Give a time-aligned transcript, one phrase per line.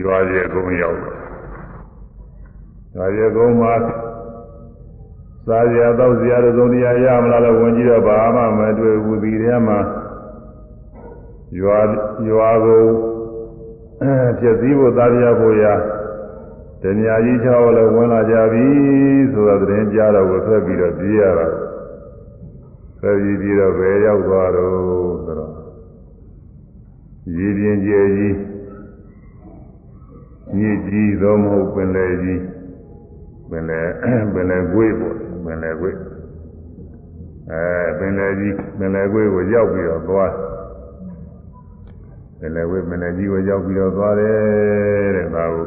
[0.00, 1.18] ရွာရဲ့ကုန်းရောက်တော့
[2.94, 3.74] ရွာရဲ့ကုန်းမှာ
[5.46, 9.78] စားရတော့ဇာရသုံးတရားရမလားလို့ဝင်ကြည့်တော့ဘာမှမတွေ့ဘူးဒီထဲမှာ
[11.60, 11.78] ရွာ
[12.28, 12.84] ရွာကို
[14.38, 15.74] ဖြစ်စည်းဖို့သားပြဖို့ရာ
[16.82, 18.66] တဏှာကြီးချောင်းလည်းဝင်လာကြပြီ
[19.32, 21.46] ဆိုတော့သတင်းကြားတော့ကိုထွက်ပြီးတော့ပြေးရတာ
[22.98, 24.72] ထွက်ပြီးပြီးတော့ဘယ်ရောက်သွားတော့
[25.24, 25.52] ဆိုတော့
[27.36, 28.34] ရည်ပြင်းကျဲကြီး
[30.56, 32.42] မြစ်ကြီးသောမဟုတ်ပင်လယ်ကြီး
[33.50, 33.88] ပင်လယ်
[34.34, 35.96] ပင်လယ်ကွေးပေါ့ပင်လယ်ကွေး
[37.50, 37.62] အဲ
[37.98, 40.32] ပင်လယ်ကြီးပင်လယ်ကွေးကိုရောက်ပြီးတော့သွား
[42.38, 45.66] ပင်လယ်ကွေးပင်လယ်ကြီးကိုရောက်ပြီးတော့သွားတယ်တဲ့ဒါကို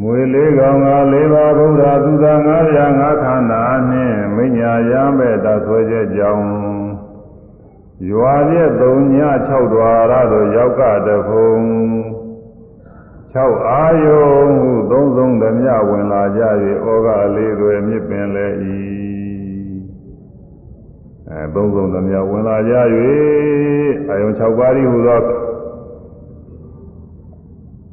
[0.00, 6.46] မွေလေးကောင်ကလေးပါဗုဒ္ဓသူသာငါးရာငါးခန္ဓာနှင့်မိညာရမဲ့တဆွဲချက်ကြောင့်
[8.10, 9.16] ရွာပြည့်သုံးည
[9.48, 11.50] 6ဒွါရသို့ရောက်ကတဖုံ
[13.34, 14.28] 6အာယုံ
[14.60, 16.42] ဟုသုံးဆုံးသမျှဝင်လာကြ၍
[16.84, 18.46] ဩဃလေးတွေမြစ်ပင်လေ၏
[21.30, 22.74] အဲသုံးဆုံးသမျှဝင်လာကြ၍
[24.08, 25.20] အာယုံ6ပါးဤဟူသော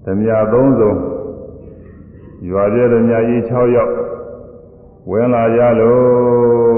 [0.06, 1.00] သမျှသုံးဆုံး
[2.50, 3.94] ရွာပြည့်သမျှဤ6ယောက်
[5.12, 6.78] ဝင်လာကြလို့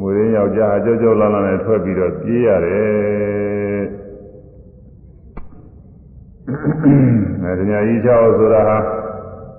[0.00, 3.27] မွေရင်းယောက်ျားအကြောက်ကြောက်လာလာနဲ့ထွက်ပြီးတော့ပြေးရတယ်
[7.44, 8.78] အဲဒီညာကြီး6ဆိုတာဟာ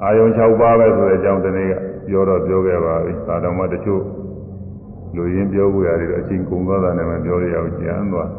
[0.04, 1.74] အာယုံ6ပါးပဲဆိုတဲ့အကြောင်းတနေ့က
[2.08, 4.04] ပြောတော့ပြောခဲ့ပါပြီသာတော်မှတချို့
[5.16, 8.30] လူရင်းပြောဖို့ရတယ်အချင်းကုန်သွားတာနဲ့မပြောရအောင်ကြမ်းသွား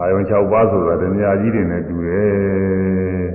[0.00, 3.26] အာယုံ6ပါးဆိုတာတညာကြီးတွေနဲ့တူတယ်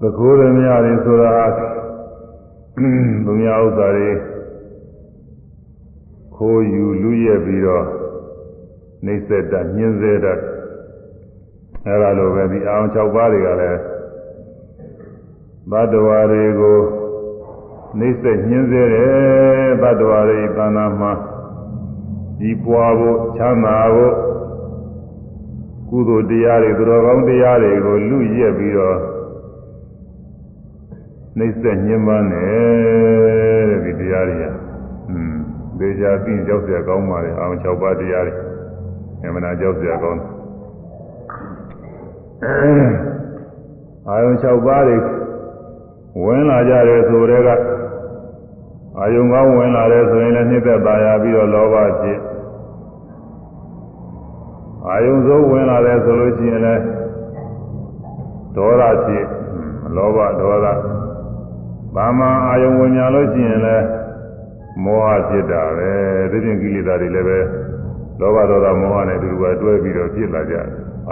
[0.00, 1.34] သခိုးရမြတွေဆိုတာ
[3.24, 4.10] သူများဥစ္စာတွေ
[6.36, 7.84] ခိုးယူလူရက်ပြီးတော့
[9.04, 10.26] နှိမ့်ဆက်တညှင်းစေတ
[11.85, 13.79] အဲဒါလိုပဲဒီအောင်၆ပါးတွေကလည်း
[15.71, 16.79] ဘတ်တော်တွေကို
[17.99, 21.11] နှိမ့်ဆက်ညှင်းစေတယ်ဘတ်တော်တွေသာနာမှာ
[22.39, 24.13] ဒီပွားဖို့ချမ်းသာဖို့
[25.89, 28.97] ကုသိုလ်တရားတွေသူတော်ကောင်းတရားတွေကိုလူရက်ပြီးတော့
[31.37, 34.45] နှိမ့်ဆက်ညှင်းပန်းတယ်တဲ့ဒီတရားတွေက
[35.09, 35.35] อืม
[35.79, 38.33] ဒေကြပြီးကြောက်เสียကောင်းပါလေအောင်6ပါးတရားတွေ
[39.23, 40.21] အမှန်တရားကြောက်เสียကောင်း
[42.40, 44.96] အာယုံ6ပါးတွေ
[46.24, 47.48] ဝင်လာကြတယ်ဆိုတဲ့က
[48.98, 52.18] အာယုံကောင်းဝင်လာတယ်ဆိုရင်လည်းနှိမ့်သက်ပါရပြီးတော့လောဘဖြစ်
[54.88, 56.82] အာယုံစိုးဝင်လာတယ်ဆိုလို့ရှိရင်လည်း
[58.56, 59.26] ဒေါသဖြစ်
[59.96, 60.66] လောဘဒေါသ
[61.94, 63.84] ဘာမှအာယုံဝင်ညာလို့ရှိရင်လည်း
[64.84, 65.90] မောဟဖြစ်တာပဲ
[66.30, 67.38] ဒီပြင်ကိလေသာတွေလည်းပဲ
[68.20, 70.54] လောဘဒေါသမောဟနဲ့တူတူပဲတွဲပြီးတော့ဖြစ်လာကြ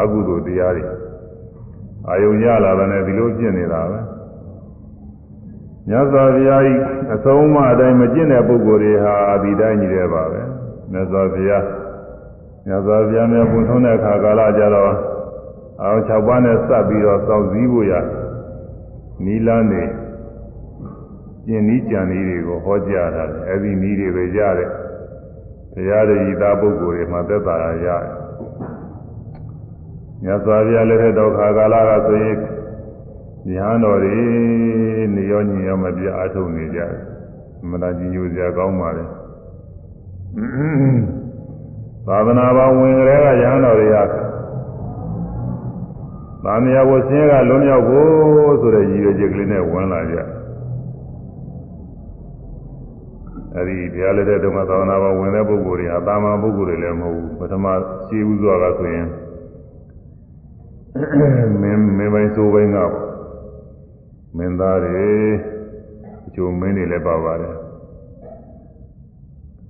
[0.01, 0.85] အကုသိုလ်တရားတွေ
[2.09, 3.99] အာယုံရလာတဲ့ဒီလိုဖြစ်နေတာပဲ
[5.89, 6.73] မြတ်စွာဘုရားဤ
[7.15, 10.41] အဆုံးအမအတိုင်းမကျင့်တဲ့ပုဂ္ဂိုလ်တွေဟာဒီတိုင်းကြီးတယ်ပါပဲ
[10.93, 11.65] မြတ်စွာဘုရား
[12.67, 14.93] မြတ်စွာဘုရားမြတ်ဘုံထုံးတဲ့အခါကာလကြတော့
[15.83, 17.93] အောင်၆ပါးနဲ့စပ်ပြီးတော့စောင့်စည်းဖို့ရ
[19.25, 19.83] နီလန်းနေ
[21.47, 24.71] ကျင်ဤကြံဤတွေကိုဟောကြားတာလေအဲဒီနည်းတွေပဲရတယ်
[25.75, 28.26] တရားရည်သားပုဂ္ဂိုလ်တွေမှာသက်သာရရတယ်
[30.23, 32.37] မြတ်စွာဘုရားလက်ထက်တော်ခါကာလကဆိုရင်
[33.51, 34.19] ညာတော်တွေ
[35.15, 36.93] နေရောညင်ရောမပြအားထုတ်နေကြတယ်
[37.71, 39.05] မနာကြီးညိုစရာကောင်းပါလေ
[42.07, 43.97] သာသနာပေါင်းဝင်ကြတဲ့ကညာတော်တွေက
[46.45, 50.17] သာမယဝဆင်းကလွန်မြောက်ဖို့ဆိုတဲ့ရည်ရွယ်ချက်ကလေးနဲ့ဝင်လာကြ
[53.57, 57.67] အဲဒီတရားလက်တဲ့ဓမ္မသာသနာပေါင်းဝင်တဲ့ပုဂ္ဂိုလ်တွေဟာတာမန်ပုဂ္ဂိုလ်တွေလည်းမဟုတ်ဘူးပထမ
[58.07, 59.07] ရှင်းဥစွာကဆိုရင်
[61.63, 62.93] မင်းမင်းပိုင်းစိုးပိုင်းကပေါ့
[64.37, 65.09] မင်းသားတွေ
[66.27, 67.55] အချို့မင်းတွေလည်းပါပါတယ်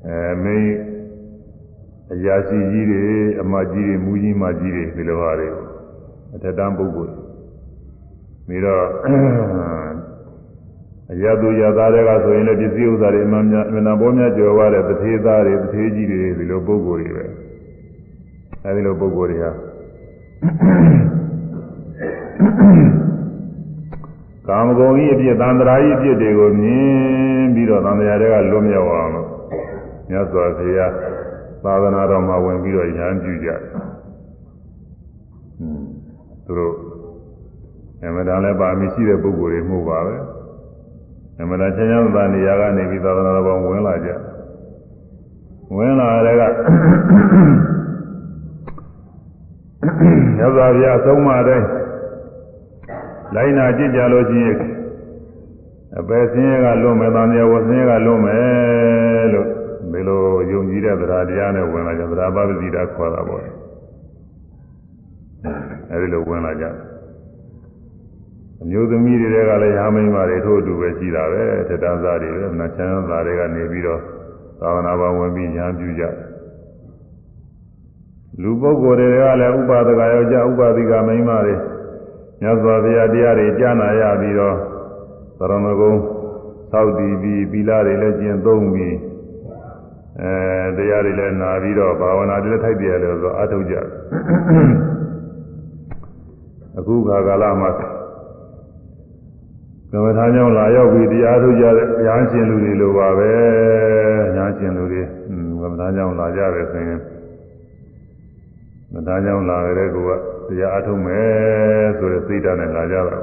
[0.06, 0.70] အဲမင်း
[2.12, 3.04] အရာရှိကြီးတွေ
[3.40, 5.48] အမကြီးတွေမူကြီးမကြီးတွေဒီလိုဟာတွေ
[6.34, 7.14] အထက်တန်းပုဂ္ဂိုလ်
[8.46, 8.84] ပြီးတော့
[11.12, 17.24] အရာသူရသားတွေကဆိုရင်လည်းပစ္စည်းဥစ္စာတွေအမှန်များအမှန်ပေါ်များကြော်ရတဲ့တထေးသားတွေတထေးကြီးတွေဒီလိုပုဂ္ဂိုလ်တွေပဲ
[18.64, 19.52] အဲဒီလိုပုဂ္ဂိုလ်တွေဟာ
[24.48, 29.28] ကာမဂုဏ်ကြီးအဖြစ်သံတရာကြီးအဖြစ်တွေကိုမြင်ပြီးတော့သံတရာတွေကလွတ်မြောက်အောင်လို့
[30.10, 30.92] မြတ်စွာဘုရား
[31.64, 33.60] သာသနာတော်မှာဝင်ပြီးတော့ဉာဏ်ပြုကြတယ်။
[36.44, 36.74] သူတို့
[38.02, 40.14] အမှန်တန်လည်းပါမရှိတဲ့ပုဂ္ဂိုလ်တွေမှုပါပဲ။
[41.40, 44.10] အမှန်တန်ချမ်းသာနေရာကနေပြီးသာသနာတော်ဝင်လာကြ။
[45.76, 46.42] ဝင်လာတဲ့က
[50.36, 51.66] မြတ်စွာဘုရားအဆုံးအမတိုင်း
[53.34, 54.58] လိုက်နာကြည့်ကြလို့ရှိရင်
[55.98, 59.48] အပယ်ဆင်းရဲကလွတ်မယ်၊တန်မြတ်ဝဆင်းရဲကလွတ်မယ်လို့
[59.92, 60.22] ဒီလို
[60.52, 63.42] ယုံကြည်တဲ့တရားတရားနဲ့ဝင်လာကြတရားပပတိတာခေါ်တာပေါ့
[65.90, 66.64] အဲဒီလိုဝင်လာကြ
[68.62, 74.00] အမျိုးသမီးတွေကလည်းရာမိန်းမတွေထို့အတူပဲရှိတာပဲထက်တန်းစားတွေပဲနတ်ချမ်းသားတွေကနေပြီးတော့
[74.60, 76.04] သာဝနာဘဝင်ပြီးညာပြုကြ
[78.42, 81.54] လူပုဂ္ဂိုလ်တွေကလည်းဥပါဒကယောက်ျားဥပါဒိကမိန်းမတွေ
[82.40, 84.56] မြတ်စွာဘုရားတရားတွေကြားနာရပြီးတော့
[85.38, 85.92] သရမဂုံ
[86.72, 88.96] သောက်တည်ပြီးသီလတွေလည်းကျင့်သုံးပြီး
[90.20, 93.76] အဲတရားတွေလည်းနာပြီးတော့ဘာဝနာတွေလည်းထိုက်တယ်လို့ဆိုအထုတ်ကြ
[96.78, 97.70] အခုခါကာလမှာ
[99.90, 103.32] ကမ္မထာကြောင့်လာရောက်ပြီးတရားထုတ်ကြတဲ့ညာရှင်လူတွေလိုပါပဲ
[104.36, 105.02] ညာရှင်လူတွေ
[105.60, 107.00] ကမ္မထာကြောင့်လာကြတယ်ဆိုရင်
[108.92, 110.04] မ္မထာကြောင့်လာတဲ့ကော
[110.48, 113.20] တရားအထုတ်မယ်ဆိုတဲ့စိတ်ဓာတ်နဲ့လာကြတာ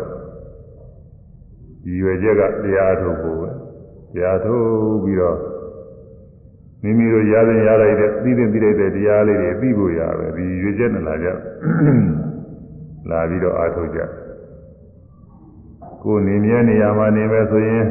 [1.83, 3.49] ဒီရွယ်ချက်ကတရားအထုတ်ဖို့ပဲ
[4.13, 4.65] တရားထုတ်
[5.03, 5.37] ပြီးတော့
[6.81, 11.27] မိမိတို့ရတဲ့ရလိုက်တဲ့သိတဲ့သိလိုက်တဲ့တရားလေးတွေသိဖို့ရပဲဒီရွယ်ချက်နဲ့လာကြ
[13.09, 13.99] လာပြီးတော့အားထုတ်ကြ
[16.03, 17.83] ကိုယ်နေမြဲနေရာမှာနေမယ်ဆိုရင်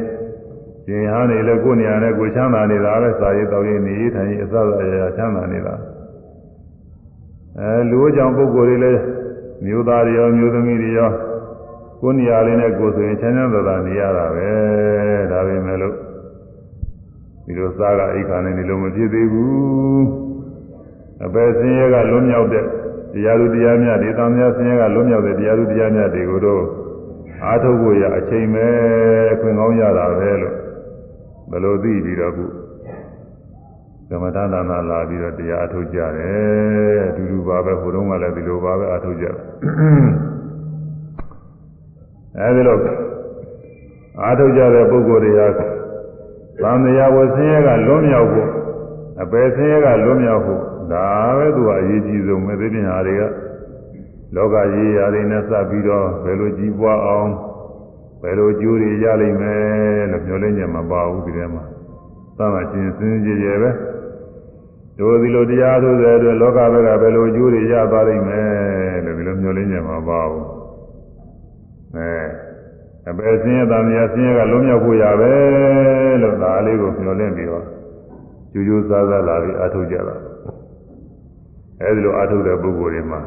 [0.85, 5.75] ရှင်ဟာနေလဲကိုယ်နေရာနဲ့ကိုချမ်းသာနေတာပဲစာရေးတော်ရေးနေထိုင်ရေးအစအရာချမ်းသာနေတာ
[7.59, 9.01] အဲလူ့ကြောင့်ပုဂ္ဂိုလ်တွေလည်း
[9.65, 11.11] မျိုးသားတွေရောမျိုးသမီးတွေရော
[12.01, 14.49] ကိုယ်နေရာလေးနဲ့ကိုယ်ဆိုရင်ချမ်းချမ်းသာသာနေရတာပဲ
[15.31, 15.95] ဒါပေမဲ့လို့
[17.45, 20.05] ဒီလိုစားကအိခါနဲ့နေလို့မဖြစ်သေးဘူး
[21.25, 22.65] အပယ်ဆင်းရဲကလွတ်မြောက်တဲ့
[23.13, 26.63] တရားသူတရားမြတ်ဒီသံဃာဆင်းရဲကလွတ်မြောက်တဲ့တရားသူတရားမြတ်တွေကိုတော့
[27.45, 28.67] အားထုတ်ဖို့ရအချိန်ပဲ
[29.41, 30.55] ခွင့်ကောင်းရတာပဲလို့
[31.49, 32.62] ဘယ်လိုသိပြီးတော့ခုက
[34.15, 39.35] မ္မထာနာနာလာပြီးတော့တရားအထုတ်ကြတယ်အတူတူပါပဲဟိုတုန်းကလည်းဒီလိုပါပဲအထုတ်ကြတယ်
[42.39, 42.77] အဲဒီလို
[44.21, 48.49] အားထုတ်ကြတဲ့ပုဂ္ဂိုလ်တွေဟာသံဃာဝဆင်းရဲကလွတ်မြောက်ဖို့
[49.21, 50.61] အပယ်ဆင်းရဲကလွတ်မြောက်ဖို့
[50.91, 51.07] ဒါ
[51.37, 53.23] ပဲသူကအရေးကြီးဆုံးပဲသိပညာတွေက
[54.35, 57.29] လောကကြီးရာတွေနဲ့စပ်ပြီးတော့ဘယ်လိုကြီးပွားအောင်
[58.21, 61.63] ဘယ်လိုကျိုးတွေရလိမ့်မယ်လို့ပြောလင်းကြမှာပါဘူးဒီထဲမှာ
[62.37, 63.69] သံဃာရှင်စင်းကြည်ကြယ်ပဲ
[64.97, 68.45] တို့ဒီလိုတရားထုတ်တဲ့အတွက်လောကဘက်ကဘယ်လိုကျိုးတွေရသွားလိမ့်မယ်
[69.05, 70.45] လို့ဒီလိုမျှော်လင့်ကြမှာပါဘူး
[71.95, 72.09] အဲ
[73.09, 75.33] အပယ်ဆင်းရဲတာများဆင်းရဲကလုံးမြောက်ဖို့ရပဲ
[76.21, 77.65] လို့ဒါလေးကိုမျှော်လင့်ပြီးတော့
[78.51, 80.15] ကျူးကျူးစားစားလာပြီးအထုတ်ကြတာ
[81.81, 83.21] အဲဒီလိုအထုတ်တဲ့ပုဂ္ဂိုလ်တွေမှာ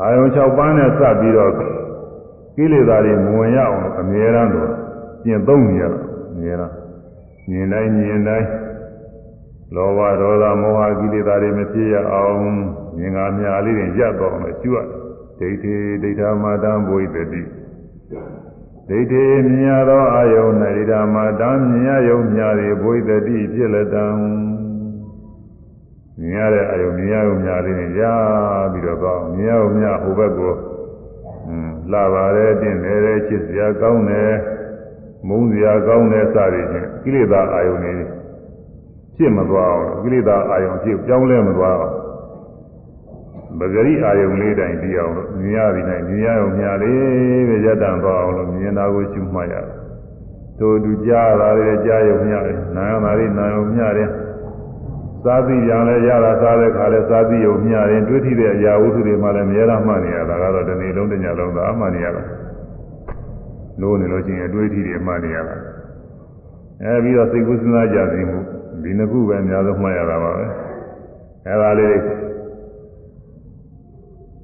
[0.00, 1.52] အာယုံ6ပန်းနဲ့စပ်ပြီးတော့
[2.56, 4.70] ကိလေသာတွေမဝင်ရအောင်အမြဲတမ်းတော့
[5.24, 6.00] ကျင့်သုံးနေရတာ
[6.32, 6.74] အမြဲတမ်း
[7.50, 8.46] မြင်တိုင်းမြင်တိုင်း
[9.74, 12.42] လောဘဒေါသမောဟကိလေသာတွေမဖြစ်ရအောင်
[12.98, 14.78] မြင်ငါမြာလေးတွေရပ်တော့အောင်ရှုရ
[15.38, 17.42] ဒိဋ္ဌိဒိဋ္ဌာမာတံဘုိတတိ
[18.88, 24.06] ဒိဋ္ဌိမြင်ရသောအာယုန်၌ဒိဋ္ဌာမာတံမြင်ရယုံမြာတွေဘုိတတိဖြစ်လက်တံ
[26.20, 28.02] မြင်ရတဲ့အယုံမြင်ရယုံမြာလေးတွေရ
[28.72, 30.54] ပြီးတော့ကောမြင်ရယုံမြာဟိုဘက်ကို
[31.92, 34.32] လှပါတယ်တင့်တယ်ချစ်စရာကောင်းတယ်
[35.28, 38.17] မုန်းစရာကောင်းတယ်စသည်ဖြင့်ကိလေသာအာယုန်တွေ
[39.18, 41.94] ဖြစ်မသွားအောင်ကိလေသာအာယုန်ဖြစ်ပြောင်းလဲမသွားအောင်
[43.58, 49.76] ပဂရိအာယုံလေးတိုင်းပြီးအောင်လို့မြင်ရပြီနိုင်မြင်ရအောင်မြာလေးပဲရတန်သွားအောင်လို့မြင်တာကိုရှုမှတ်ရတယ်။
[50.60, 54.08] တို့သူကြားတာလေးကြားရုံမြတယ်။နာယတာလေးနာယုံမြတယ်။
[55.22, 62.22] စားသိကြလဲရတာစားတဲ့ခါလဲစားသိရုံမြတယ်။တွေးထိတဲ့အရာဝတ္ထုတွေမှလည်းမြဲတမ်းမှတ်နေရတာကတော့ဒီနေ့လုံးတညလုံးသာအမှတ်နေရတာ။
[63.80, 65.56] လို့နေလို့ချင်းအတွေးထိတွေမှတ်နေရတာ။
[66.82, 68.40] အဲပြီးတော့စိတ်ကူးစဉ်းစားကြသိမှု
[68.82, 70.46] ဒီနှစ်ခုပဲအများဆုံးမှတ်ရတာပါပဲ။
[71.46, 71.98] အဲဒါလေး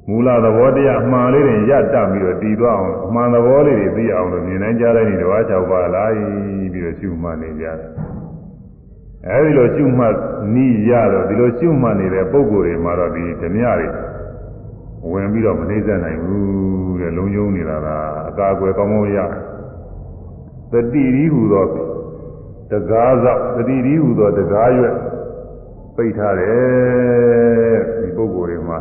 [0.08, 6.04] မူလသဘောတရားအမှန်လေးတွေရတတ်ပြီးတော့တည်သွားအောင်အမှန်သဘောလေးတွေသိအောင်လို့မြင်နိုင်ကြတဲ့ဒီတစ်ပါး၆ပါးလာ
[6.72, 7.90] ပြီးတော့ရှုမှတ်နေကြတယ်။
[9.28, 10.14] အဲဒီလိုရှုမှတ်
[10.54, 13.88] နီးရတော့ဒီလိုရှုမှတ်နေတဲ့ပုံကိုယ်တွေမှာတော့ဒီဓမြတွေ
[15.10, 17.88] ဝင်ပြီးတော့မနှိမ့်ဆက်နိုင်ဘူးတဲ့လုံယုံနေတာက
[18.28, 19.30] အကာအကွယ်ကောင်းကောင်းရတယ်။
[20.72, 21.64] တတိရီဟူသော
[22.74, 24.96] တကားသောတတိရီဟူသောတကားရွက်
[25.96, 28.78] ပိတ်ထားတယ်ဒီပုံကိုယ်တွေမှာ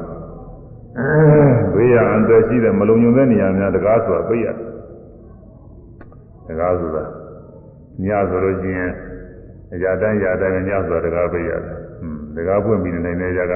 [1.74, 4.58] ဘေးရအန္တရာယ်ရှိတဲ့မလုံခြုံတဲ့နေရာများတကားဆိုတာပြည့်ရတယ်
[6.48, 7.04] တကားဆိုတာ
[8.04, 8.92] ညဆိုလို့ရှိရင်
[9.74, 13.54] အရာတိုင်းရာတိုင်းညဆိုတာတကားပြည့်ရတယ်ဟွန်းတကားပွင့်ပြီးနေတဲ့ရက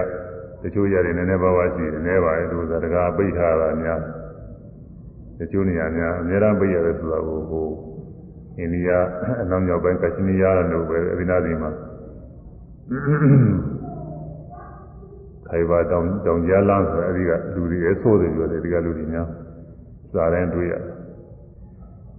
[0.64, 4.00] တချို့ရတယ်နည်းနည်းပါးပါးရှိတယ်နည်းပါရဲ့သူကတကားပိတ်ထားတာများ
[5.40, 7.68] တချို့နေရာများအများအားပြည့်ရတယ်ဆိုတာကိုဟို
[8.58, 8.90] အိန္ဒိယ
[9.42, 11.72] အနောက်မြောက်ပိုင်းကချင်နီယာတို့ပဲအဒီနာဒီမှာ
[15.50, 19.28] ခိုင်ပါတောင်တောင်ကြားလမ်းဆိုအဲဒီကလူတွေအဆိုးတွေပြောတယ်ဒီကလူတွေများ
[20.14, 20.84] စားတိုင်းတွေ့ရတယ်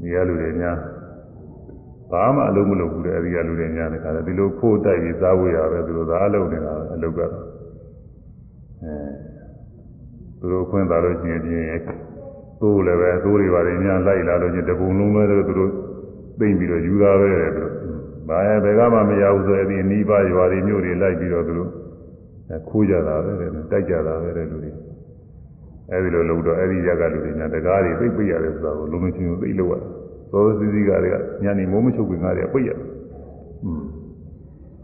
[0.00, 0.76] ဒီကလူတွေများ
[2.10, 7.32] ဘာမှအလုံးမလုပ်ဘူးတဲ့အဲဒီကလူတွေများတဲ့ခါကျဒီလိုခိုးတိုက်ပြီးစားဝေးရပဲသူတို့သာအလုပ်နေတာအလုပ်ကတော့
[8.82, 8.94] အဲ
[10.40, 11.66] သူတို့ခွင့်သာလို့ရှိရင်ပြင်း
[12.60, 15.72] သိုးလည်းပဲသိုးတွေပါတယ်များလိုက်လာလို့ချင်းတပုံလုံးလည်းသူတို့
[16.38, 17.72] သိမ့်ပြီးတော့ယူတာပဲတဲ့သူတို့
[18.28, 21.70] ဘာရဲ့ဘယ်ကမှမရဘူးဆိုရင်ဒီအနီးပါးရွာတွေမြို့တွေလိုက်ပြီးတော့သူတို့
[22.68, 24.72] ခိုးကြတာပဲတဲ့တိုက်ကြတာပဲတဲ့လူတွေ
[25.90, 29.82] အဲဒီလိုလုပ်တော့အဲဒီရက်ကလူတွေညာတကားတွေသိပ်ပိတ်ရတယ်ဆိုတာကိုလုံးလုံးချင်းချင်းသိလို့ရတယ်
[30.30, 32.86] သောသစီစီကတွေကညာနေမိုးမချုပ်ခင်ကားတွေကပိတ်ရတယ်
[33.64, 33.82] อืม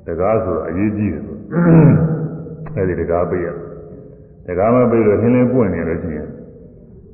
[0.07, 1.37] တကားဆိုတာအရေးကြီးတယ်ဆို
[2.77, 3.57] အဲဒီတကားပိတ်ရတယ်
[4.47, 6.29] တကားမပိတ်လို့ဟင်းလင်းပွင့်နေလို့ရှိရင်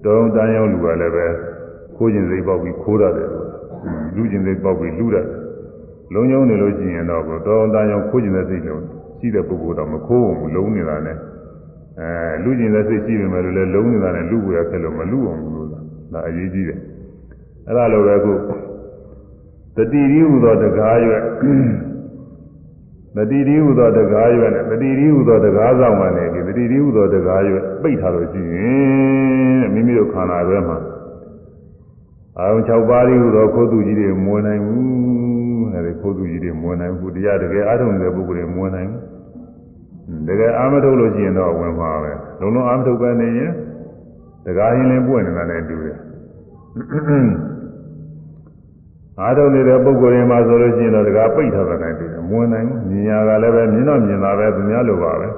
[0.04, 1.26] တောင်းတန်းရောက်လူကလည်းပဲ
[1.96, 3.49] ခိုးကျင်စိတ်ပေါက်ပြီးခိုးရတယ်ဆိုတာ
[4.16, 5.26] လူကျင်စိတ်ပေါက်ပြီးလူရတယ်
[6.14, 8.82] လုံးလုံးနေလို့ရှိရင်တော့တောင်းတန်းရောက်ခိုးကျင်တဲ့စိတ်လုံး
[9.18, 11.16] ရှိတဲ့ပုဂ္ဂိုလ်တော့မခိုးဘူးလုံးနေတာနဲ့
[12.00, 16.78] အဲလူကျင်တဲ့စိတ်ရှိပေမဲ့လည်းလုံးနေတာနဲ့လူကိုရခဲ့လို့မလူအောင်ဘူးလို့ဒါအရေးကြီးတယ်
[17.66, 18.32] အဲ့ဒါလိုပဲခု
[19.76, 21.22] တတိရီဟူသောတကားရွက်
[23.16, 30.76] တတိရီဟူသောတကားရွက်နဲ့တတိရီဟူသောတကားဆောင်ကနေဒီတတိရီဟူသောတကားရွက်ပိတ်ထားလို့ရှိရင်မိမိတို့ခန္ဓာထဲမှာ
[32.38, 34.84] အာရုံ6ပါးရီဟူသောခိုးသူကြီးတွေမဝင်နိုင်ဘူး
[35.74, 43.52] အဲဒီခိုးသူကြီးတွေမဝင်နိုင်ဘူးတရားတကယ်အားထုတ်နေတဲ့ပုဂ္ဂိုလ်တွေမဝင်နိုင်ဘူးတကယ်အာမထုတ်လို့ရှိရင်တော့ဝင်မှာပဲလုံးလုံးအာမထုတ်ပဲနေရင်
[44.44, 45.98] တကားရင်လင်းပွင့်နေတာနဲ့တူတယ်
[49.20, 55.28] အားထုတ်နေတဲ့ပုဂ္ဂိုလ်တွေမှာဆိုလို့ရှိရင်တော့တကားပိတ်ထားတာနဲ့တူတယ်မဝင်နိုင်ဘူးမြင်ရကလည်းပဲမြင်တော့မြင်တာပဲသူများလိုပါပဲ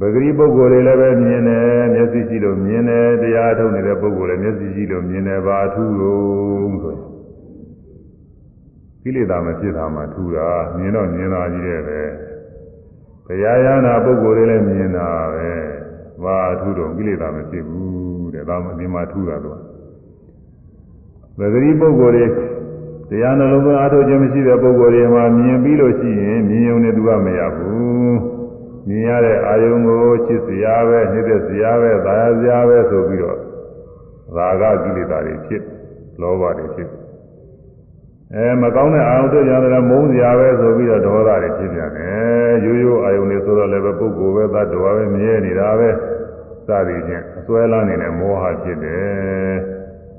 [0.00, 7.02] ပဂရိပုဂ္ဂိုလ်တွေလည်းပဲမြင်တယ်မျက်စိရှိလို့မြင်တယ်တရားထုတ်နေတဲ့ပုဂ္ဂိုလ်လည်းမျက်စိရှိလို့မြင်တယ်ဘာထူးလို့ဆိုရင်
[9.02, 12.00] ကိလေသာမဖြစ်တာမှထူတာမြင်တော့မြင်တာကြီးတဲ့ပဲ
[13.26, 15.50] ဘုရားရဟနာပုဂ္ဂိုလ်တွေလည်းမြင်တာပဲ
[16.22, 19.58] ဘာထူးတော့ကိလေသာမဖြစ်ဘူးတဲ့ဒါမှဒီမှာထူတာတော့
[21.38, 22.26] ပဂရိပုဂ္ဂိုလ်တွေ
[23.10, 28.37] တရားနှလုံးသွင်းအားထုတ်ခြင်းမရှိတဲ့ပုဂ္ဂိုလ်တွေမှာမြင်ပြီးလို့ရှိရင်မြင်ုံနဲ့သူကမရဘူး
[28.88, 33.38] မြင်ရတဲ့အာယုံကိုချစ်စရာပဲနှိမ့်သက်စရာပဲသာယာစရာပဲဆိုပြီးတော့
[34.36, 35.62] ရာဂကိလေသာတွေဖြစ်
[36.20, 36.88] လောဘတွေဖြစ်
[38.34, 45.88] အဲမကောင်းတဲ့အာယုံတွေ့ကြတယ်မုန်းစရာပဲဆိုပြီးတော့ဒေါသတွေဖြစ်ပြန်တယ်ရိုးရိုးအာယုံတွေဆိုတော့လည်းပဲပုဂ္ဂိုလ်ပဲသတ္တဝါပဲမြဲနေတာပဲ
[46.66, 49.54] စသည်ဖြင့်အစွဲလန်းနေတဲ့မောဟဖြစ်တယ်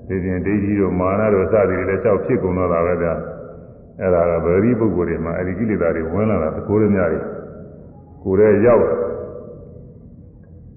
[0.07, 3.07] ဒီပြင်ဒိဋ္ဌိတို့မာနတို့စသည်တွေလည်းလျှောက်ဖြစ်ကုန်တော့တာပဲဗျ
[3.99, 7.38] အဲ့ဒါကဗေရိပုဂ္ဂိုလ်တွေမှာအဲ့ဒီကိလေသာတွေဝင်လာတာသကိုးရများကြီး
[8.23, 8.85] ကိုယ်ရဲ့ရောက်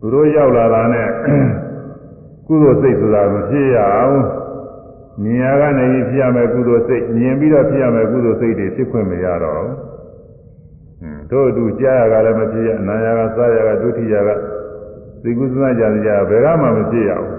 [0.01, 1.09] သူတို့ရောက်လာတာနဲ့
[2.47, 4.19] ကုသိုလ်စိတ်ဆိုတာမဖြစ်ရအောင်
[5.23, 14.29] မြင်ရကနေဖြစ်ရမယ်ကုသိုလ်စိတ်မြင်ပြီးတော့ဖြစ်ရမယ်ကုသိုလ်စိတ်တွေဖြစ်ခွင့်မရတော့ဘူးတို့အတူကြားရကလည်းမဖြစ်ရအနာရကစားရကဒုတိယက
[15.23, 17.33] သိကုသနာကြရဘယ်ကမှမဖြစ်ရဘူး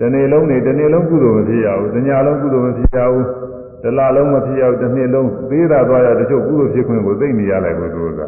[0.00, 3.26] တနေ့လုံးနေတနေ့လုံးကုသိုလ်မဖြစ်ရဘူးတညလုံးကုသိုလ်မဖြစ်ရဘူး
[3.82, 8.20] တလလုံးမဖြစ်ရဘူးတစ်နှစ်လုံးသေးတာသွားရတချို့ကုသိုလ်ဖြစ်ခွင့်ကိုသိနေရလိုက်ဘူးသူက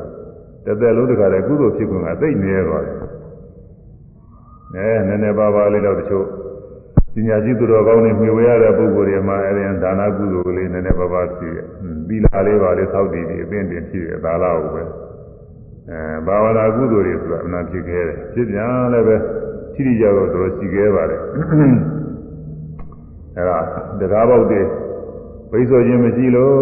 [0.66, 2.96] တသက်လုံးတခါတည်းကုသိုလ်ဖြစ်ခွင့်ကသိနေရသွားတယ်
[4.74, 6.26] အဲနည်းနည်းပါးပါးလေးတော့တချို့
[7.14, 11.58] ပညာရှိသူတော်ကောင်းတွေမြှဝဲရတဲ့ပုဂ္ဂိုလ်တွေမှာအဲဒီဒါနကုသိုလ်ကလေးနည်းနည်းပါးပါးဖြစ်ရ
[12.08, 14.82] သီလလေးပါလေးသောက်တည်ပြီးအပင်တင်ဖြစ်ရဒါလားဟုတ်ပဲ
[15.90, 19.16] အဲဘာဝနာကုသိုလ်တွေဆိုတာအမှန်ဖြစ်ခဲ့တယ်ဖြစ်ပြန်လည်းပဲ
[19.74, 21.20] ထိတိကြတော့တော်ရှိခဲ့ပါတယ်
[23.36, 23.58] အဲဒါ
[24.00, 24.60] တရားပေါက်တွေ
[25.50, 26.54] ဘိဆိုခြင်းမရှိလို့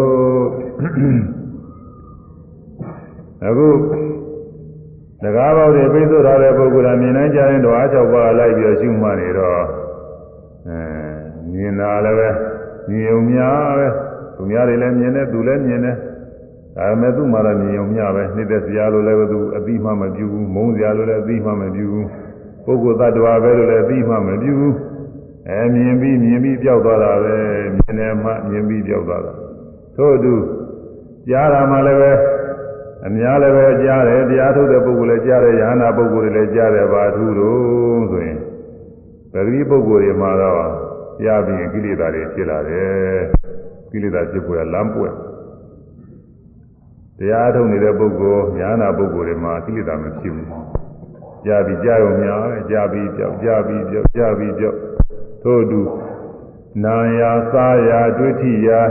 [3.47, 3.67] အခု
[5.23, 9.61] တကားပေါက်တွေပိတ်ဆို့ထားတဲ့ပုဂ္ဂိုလ်ကမြင်နိုင်ကြရင်တော့အား၆ပါးလိုက်ပြီးရှုမှတ်နေတော့
[10.67, 10.79] အဲ
[11.51, 12.29] မြင်တာလည်းပဲ
[12.89, 13.87] မြင်ုံများပဲ
[14.35, 15.97] သူများတွေလည်းမြင်တယ်သူလည်းမြင်တယ်
[16.75, 22.07] ဒါပေမဲ့သူ့မှာတော့မြင်ုံများပဲနှိမ့်သက်စရာလိုလည်းသူအတိမှမပြုဘူးမုန်းစရာလိုလည်းအတိမှမပြုဘူး
[22.65, 24.75] ပုဂ္ဂိုလ်သတ္တဝါပဲလို့လည်းအတိမှမပြုဘူး
[25.49, 27.35] အဲမြင်ပြီးမြင်ပြီးပျောက်သွားတာပဲ
[27.75, 29.33] မြင်တယ်မှမြင်ပြီးပျောက်သွားတာ
[29.95, 30.33] ထို့အတူ
[31.29, 32.11] ကြားတာမှလည်းပဲ
[33.05, 38.39] အများလည်းပဲကြားတယ်တရားထုတ်တဲ့ပုဂ္ဂိုလ်လည်းကြားတယ်ယ ahanan ပုဂ္ဂိုလ်တွေလည်းကြားတယ်ဘာထူးလို့ဆိုရင်
[39.31, 40.65] ပဂရိပုဂ္ဂိုလ်တွေမှာတော့
[41.23, 43.19] ကြားပြီးရင်ကိလေသာတွေဖြစ်လာတယ်
[43.91, 45.13] ကိလေသာဖြစ်ပေါ်လမ်းပွက်
[47.17, 50.47] တရားထုတ်နေတဲ့ပုဂ္ဂိုလ်ယ ahanan ပုဂ္ဂိုလ်တွေမှာကိလေသာမဖြစ်ဘူး
[51.45, 54.77] ကြားပြီးကြားရုံများကြားပြီးကြောက်ကြားပြီးကြောက်ကြားပြီးကြောက်
[55.43, 55.81] ထို့အတူ
[56.83, 58.81] နာယာစားယာဒွိဋ္ဌိယာ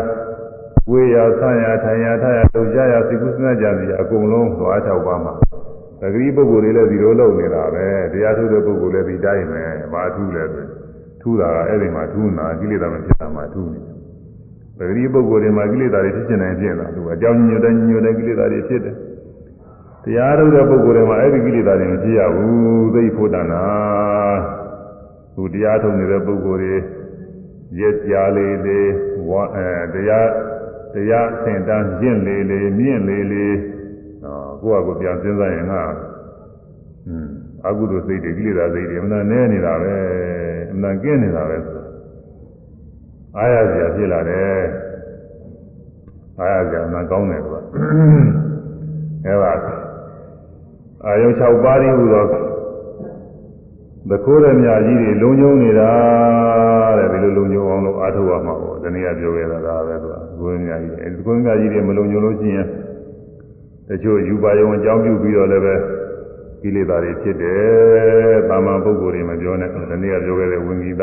[0.91, 5.35] ဝေယဆံရထိုင်ရထရလုံကြရစိကုသနာကြစီအကုန်လုံးသွား၆ပါးမှာ
[6.01, 9.63] သတိပုဂ္ဂိုလ်တွေလည်းဒီလိုလုပ်နေတာပဲတရားထုတဲ့ပုဂ္ဂိုလ်လည်းဒီတိုင်းပဲ
[9.93, 10.67] ဘာထူးလဲဆို
[11.21, 13.81] ထူးတာကအဲ့ဒီမှာထူးနာကိလေသာမဖြစ်တာမှထူးနေ
[14.79, 18.95] တယ်သတိပုဂ္ဂိုလ်တွေမှာကိလေသာတွေဖြစ်နေတယ်ဖြစ်နေတာသူအကြောင်းညွတ်တဲ့ညွတ်တဲ့ကိလေသာတွေဖြစ်တယ်
[20.05, 23.67] တရားထုတ်တဲ့ပုဂ္ဂိုလ်တွေမှာအဲ့ဒီကိလေသာတွေမဖြစ်ရဘူးသိဖို့တဏ္ဍာ
[25.37, 26.75] သူတရားထုတ်နေတဲ့ပုဂ္ဂိုလ်တွေ
[27.79, 28.91] ရက်ကြလေးလေး
[29.29, 30.29] ဝါအဲတရား
[30.95, 33.57] တရားအစဉ်တန်းရင့်လေးလေးမြင့်လေးလေး
[34.23, 35.83] ဟောကိုယ့်အကိုပြန်စဉ်းစားရင်ငါ
[37.09, 37.29] อืม
[37.67, 39.95] အကုသိုလ်စိတ်တွေကိလေသာစိတ်တွေအမှန်နဲ့နေတာပဲ
[40.73, 41.83] အမှန်ကင်းနေတာပဲဆို
[43.37, 44.61] အားရစရာဖြစ်လာတယ်
[46.39, 47.61] အားရစရာအမှန်ကောင်းတယ်ကွာ
[49.27, 49.53] အဲပါ
[51.05, 52.25] အာယုံ6ပါးဤဟူသော
[54.09, 55.91] သခိုးရမြကြီးတွေလုံခြုံနေတာ
[56.99, 62.67] တဲ့ဒီလိုလုံခြုံအောင်လို့အားထုတ်ရမှာပေါ့ဒီနေ့ကပြောခဲ့တာဒါပဲသူ ကသခိုးရမြကြီးတွေအဲဒီသခိုးရမြကြီးတွေမလုံခြုံလို့ရှိရင်
[63.89, 65.75] တချို့ယူပါယုံအကြောင်းပြုပြီးတော့လည်းပဲ
[66.63, 71.03] ကိလေသာတွေဖြစ်တယ်။တာမန်ပုဂ္ဂိုလ်တွေမပြောနဲ့ဒီနေ့ကပြောခဲ့တဲ့ဝိငိတ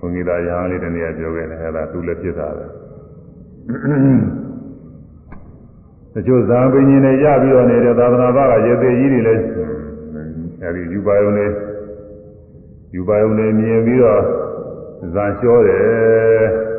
[0.00, 2.64] ဝိငိတရဟန်းလေးဒီနေ့ကပြောခဲ့တယ်အဲဒါသူလည်းဖြစ်တာပဲ။
[6.14, 9.42] တချို့ဇာပင်ရှင်တွေရပြီးတော့နေတဲ့သာသနာ့ဘာကရေသေးကြီးတွေလည်း
[10.62, 11.46] အဲဒီယူပါယုံနေ
[12.94, 14.22] ယူပါယုံနေမြင်ပြီးတော့
[15.14, 16.73] ဇာလျှောတယ်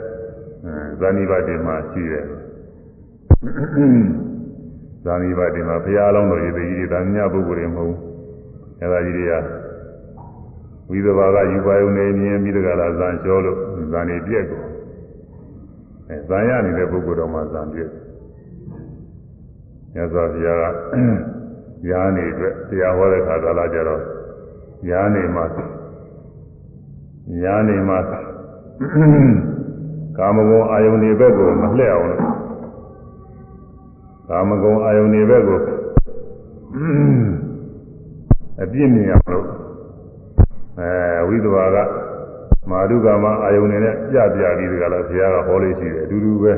[1.00, 2.26] ဇာနိဗ္ဗာန်မှာရှိတယ်
[5.06, 8.00] ဇာနိဗ္ဗာန်မှာဘုရားလုံးတော်ရေသေးကြီးတွေဒါမြတ်ပုဂ္ဂိုလ်တွေမဟုတ်ဘူး
[8.82, 9.34] အဲဒါကြီးတွေက
[10.90, 13.58] ဝိသဘာကယူပါယုံနေမြင်ပြီးတကလားဇာလျှောလို့
[13.92, 14.62] ဇာနေပြက်ကို
[16.10, 17.90] အဲဇာရနေတဲ့ပုဂ္ဂိုလ်တော်မှာဇာပြက်
[19.94, 24.02] မြတ်စွာဘုရားကယားနေအတွက်တရားဟောတဲ့ခါကာလကျတော့
[24.90, 25.46] ယားနေမှာ
[27.44, 27.98] ယားနေမှာ
[30.18, 32.22] ကာမဂုဏ်အာယုန်တွေဘက်ကိုမလှည့်အောင်လို့
[34.30, 35.60] ကာမဂုဏ်အာယုန်တွေဘက်ကို
[38.62, 39.46] အပြည့်မြင်အောင်လို့
[40.80, 41.78] အဲဝိသဘာက
[42.70, 46.54] မာဓုကာမအာယုန်တွေနဲ့ပြပြပြီးဒီကလာဘုရားကဟောလေးရှိတယ်အတူတူပဲ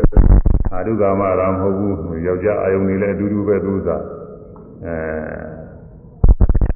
[0.74, 4.02] အာဓုကာမရာမဟုတ်ဘူးယောက်ျားအာယုန်တွေလည်းအတူတူပဲသူစား
[4.86, 4.96] အဲ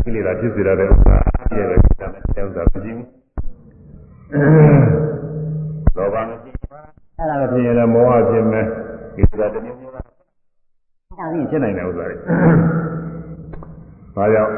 [0.04, 1.16] ကိလေသာဖြစ်စေရတဲ့ဥစ္စာ
[1.58, 3.08] ရဲ့ပဲကိစ္စနဲ့ဥစ္စာမရှိဘူး
[5.98, 6.41] လောဘမရှိဘူး
[7.42, 8.66] အဲ့ဒါလည်းဖြစ်ရင်လည်းမောဟဖြစ်မယ်
[9.16, 12.16] ကိစ္စတစ်မျိုးမျိုးကအဲ့ဒါကြီးဖြစ်နိုင်တဲ့ဥစ္စာတွေ
[14.16, 14.52] ဒါကြောင့်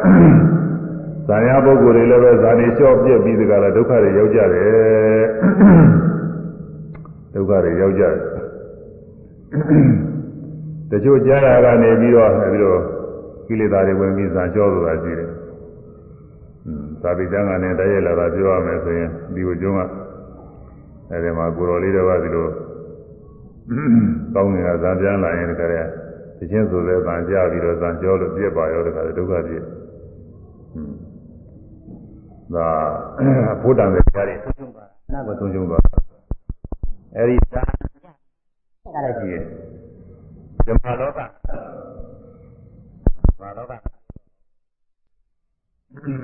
[1.27, 5.23] ဇာယပုဂ္ဂိုလ်တွေလည်းပဲဇာတိလျှော့ပြက်ပြီးဒီကလာဒုက္ခတွေရောက်ကြတယ်
[7.33, 8.15] ဒုက္ခတွေရောက်ကြတယ်
[10.89, 12.79] တချို့ကြားရကနေပြီးတော့ပြီးတော့
[13.47, 15.29] ကိလေသာတွေဝင်ပြီးဇာလျှောဆိုတာရှိတယ်။
[16.65, 19.79] อืมသာတိတန်းကနေတည်းရလာတာပြောရမယ်ဆိုရင်ဒီကိုကျုံးက
[21.11, 22.47] အဲဒီမှာကိုတော်လေးတော့ကဒီလို
[24.33, 25.85] ကောင်းနေတာဇာပြန်လာရင်တကယ်
[26.37, 29.63] တချင်းဆိုတဲ့ဇာကြပြီးတော့ဇာလျှောလို့ပြက်ပါရောတကယ်ဒုက္ခပြည့်။
[30.75, 30.93] อืม
[32.55, 32.67] ဒါ
[33.61, 35.81] ဘုဒ္ဓံရဲ့ကြားတွေသုံးချုံသွားနာကိုသုံးချုံသွား
[37.15, 37.75] အဲဒီဇာအဲ့
[38.93, 39.43] ဒါလည်းကြည့်ရဲ့
[40.65, 43.73] ဓမ္မလောကဓမ္မလောက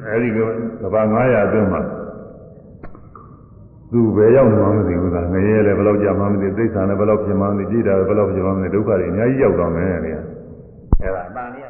[0.08, 0.40] အဲဒီက
[0.82, 1.82] ကဘာ900အတွင်းမှာ
[3.92, 10.24] သူဘယ်ရောက်မှမသိဘူးကငရဲလည်းဘယ်လောက်ကြာမှမသိသိစ္စာလည်းဘယ်လောက်ဖြစ်မှမသိကြည်တာလည်းဘယ်လောက်ဖြစ်မှမသိဒုက္ခတွေအများကြီးရောက်တော့မယ်လေအဲ့
[11.16, 11.70] ဒါအမှန်လေး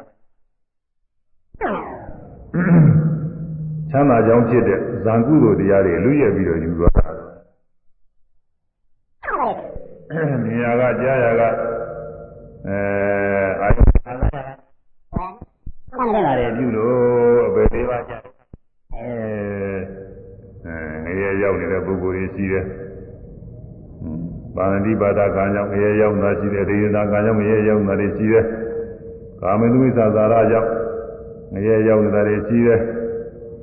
[3.90, 7.10] ချမ်းသာကြောင်းဖြစ်တဲ့ဇံကုသိုလ်တရားတွေလူရဲ့ပြီးတော့ယူသွားတာ
[10.44, 11.42] နေရာကကြားရာက
[12.66, 12.78] အဲ
[13.60, 14.54] အာယုခံရတာ
[15.94, 19.10] ခံရတယ်ပြုလို့အပေလေးပါးကြအဲ
[20.64, 22.64] အဲငရေရောက်နေ တဲ့ပုဂ္ဂိုလ်ကြီးရှိတယ်
[24.56, 28.44] ပါဏတိပါဒကံကြောင့်ငရေရောက်တာရှိတယ်ဒေယနာကံကြောင့်ငရေရောက်တာတွေရှိတယ်
[29.40, 30.70] ကာမတုဝိသသာရကြောင့်
[31.52, 32.80] ငရေရောက်နေတာတွေရှိတယ်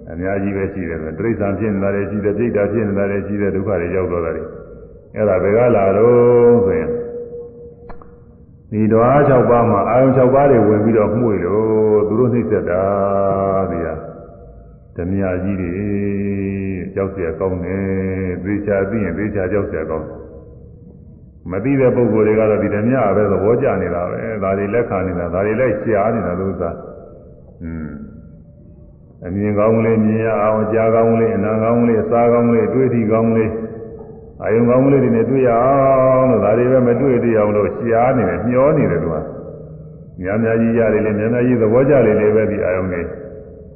[0.09, 4.43] အများကြီးပဲရှိတယ်ဆိုတိရစ္ဆာန်ဖြစ်နေတာတွေရှိတယ်ပြိတ္တာဖြစ်နေတာတွေရှိတယ်ဒုက္ခတွေရောက်တော့တာတွေ
[5.15, 6.89] အဲ့ဒါဘယ်ကလာတော့ဆိုရင်
[8.71, 12.83] ဒီဓဝါ6ပါးမှာအာယုံ6ပါးတွေဝင်ပြီးတော့မှုရလို့သူတို့နှိမ့်ဆက်တာ
[13.71, 13.93] ဒီဟာ
[14.95, 15.71] ဓမြကြီးတွေ
[16.96, 17.82] ကြောက်เสียကောင်းတယ်
[18.44, 20.08] သေချာသိရင်သေချာကြောက်เสียကောင်း
[21.50, 26.70] မသိတဲ့ပုဂ္ဂိုလ်တွေကတော့ဒီဓမြပဲသဘောကျနေတာပဲဒါတွေလက်ခံနေတာဒါတွေလိုက်ရှားနေတာလို့သာ
[27.62, 27.90] อืม
[29.26, 33.50] အမြင်ကောင်းလေးမြင်ရအောင်ကြားကောင်းလေးအနာကောင်းလေးအစားကောင်းလေးတွေးထီကောင်းလေး
[34.42, 39.16] အာယုံကောင်းလေးတွေနဲ့တွေ့ရအောင်လို့ဒါတွေပဲမတွေ့သေးအောင်လို့ရှားနေတယ်မျောနေတယ်သူက
[40.20, 43.02] များများကြီးရတယ်လေများများကြီးသဘောကျတယ်လေပဲဒီအာယုံတွေ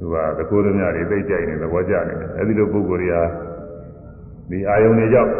[0.02, 3.22] သူကသကိုးသမျှတွေသိကြိုက်နေသဘောကျနေတယ်အဲဒီလိုပုဂ္ဂိုလ်တွေဟာ
[4.50, 5.32] ဒီအာယုံတွေကြောင့်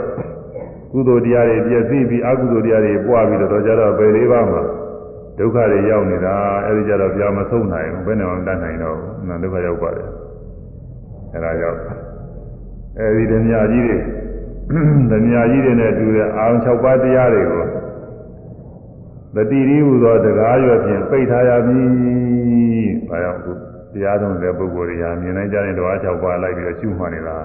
[0.92, 4.62] ကုသိုလ်တရားတွေပြည့်စည်ပြီးအကုသိုလ်တရားတွေပွားပြီးတော့ကြတော့ပဲလေးပါးမှာ
[5.38, 6.34] ဒုက္ခတွေရောက်နေတာ
[6.66, 10.08] အဲဒီကြတော့ပြာမဆုံးနိုင်ဘူးဘယ်နဲ့မှမတတ်နိုင်တော့ဘူးနာဒုက္ခရောက်ပါတယ်
[11.34, 11.80] အဲဒါကြောင့်
[12.98, 13.96] အဲဒီဓမြကြီးတွေ
[15.10, 17.64] ဓမြကြီးတွေနဲ့တူတဲ့အာရုံ6ပါးတရားတွေကို
[19.36, 27.36] တတိရိဟူသောတကားရွက်ဖြင့်ပိတ်ထားရမည်။ဘာကြောင့်အခု တရားထုံးတဲ့ပုဂ္ဂိုလ်တွေဟာမြင်နိုင်ကြတဲ့ဓဝါ၆ပါးလိုက်ပြီးတော့ရှုမှတ်နေတာ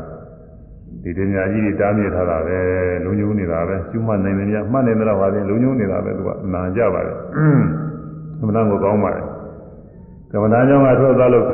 [1.04, 2.58] ဒီတင်ညာကြီးတွေတားမြစ်ထားတာပဲ
[3.06, 7.16] လုံညုံနေတာပဲရှုမှတ်နိုင်တယ်များမှတ်နိုင်တယ်တော့ဟာပြင်လုံညုံနေတာပဲသူကနာကြပါတယ်။
[8.40, 9.24] သမဏကိုကောင်းပါတယ်။
[10.32, 11.46] ကမ္မဋ္ဌာန်းကျောင်းကထွက်သွားလို့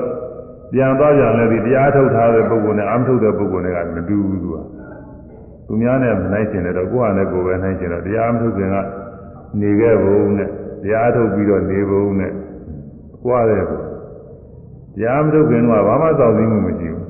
[0.74, 4.58] ပြန်သွားကြလည်းဒီတရားထုတ်ထားတဲ့ပုဂ္ဂိုလ်နဲ့အာမထုတ်တဲ့ပုဂ္ဂိုလ်နဲ့ကမတူဘူးသူက။
[5.68, 8.76] သူများနဲ့နိုင်ရှင်တယ်တော့ကိုယ့်ဟာနဲ့ကိုယ်ပဲနိုင်ရှင်တော့တရားမထုတ်ခင်က
[9.60, 10.50] နေခဲ့ဖို့နဲ့
[10.84, 12.32] တရားထုတ်ပြီးတော့နေဖို့နဲ့
[13.24, 13.93] ကြွားတယ်ပေါ့
[14.96, 17.08] တရားမထုတ်ခင်ကဘာမှစောင့်သိမှုမရှိဘူး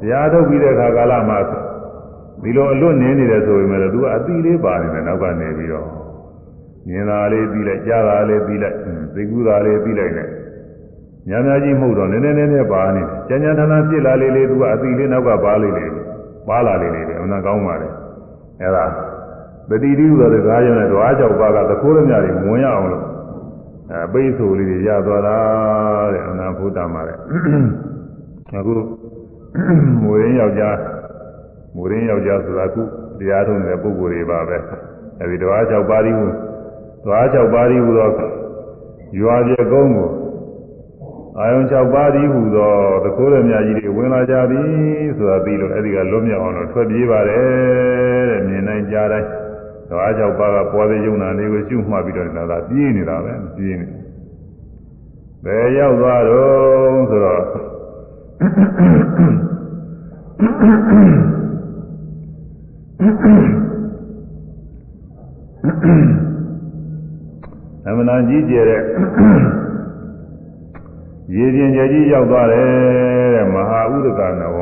[0.00, 1.38] တရားထုတ်ပြီးတဲ့အခါကာလမှာ
[2.42, 5.86] ဒီလိုအလွတ်နေနေတယ်ဆိုပေမဲ့သူကအတိလေးပါနေတယ်နောက်ကနေပြီးတော့
[6.88, 8.76] မြင်တာလေးပြီးလိုက်ကြားတာလေးပြီးလိုက်
[9.14, 10.28] သိကူတာလေးပြီးလိုက်နဲ့
[11.28, 15.90] ညာများကြီးမဟုတ်တော့နည်းနည်းနည်းနည်းပါနေတယ်ကြံကြံထန်ထန်ဖြစ်လာလေးလေးသူကအတိလေးနောက်ကပါလေးလေး
[16.48, 17.88] ပါလာလေးလေးပဲအမှန်ကောင်းပါလေ
[18.60, 18.84] အဲဒါ
[19.68, 23.04] ပတိတိဆိုတဲ့ကားရုံနဲ့ဓဝါကြောက်ပါကသခိုးရမြတွေဝင်ရအောင်လို့
[23.92, 25.38] အဲပိတ်ဆိုလေးတွေရသွားတာ
[26.12, 27.16] တဲ့အနာဘုဒ္ဓမှာတဲ့
[28.56, 28.74] အခု
[30.02, 30.76] မူရင်းယောက်ျား
[31.74, 32.82] မူရင်းယောက်ျားဆိုတာခု
[33.18, 34.58] တရားထုံးတဲ့ပုဂ္ဂိုလ်တွေပါပဲ
[35.20, 36.26] အဲဒီဓဝါကြောက်ပါရီဟု
[37.04, 38.12] ဓဝါကြောက်ပါရီဟုတော့
[39.20, 40.10] ရွာပြေကုန်းကို
[41.38, 42.72] အာယုံ၆ပါးဒီဟူသော
[43.04, 44.60] သခိုးရမြကြီးတွေဝင်လာကြပြီ
[45.16, 49.28] ဆိုတာပြီးလို့အဲဒီကလွတ်မြောက်အောင်တော့ထွက်ပြေးပါတယ်တဲ့မြင်နိုင်ကြတိုင်း
[49.90, 53.86] ဓဝါ၆ပါးကပေါ်တဲ့ယုံနာလေးကိုရှုမှတ်ပြီးတော့နေတာပြေးနေတာပဲပြေးနေ
[55.44, 57.42] ဘယ်ရောက်သွားတော့ဆိုတော့
[67.86, 68.82] အမှန်တန်ကြီးကျယ်တဲ့
[71.34, 72.66] ရေပြင်ကျယ်ကြီးရောက်သွားတယ်
[73.34, 74.58] တဲ့မဟာဥဒကနဝ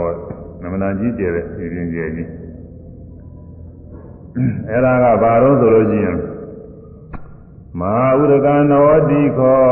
[0.62, 2.29] နမနာကြီးကျယ်တဲ့ရေပြင်ကျယ်ကြီး
[4.68, 6.18] အဲ့ဒါကဘာလို့ဆိုလို့ရှိရင်
[7.81, 9.62] မဟာဥဒကနဝတိခော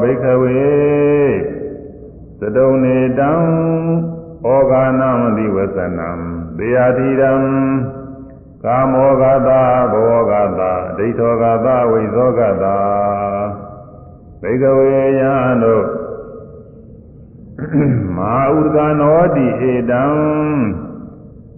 [0.00, 0.62] ဘိခဝေ
[2.40, 3.32] သတုံနေတံ
[4.44, 6.10] ဩဃာနမတိဝသနံ
[6.56, 7.32] သေယတိရံ
[8.64, 12.78] ကာမောဂတာဘောဂတာဒိဋ္ဌောဂတာဝိဇောဂတာ
[14.42, 14.88] ဘိကဝေ
[15.20, 15.86] ယံတို့
[18.16, 20.04] မာဥဒကနောတိဧတံ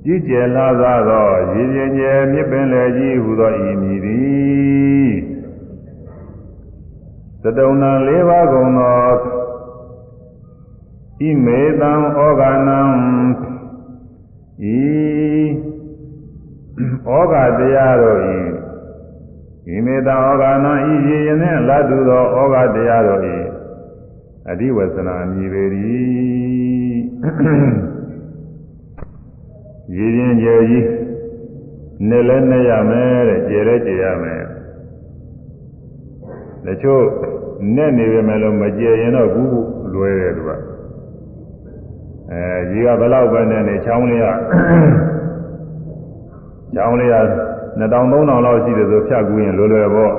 [0.09, 5.13] ကြည်ကျယ်လာသောရည်ရင်ကျယ်မြစ်ပင်လေကြီးဟူသောဤမည်သည်
[7.43, 9.09] သတုံနံ၄ပါးကုန်သော
[11.19, 12.81] ဣမေတံဩဃာနံ
[14.75, 14.79] ဤ
[17.07, 18.37] ဩဃတရားတို့ဤ
[19.67, 23.37] ဣမေတံဩဃာနံဤရည်ရင်နဲ့လတ်သူသောဩဃတရားတို့ဤ
[24.51, 27.96] အဓိဝဆနာမြည်ပေသည်
[29.95, 30.87] ရည်ရင်ကျယ်ကြီး
[32.09, 34.43] နဲ့လဲနဲ့ရမယ်တဲ့ကျယ်လဲကျယ်ရမယ်
[36.65, 37.03] တချို့
[37.77, 39.57] နဲ့နေပေမဲ့လို့မကျယ်ရင်တော့ဘူး
[39.93, 40.51] လွယ်တယ်သူက
[42.31, 44.27] အဲကြီးကဘယ်လောက်ပဲနဲ့နေချောင်းလေးက
[46.75, 47.17] ချောင်းလေးက
[47.81, 50.13] 2000 3000လောက်ရှိတယ်ဆိုဖြတ်ကူးရင်လွယ်လွယ်ပေါ့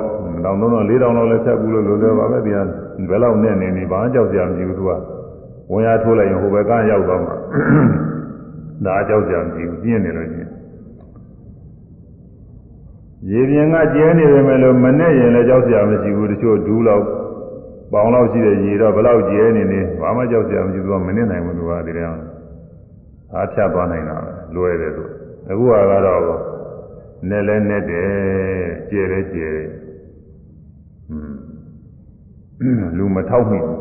[0.44, 4.90] 2000 3000 4000လောက်လည်းဖြတ်ကူးလို့လွယ်လွယ်ပါပဲဒီကဘယ်လောက်နဲ့နေနေဘာကြောက်ကြမရှိဘူးသူက
[5.70, 7.36] ဝင်ရထိုးလိုက်ရင်ဟိုဘက်ကရောက်သွားမှာ
[8.84, 10.50] ဒါကြောက်ကြမရှိဘူးပြင်းနေလို့ချင်း
[13.30, 17.04] ရေပြင်ကကျဲနေပေမဲ့လို့မနဲ့ရင်လည်းကြောက်စရာမရှိဘူးတချို့ဒူးလောက်
[17.92, 22.22] ပေါင်လောက်ရှိတဲ့ရေတော့ဘယ်လောက်ကျဲနေနေဘာမှကြောက်စရာမရှိဘူးသူကမနဲ့နိုင်ဘူးသူကဒီတည်းအောင်
[23.34, 25.04] အားဖြတ်သွားနိုင်တာပဲလွယ်တယ်သူ
[25.50, 25.72] အခုက
[26.06, 26.22] တော့
[27.28, 28.10] နဲ့လဲနဲ့တယ်
[28.90, 29.68] ကျဲလဲကျဲတယ်
[32.98, 33.78] လူမထောက်မိဘူး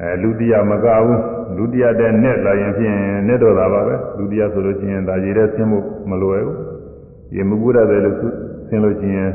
[0.00, 2.96] အဲလူတရားမကဘူး လူတရားတဲ့နဲ့လာရင်ဖြင့်
[3.28, 6.56] နဲ့တော့တာပါပဲလူတရားဆိုလို့ချင်းဒါရည်တဲ့ဆင်းဖို့မလွယ်ဘူး
[7.34, 8.16] ရေမကူရတယ်လို့
[8.68, 9.30] ဆင်းလို့ချင်း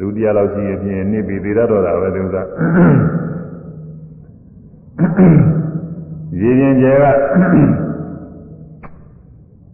[0.00, 2.42] လူတရားလောက်ရှိရင်ဖြင့်နှိပ်ပြီးသေးတော့တာပဲဒီဥစ္စာ
[6.40, 7.04] ရေရင်ကျဲက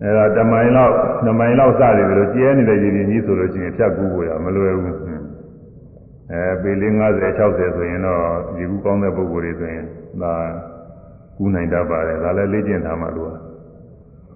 [0.02, 0.94] အဲဒါတမိုင်လောက်
[1.26, 4.96] တမိုင်လောက်စတယ်လို့ကျဲနေတဲ့ရေရင်ကြီးဆိုလို့ချင်းဖြတ်ကူးဖို့ရမလွယ်ဘူး
[6.33, 8.22] အဲပေလေး50 60ဆိုရင်တော့
[8.59, 9.85] ရေကူးကောင်းတဲ့ပုံကိုယ်တွေဆိုရင်
[10.22, 10.35] ဒါ
[11.40, 13.33] ကူးနိုင်တတ်ပါတယ်ဒါလည်းလေ့ကျင့်ထားမှလို့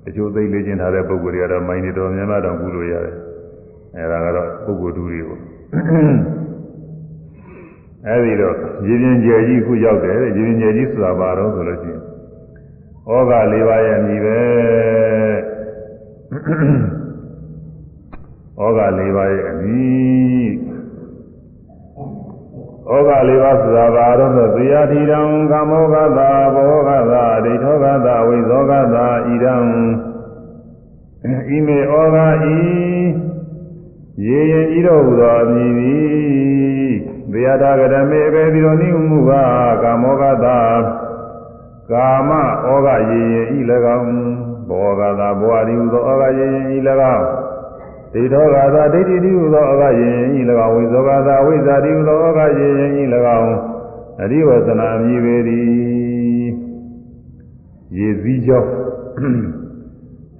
[0.04, 3.16] တချို့သိလေ့ကျင့်ထားတဲ့ပုံကိုယ်တွေကတော့မိုင်းနေတော်များများတော့ကူးလို့ရတယ်
[3.96, 5.40] အဲဒါကတော့ပုံကိုယ်တူတွေပေါ့
[8.06, 8.54] အဲဒီတော့
[8.86, 12.00] ရေပြင်ကျယ်ကြီးခုရောက်တယ်ရေပြင်ကျယ်ကြီးဆိုတာဘာတော့ဆိုလို့ရှိရင်
[13.06, 14.38] ဩဃ၄ပါးရဲ့အမိပဲ
[18.58, 19.84] ဩဃ၄ပါးရဲ့အမိ
[22.90, 25.20] ဩဃလေးပါးဆိုတာဘာတော့ဆိုသေယတိရံ
[25.50, 29.56] ကာမောဂတာဘောဂတာဒိဋ္ဌောဂတာဝိဇောဂတာဣရံ
[31.48, 32.16] ဣမေဩဃ
[32.52, 32.58] ဤ
[34.26, 36.92] ရေရင်ဤတော်ဟူသောအမည်သည်
[37.32, 39.32] ဘေယတာကရမေဘေဒီလိုနိမှုက
[39.82, 40.58] ကာမောကတာ
[41.90, 42.30] ကာမ
[42.66, 43.60] ဩဃရေရင်ဤ၎
[43.98, 44.14] င်း
[44.68, 46.78] ဘောဂတာဘောအရိဟုသောဩဃရေရင်ဤ၎
[47.16, 47.43] င်း
[48.13, 53.03] ဒိဋ္ဌောဂတာဒိဋ္ဌိတိဟုသောဩဃရေရင်ဤ၎င်းဝိဇောဂတာဝိဇာတိဟုသောဩဃရေရင်ဤ၎
[53.37, 53.55] င်း
[54.21, 55.69] အရိဝသနာမြည်ပေသည်
[57.97, 58.63] ရေစည်းကြော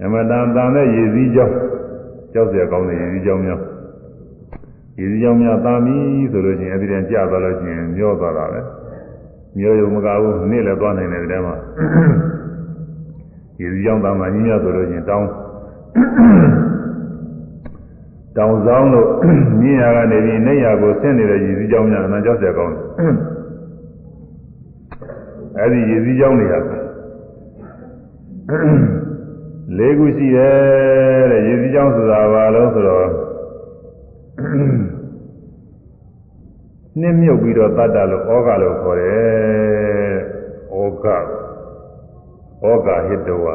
[0.02, 1.48] အမတန်တန်တဲ့ရေစည်းကြော
[2.32, 3.60] ကြောက်เสียကောင်းတဲ့ရေစည်းကြောများ
[4.98, 5.96] ရေစည်းကြောများတာမီ
[6.30, 8.60] ဆိုလို့ရှိရင်အဲဒီတည်းကြာသွားလို့ရှိရင်မျောသွားတာပဲ
[9.56, 11.54] မျောရုံမကဘူးနေ့လည်းသွားနိုင်တယ်ဒီထဲမှာ
[13.60, 15.28] ရေစည်းကြောတာမှကြီးများဆိုလို့ရှိရင်တောင်း
[18.37, 19.07] တောင်ဆောင်တို့
[19.61, 22.83] မြင်းရကနေပြီးနေရကိုဆင်းနေတဲ့ရည်စည်းကြောင်းများအနံကြောက်ကြကောင်းတယ်
[25.59, 26.55] အဲဒီရည်စည်းကြောင်းတွေက
[29.77, 33.07] လေးခုရှိတယ်တဲ့ရည်စည်းကြောင်းဆိုတာဘာလို့ဆိုတော့
[36.99, 40.15] နှင်းမြုပ်ပြီးတော့တတ်တာလို့ဩဃလို့ခေါ်တယ်
[40.73, 41.05] ဩဃ
[42.61, 43.45] ဩဃဟိတဝ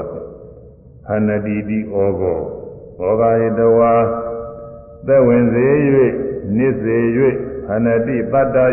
[1.06, 3.80] ဟနတိတိဩဃဩဃဟိတဝ
[5.06, 5.66] သက်ဝင်စေ၍
[6.56, 6.96] နစ်စေ၍
[7.66, 8.68] ဟနတိတတ္တဤ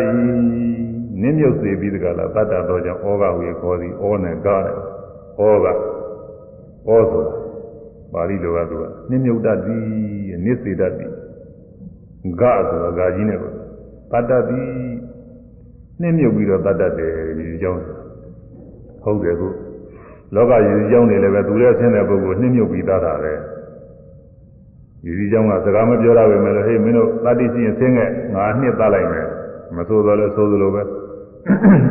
[1.20, 4.80] နင်းမြုပ်စေပြီးတကလားတတ္တတော့ကြောင့်ဩဃဟူရခေါ်သည်ဩနဲ့ကားတယ်ဩ
[5.38, 5.72] ဃဩဆိုတာ
[8.12, 9.82] ပါဠိလိုကသူကနှင်းမြုပ်တတ်သည်
[10.44, 11.12] နိစေတတ်သည်
[12.40, 13.54] ဂဆိုတာဂါကြီးနဲ့ပေါ့
[14.12, 14.66] တတ်တတ်သည်
[16.00, 17.82] နှင်းမြုပ်ပြီးတော့တတ်တတ်တယ်ဒီအကြောင်း
[19.02, 19.48] ဟုတ်တယ်ခု
[20.34, 23.32] လောကရည်အကြောင်းတွေလည်းပဲသူလည်းဆင်းတဲ့ပုဂ္ဂိုလ်နှင်းမြုပ်ပြီးသားတာပဲ
[25.04, 29.26] ဒီဒီကြောင့်ကစကားမပြောရပါမယ်လို့ဟေးမင်းတို့တတိရှိရင်ဆင်းခဲ့ငါနှစ်သားလိုက်မယ်
[29.76, 30.82] မဆိုးတော့လဲဆိုးသလိုပဲ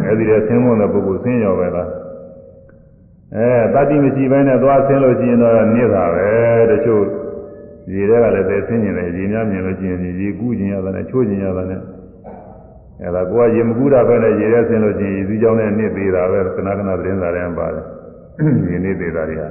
[0.06, 1.90] အဲဒီတည်းဆင်းဖို့တဲ့ပုဂ္ဂိုလ်ဆင်းရောပဲလား
[3.36, 6.30] အဲတတိမရှိဘဲနဲ့သွားဆင်းလို့ရှိရင်တော့နေတာပဲ
[6.72, 7.04] တချို့
[7.94, 11.82] ရေတွေကလည်းသိဆင်းနေတယ်ရေများမြင်လို့ရှိရင်ရေကူးကျင်ရတယ်နဲ့ချိုးကျင်ရတယ်နဲ့
[13.04, 17.86] အဲဒါကိုကရေမကူးတာပဲနဲ့ရေထဲဆင်းလို့ရှိရင်ရေစည်းကြောင်းနဲ့နစ်သေးတာပဲခဏခဏသတင်းစာထဲမှာပါတယ်
[18.70, 19.48] ရေနစ်သေးတာတွေဟာ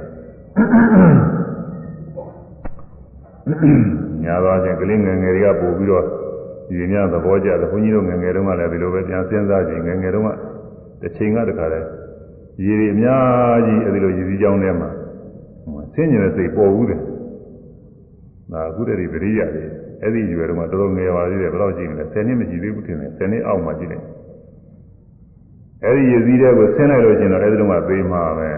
[4.23, 6.05] ညာတော့ချင်းကလေးငယ်ငယ်တွေကပို့ပြီးတော့
[6.75, 10.29] ရေများသဘောကျတယ်ဘုန်းကြီးတို့ငယ်ငယ်တုန်းကလည်းဒီလိုပဲပြန်စဉ်းစားကြည့်ငယ်ငယ်တုန်းက
[11.01, 11.81] တစ်ချိန်ကတခါလဲ
[12.65, 14.89] ရေတွေအများကြီးအဲဒီလိုရည်စည်းကြောင်းထဲမှာ
[15.93, 16.99] ဆင်းရဲတဲ့စိတ်ပေါ်ဘူးတယ်။
[18.51, 19.63] ဒါအခုတည်းကပရိယာတွေ
[20.01, 24.01] အဲ့ဒီရွယ်တော့မှတော်တော်ငယ်ပါသေးတယ်ဘယ်တော့ရှိမလဲ10နှစ်မရှိသေးဘူးထင်တယ်10နှစ်အောက်မှရှိတယ်။
[25.83, 28.49] အဲ့ဒီရည်စည်းတဲ့ကိုဆင်းလိုက်လို့ရှိရင်တော့အဲ့ဒီတော့မှသေးမှာပဲ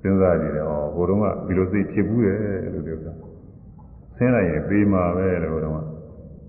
[0.00, 2.38] စဉ်းစားကြည့်တယ်။ဩဘိုးတော်ကဒီလိုစိတ်ဖြစ်ဘူးတယ်
[2.74, 3.14] လို့ပြောတာ။
[4.16, 5.78] ဆင်းလိုက်ရင်သေးမှာပဲလို့ဘိုးတော်က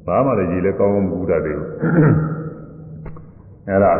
[0.07, 1.69] ဘာမှလည်းရည်လည်းကောင်းကောင်းမကူတတ်သေးဘူး။
[3.69, 3.93] အဲ့ဒါ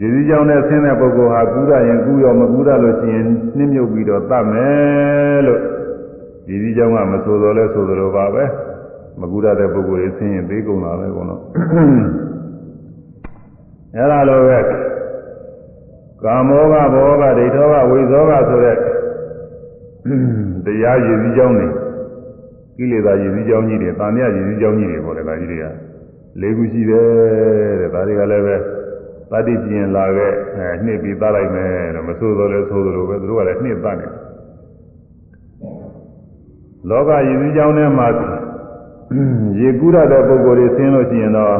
[0.00, 3.26] ရည်စည်းကြောင်းနဲ့ဆင်းတဲ့ပုဂ္ဂိုလ်ဟာကူးရရင်ကူးရောမကူးရလို့ရှိရင်
[3.56, 5.60] နှင်းမြုပ်ပြီးတော့တတ်မယ်လို့
[6.48, 8.44] ရည်စည်းကြောင်းကမဆိုတော်လဲဆိုတော်ပါပဲ
[9.20, 11.40] မကူးရတဲ့ပုဂ္ဂိုလ်တွေဆင်းရင်သေးကုန်တာပဲကောနော်
[13.94, 14.58] အဲ့ဒါလိုပဲ
[16.24, 18.76] ကာမောကဘောကဒိဋ္ဌောကဝိဇောကဆိုတဲ့
[20.64, 21.68] တရားရည်စည်းကြောင်းတွေ
[22.78, 25.64] ကိလေသာရည်စည်းကြောင်းကြီးတွေတာမယရည်စည်းကြောင်းကြီးတွေပေါ့လေဒါကြီးတွေက
[26.40, 27.06] လေးခုရှိတယ်
[27.80, 28.56] တဲ့ဒါတွေကလည်းပဲ
[29.30, 34.06] တတိကျင်လာခဲ့အဲနှိပ်ပြီးသားလိုက်မယ်တော့မဆိုးတော့လဲဆိုးသလိုပဲသူတို့ကလည်းနှိပ်သားနေ
[36.88, 38.08] လောကရည်စည်းကြောင်းထဲမှာ
[39.60, 41.50] ရေကူးရတဲ့ပုံကိုယ်တွေဆင်းလို့ရှိရင်တော့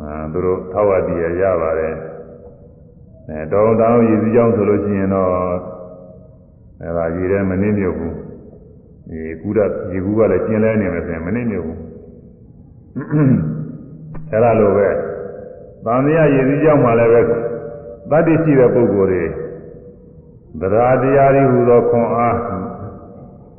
[0.00, 1.94] အာသူတို့ထောက်ဝတည်ရရပါတယ်
[3.28, 5.30] အဲတောင်းတောင်းရည်စည်းကြောင်းဆိုလို့ရှိရင်တော့
[6.82, 8.25] အဲဒါရေထဲမနှိမ့်မြုပ်ဘူး
[9.14, 9.60] ရေကူးရ
[9.92, 11.78] ရေကူးကလည်းကျင်လဲနေမယ်ဆိုရင်မနှိမ့်မြုပ်ဘူး
[14.30, 14.88] အဲဒါလိုပဲ
[15.84, 17.20] သံဃာရည်စည်းကြောင်းမှလည်းပဲ
[18.10, 19.24] တတ္တိရှိတဲ့ပုဂ္ဂိုလ်တွေ
[20.60, 22.36] သရာတရားတွေဟူသောခွန်အား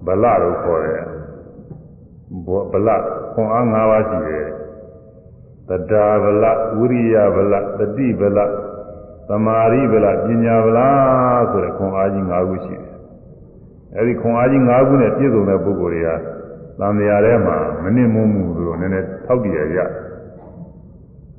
[0.05, 1.03] ဗလလို့ခေါ်တယ်
[2.71, 2.89] ဗလ
[3.33, 4.47] ခွန်အား၅ပါးရှိတယ်
[5.69, 6.43] တတာဗလ
[6.77, 8.39] ဝိရိယဗလတတိဗလ
[9.27, 10.79] သမာဓိဗလပညာဗလ
[11.51, 12.86] ဆိုတဲ့ခွန်အားကြီး၅ခုရှိတယ်
[13.95, 16.09] အဲဒီခွန်အားကြီး၅ခုနဲ့ပြည့်စုံတဲ့ပုဂ္ဂိုလ်တွေက
[16.79, 19.89] သံဃာထဲမှာမနစ်မုန်းမှုလို့နည်းနည်းထောက်တည်ရရတယ်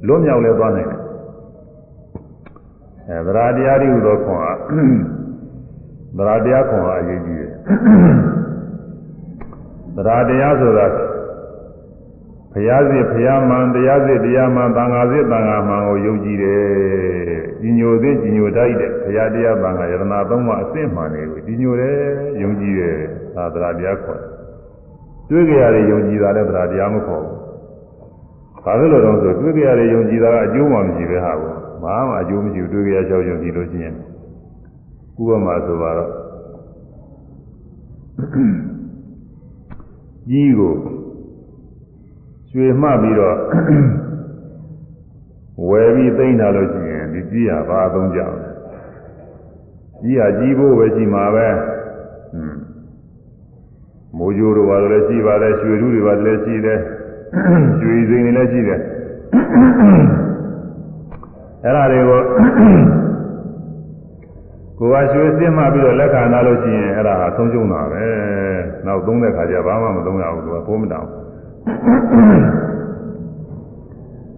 [0.07, 1.01] လွတ်မြောက်လဲသွားနိုင်တယ်
[3.09, 4.59] အဲသရတရားတွေဟူသောခွန်အား
[6.17, 7.51] သရတရားခွန်အားအရေးကြီးတယ်
[9.97, 10.87] သရတရားဆိုတာ
[12.53, 17.28] ဘုရားစစ်ဘုရားမှန်တရားစစ်တရားမှန်သံဃာစစ်သံဃာမှန်ကိုယုံကြည်တယ်
[17.61, 21.97] ကြီးညိုသစ်ကြီးညိုတိုက်တဲ့ဘုရားတရားသံဃာယတနာသုံးပါအစစ်မှန်တွေကိုကြီးညိုတယ်
[22.43, 22.97] ယုံကြည်တယ်
[23.35, 24.39] သာသရတရားခေါ်တယ်
[25.31, 33.95] တွေ့ကြရတယ်ယုံကြည်တာလည်းသရတရားမခေါ်ဘူးဘာလို့လဲတော့ဆိုတွေ့ကြရတယ်ယုံကြည်တာကအကျိုးမှမရှိပဲဟာဘူးဘာမှအကျိုးမရှိဘူးတွေ့ကြရချောက်ယုံကြည်လို့ရှိရင်
[35.21, 36.11] ဥပမာဆိုပါတော့
[40.29, 40.75] ကြီးကို
[42.51, 43.37] ရွှေမှတ်ပြီးတော့
[45.69, 46.88] ဝယ်ပြီးသိမ့်ထားလို့ရှိရင်
[47.19, 48.27] ဒီကြီးဟာဘာအသုံးကြလဲ
[50.03, 52.61] ကြီးဟာကြီးဖို့ပဲရှိမှာပဲဟွန်း
[54.17, 56.81] မိုးကြိုးတို့ဘာလို့လဲရှိပါတယ်ရွှေဓုတွေဘာလို့လဲရှိတယ်
[57.83, 58.81] ရွှေစိန်တွေလည်းရှိတယ်
[61.65, 62.21] အဲ့ဒါတွေကို
[64.79, 68.05] ကိုယ်ကရွှေစစ်မှပြီးတော့လက်ခံလာလို့ရှိရင်အဲ့ဒါဟာဆုံးရှုံးတာပဲ
[68.87, 71.09] နောက်သုံးတဲ့ခါကျဘာမှမသုံးရဘူးသူကဘိုးမတောင်း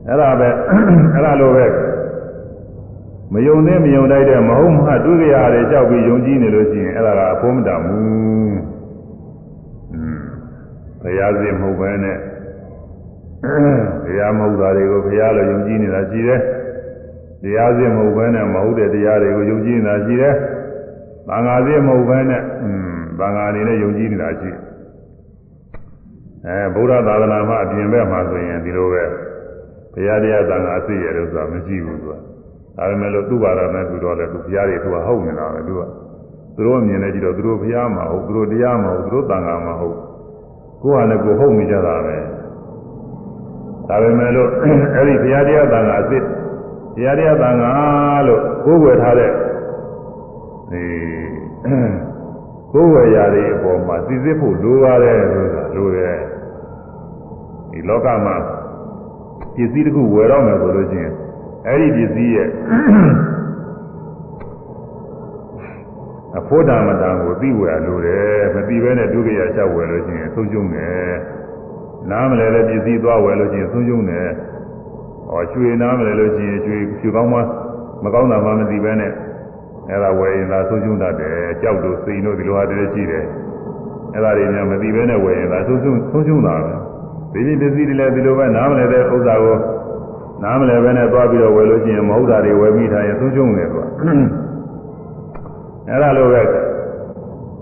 [0.09, 0.49] အဲ့ဒါပဲ
[1.14, 1.66] အဲ့ဒါလိုပဲ
[3.33, 8.59] မယုံသေးမယုံတိုက်တဲ့မဟုတ်မှဒုက္ခရတယ်ကြောက်ပြီးယုံကြည်နေလို့ရှိရင်အဲ့ဒါကဘိုးမတောင်းဘူး
[11.03, 12.16] ဘုရားစီမဟုတ်ပဲနဲ့
[14.05, 16.40] ဘုရားမဟုတ်တာတွေကိုဘုရားလိုယုံကြည်နေတာရှိတယ်
[17.43, 20.35] တရားစီမဟုတ်ပဲနဲ့မဟုတ်တဲ့တရားတွေကိုယုံကြည်နေတာရှိတယ်
[21.29, 24.51] သံဃာစီမဟုတ်ပဲနဲ့อืมသံဃာအနေနဲ့ယုံကြည်နေတာရှိ
[26.47, 29.05] အဲဗုဒ္ဓသာသနာမှာအပြင်ဘက်မှာဆိုရင်ဒီလိုပဲ
[29.93, 32.16] ဘုရားတရားသံဃာအစ်ရလို့ဆိုတာမရှိဘူးသူက
[32.81, 35.81] ဒါပေမဲ့လို့သူ့ဘာသာနဲ့သူတော့လေသူဘုရားတွေသူကဟုတ်နေတာပဲသူက
[36.57, 39.97] သူတို့မြင်နေကြည့်တော့သူတို့ဘုရားမဟုတ်သူတို့တရားမဟုတ်သူတို့သံဃာမဟုတ်
[40.83, 42.16] ကိုယ်ဟာလည်းကိုယ်ဟုတ်နေကြတာပဲ
[43.88, 44.49] ဒါပေမဲ့လို့
[44.97, 46.25] အဲ့ဒီဘုရားတရားသံဃာအစ်
[46.97, 47.73] တရားတရားသံဃာ
[48.27, 49.31] လို့ကိုယ်ဝယ်ထားတဲ့
[50.71, 50.83] ဒီ
[52.73, 56.16] ကိုယ်ဝယ်ရာတွေအပေါ်မှာသိစစ်ဖို့လိုပါတယ်ဆိုတာလိုတယ်
[57.71, 58.37] ဒီလောကမှာ
[59.55, 61.14] ပစ္စည်းတစ်ခုဝယ်တော့မယ်ဆိုလို့ရှိရင်
[61.66, 62.49] အဲ့ဒီပစ္စည်းရဲ့
[66.38, 71.12] အဖို့ဓမ္မတန်ကိုသိဝယ်လိုတယ်မသိဘဲနဲ့ဒုက္ခရရှောက်ဝယ်လို့ရှိရင်ဆုံးရှုံးတယ်
[72.11, 74.29] နားမလဲတဲ့ပစ္စည်းသွားဝယ်လို့ရှိရင်ဆုံးရှုံးတယ်
[75.29, 77.38] ဟောရွှေနားမလဲလို့ရှိရင်ရွှေရွှေကောင်းမှ
[78.05, 79.12] မကောင်းတာမှမသိပဲနဲ့
[79.88, 83.25] အဲ့ဒါဝယ်ရင်သာဆုံးရှုံးတတ်တယ်ကြောက်တို့စိန်တို့ဒီလိုဟာတည်းရှိတယ်
[84.14, 86.75] အဲ့ဒါတွေများမသိပဲနဲ့ဝယ်ရင်သာဆုံးရှုံးဆုံးရှုံးတာပဲ
[87.33, 89.57] ဒီဒီပစ္စည်းတွေလည်းဒီလိုပဲနားမလဲတဲ့ဥစ္စာကို
[90.44, 93.86] နားမလဲပဲနဲ့သွားပြီးတော့ဝယ်လို့ရှိရင်မဟုတ်တာတွေဝယ်ပြီးထားရင်ဆုံးရှုံးတယ်ကွာ
[95.89, 96.41] အဲ့ဒါလိုပဲ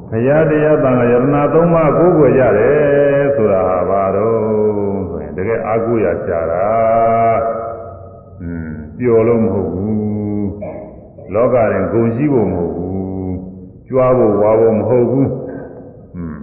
[0.09, 6.67] ဘုရားတရားတန်ခါယရဏသုံးပါးကိုးကွယ်ကြတယ်ဆိုတာဟာဘာတော့ဆိုရင်တကယ်အာကိုရရှာတာ
[8.41, 10.49] อืมပျော်လို့မဟုတ်ဘူး
[11.33, 13.35] လောကရင်ဂုံရှိဖို့မဟုတ်ဘူး
[13.87, 15.29] ကြွားဖို့ဝါဖို့မဟုတ်ဘူး
[16.15, 16.35] อืม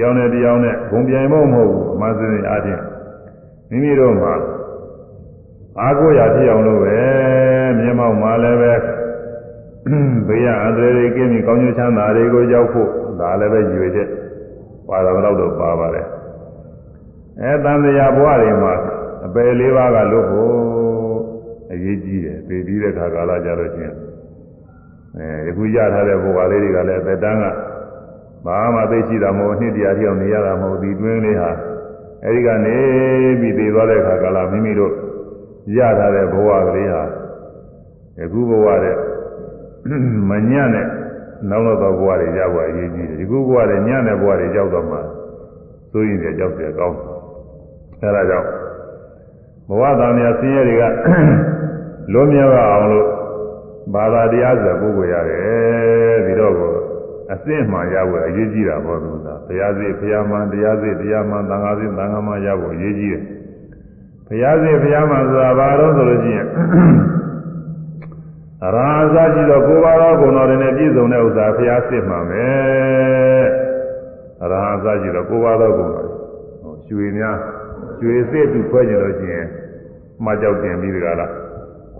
[0.00, 2.82] ရောင်းတဲ့တရားနဲ့ဂုံပြိုင်ဖို့မဟုတ်ဘူးအမှန်စင်အားဖြင့်
[3.70, 4.32] မိမိတို့မှာ
[5.81, 6.97] အာကိုရဖြစ်အောင်လို့ပဲ
[7.79, 8.73] မျက်မှောက်မှာလည်းပဲ
[10.27, 14.09] ဘေးရအန္တရာယ်တွေကင်းပြီးကောင်းကျိုးချမ်းသာတွေကိုရောက်ဖို့ဒါလည်းပဲရည်ရွယ်ချက်
[14.87, 16.07] ပါတော်တော့တော့ပါပါတယ်
[17.41, 18.73] အဲတန်တရားဘဝတွေမှာ
[19.25, 20.53] အပယ်လေးပါးကလွတ်ဖို့
[21.71, 23.95] အရေးကြီးတယ်ပြည်ပြီးတဲ့ခါကာလကြလို့ချင်း
[25.17, 27.45] အဲယခုရထားတဲ့ဘဝလေးတွေကလည်းသက်တမ်းက
[28.45, 31.51] ဘာမှသိရှိတာမဟုတ်နှစ်တရားပြောင်းနေရတာမဟုတ်ဒီတွင်းလေးဟာ
[32.25, 32.77] အဲဒီကနေ
[33.39, 34.93] ပြီးသိသွားတဲ့ခါကာလမိမိတို့
[35.77, 37.03] ရထားတဲ့ဘဝကလေးဟာ
[38.19, 38.95] ယခုဘဝတဲ့
[40.29, 40.87] မညံ့တဲ့
[41.49, 44.97] နောက်တော့ဘဝတွေရောက်သွားအရေးကြီးတယ်ဒီခုဘဝတွေညံ့တဲ့ဘဝတွေရောက်တော့မှ
[45.91, 46.97] သိုးရင်တွေကြောက်တယ်ကောင်း
[48.01, 48.47] အဲဒါကြောင့်
[49.67, 50.83] ဘဝသားများဆင်းရဲတွေက
[52.13, 53.07] လွန်မြောက်အောင်လို့
[53.93, 56.71] ဘာသာတရားဆိုပုဂ္ဂိုလ်ရတယ်ဒီတော့ကို
[57.33, 63.23] အစင့်မှရဖို့အရေးကြီးတာပေါ့သူကဘုရားစိတ်ဘုရားမှန်တရားစိတ်တရားမှန်သံဃာစိတ်သံဃာမှန်ရဖို့အရေးကြီးတယ်
[64.27, 66.47] ဘုရားစိတ်ဘုရားမှန်ဆိုတာဘာလို့ဆိုလို့ရှိရင်
[68.63, 72.45] အရာအစရှိသောကိုယ်ပါတော်ဂုဏတော်တွေနဲ့ပြည့်စုံတဲ့ဥစ္စာဘုရားစစ်မှပဲ
[74.43, 76.07] အရာအစရှိသောကိုယ်ပါတော်ဂုဏတော်
[76.87, 77.35] ရွှေများ
[78.01, 79.45] ရွှေစစ်သူခွဲကြလို့ရှိရင်
[80.25, 81.27] မှကြောက်တင်ပြီးဒီကလာ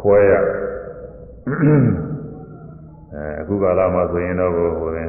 [0.02, 0.34] ခွဲရ
[3.14, 5.08] အဲအခုကာလမှာဆိုရင်တော့ဟိုရင်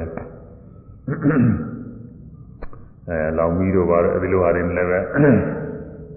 [3.09, 4.99] အဲလောင်မီးတို့ပါတော့အဲဒီလိုဟာတွေလည်းပဲ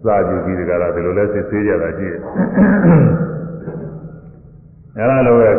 [0.03, 2.19] စားကြည့်ပြီးဒီကလာဒီလိုလဲစစ်ဆေးကြတာရှိတယ်
[4.97, 5.51] အဲလိုပဲ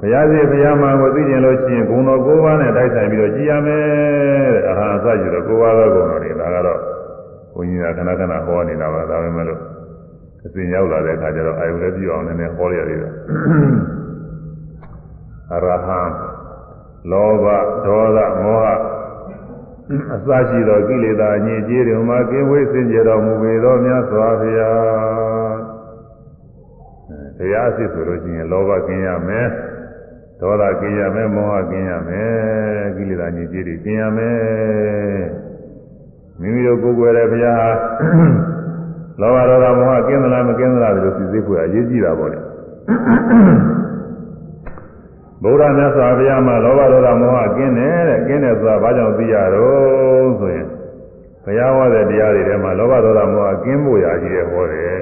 [0.00, 3.84] ဘုရားရှိဘုရားမှာကိုသိကျင်လို့ရှိရင်ဂုဏ်တော်၉ပါးနဲ့တိုက်ဆိုင်ပြီးတော့ကြည်ရမယ်
[4.54, 6.80] တဲ့အဟာအစရှိတော့၉ပါးသောဂုဏ်တော်တွေဒါကတော့
[7.54, 9.60] ဘုန်းကြီးကခဏခဏဟောနေတာပါဒါပေမဲ့လို့
[10.46, 12.98] အစဉ်ရောက်လာတဲ့အခါကျတော့အာယုလည်းပြည့်အောင်နည်းနည်းဟောရရတယ်
[15.54, 16.00] အရဟံ
[17.10, 17.46] လောဘ
[17.84, 18.89] ဒေါသမောဟ
[19.90, 25.58] အစရှိသောကိလေသာအညစ်အကြေးတွေမှာကင်းဝေးစင်ကြယ်တော်မူပေသောမြတ်စွာဘုရား
[27.38, 29.46] တရားအစစ်ဆိုလို့ရှိရင်လောဘကင်းရမယ်
[30.40, 35.22] ဒေါသကင်းရမယ်မောဟကင်းရမယ်ကိလေသာညစ်ကြေးတွေကင်းရမယ်
[36.40, 37.70] မိမိတို့ကိုယ်ကိုယ်ရဲ့ဘုရားဟာ
[39.20, 42.38] လောဘဒေါသမောဟကင်းသလားမကင်းသလားဒီလိုသိသိဖို့အရေးကြီးတာပေါ့လေ
[45.42, 50.66] ဗုဒ္ဓမြတ်စွာဘုရားမှာလောဘဒေါသမောဟကင်းတယ်တဲ့ကင်းတယ်ဆိုတာဘာကြောင့်သိရတော့ဆိုရင်
[51.44, 55.00] ဘုရားဟောတဲ့တရားတွေထဲမှာလောဘဒေါသမောဟကင်းဖို့ရာကြီးတယ်ဟောတယ်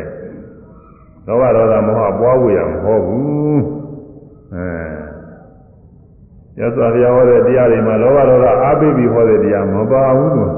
[1.27, 3.63] လောဘဒေါသမောဟပွားဖို့ရမဟောဘူး
[4.55, 4.67] အဲ
[6.59, 10.51] ရသော်ဘုရားဟောတဲ့တရားတွေမှာလောဘဒေါသအားပေးပြီးဟောတဲ့တရားမပါဘူးကွာ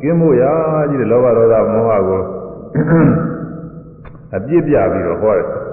[0.00, 0.52] ကင်းဖို့ရာ
[0.90, 2.22] ကြီးတယ်လောဘဒေါသမောဟကို
[4.34, 5.63] အပြစ်ပြပြီးတော့ဟောတယ်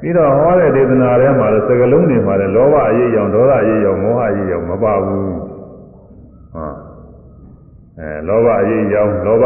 [0.00, 5.34] ပြီးတော့ဟောတဲ့ဒေသနာထဲမှာလည်းစကလုံးတွေမှာလည်းလောဘအရေးရောင်ဒေါသအရေးရောင်မောဟအရေးရောင်မပါဘူး
[6.54, 6.66] ဟာ
[7.98, 9.44] အဲလောဘအရေးရောင်လောဘ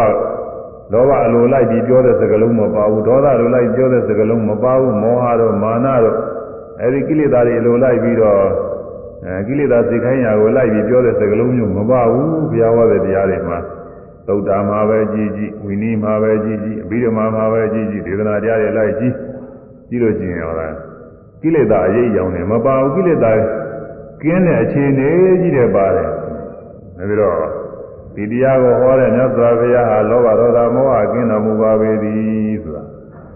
[0.92, 6.16] လောဘအလိုလိုက်ပြီးပြောတဲ့စကားလုံးမပါဘူးဒေါသလိုလိုက်ပြောတဲ့စကားလုံးမပါဘူးမောဟတို့မာနတို့
[6.82, 8.40] အဲဒီကိလေသာတွေအလိုလိုက်ပြီးတော့
[9.26, 13.59] အဲကိလေသာစိတ်ခိုင်းရာကိုလိုက်ပြီးပြောတဲ့စကားလုံးမျိုးမပါဘူးဘုရားဟောတဲ့တရားတွေမှာ
[14.28, 19.12] သုတ်တာမှာပဲကြည်ကြည်ဝိနည်းမှာပဲကြည်ကြည်အဘိဓမ္မာမှာပဲကြည်ကြည်ဒေသနာတရားတွေလိုက်ကြည်
[19.89, 20.74] ကြည့်လို့ကျင်ရောလား
[21.41, 23.32] ကိလေသာအရေးရောင်နေမပါဘူးကိလေသာ
[24.22, 25.09] ကင်းတဲ့အခြေအနေ
[25.41, 26.09] ကြီးတယ်ပါတယ်
[26.97, 27.37] ဒါပြီးတော့
[28.14, 32.82] ဒီတရားကိုဟောတဲ့မြတ်စွာဘုရားဟာလောဘဒေါသမောဟကင်းတော်မူပါပေသည်ဆိုတာ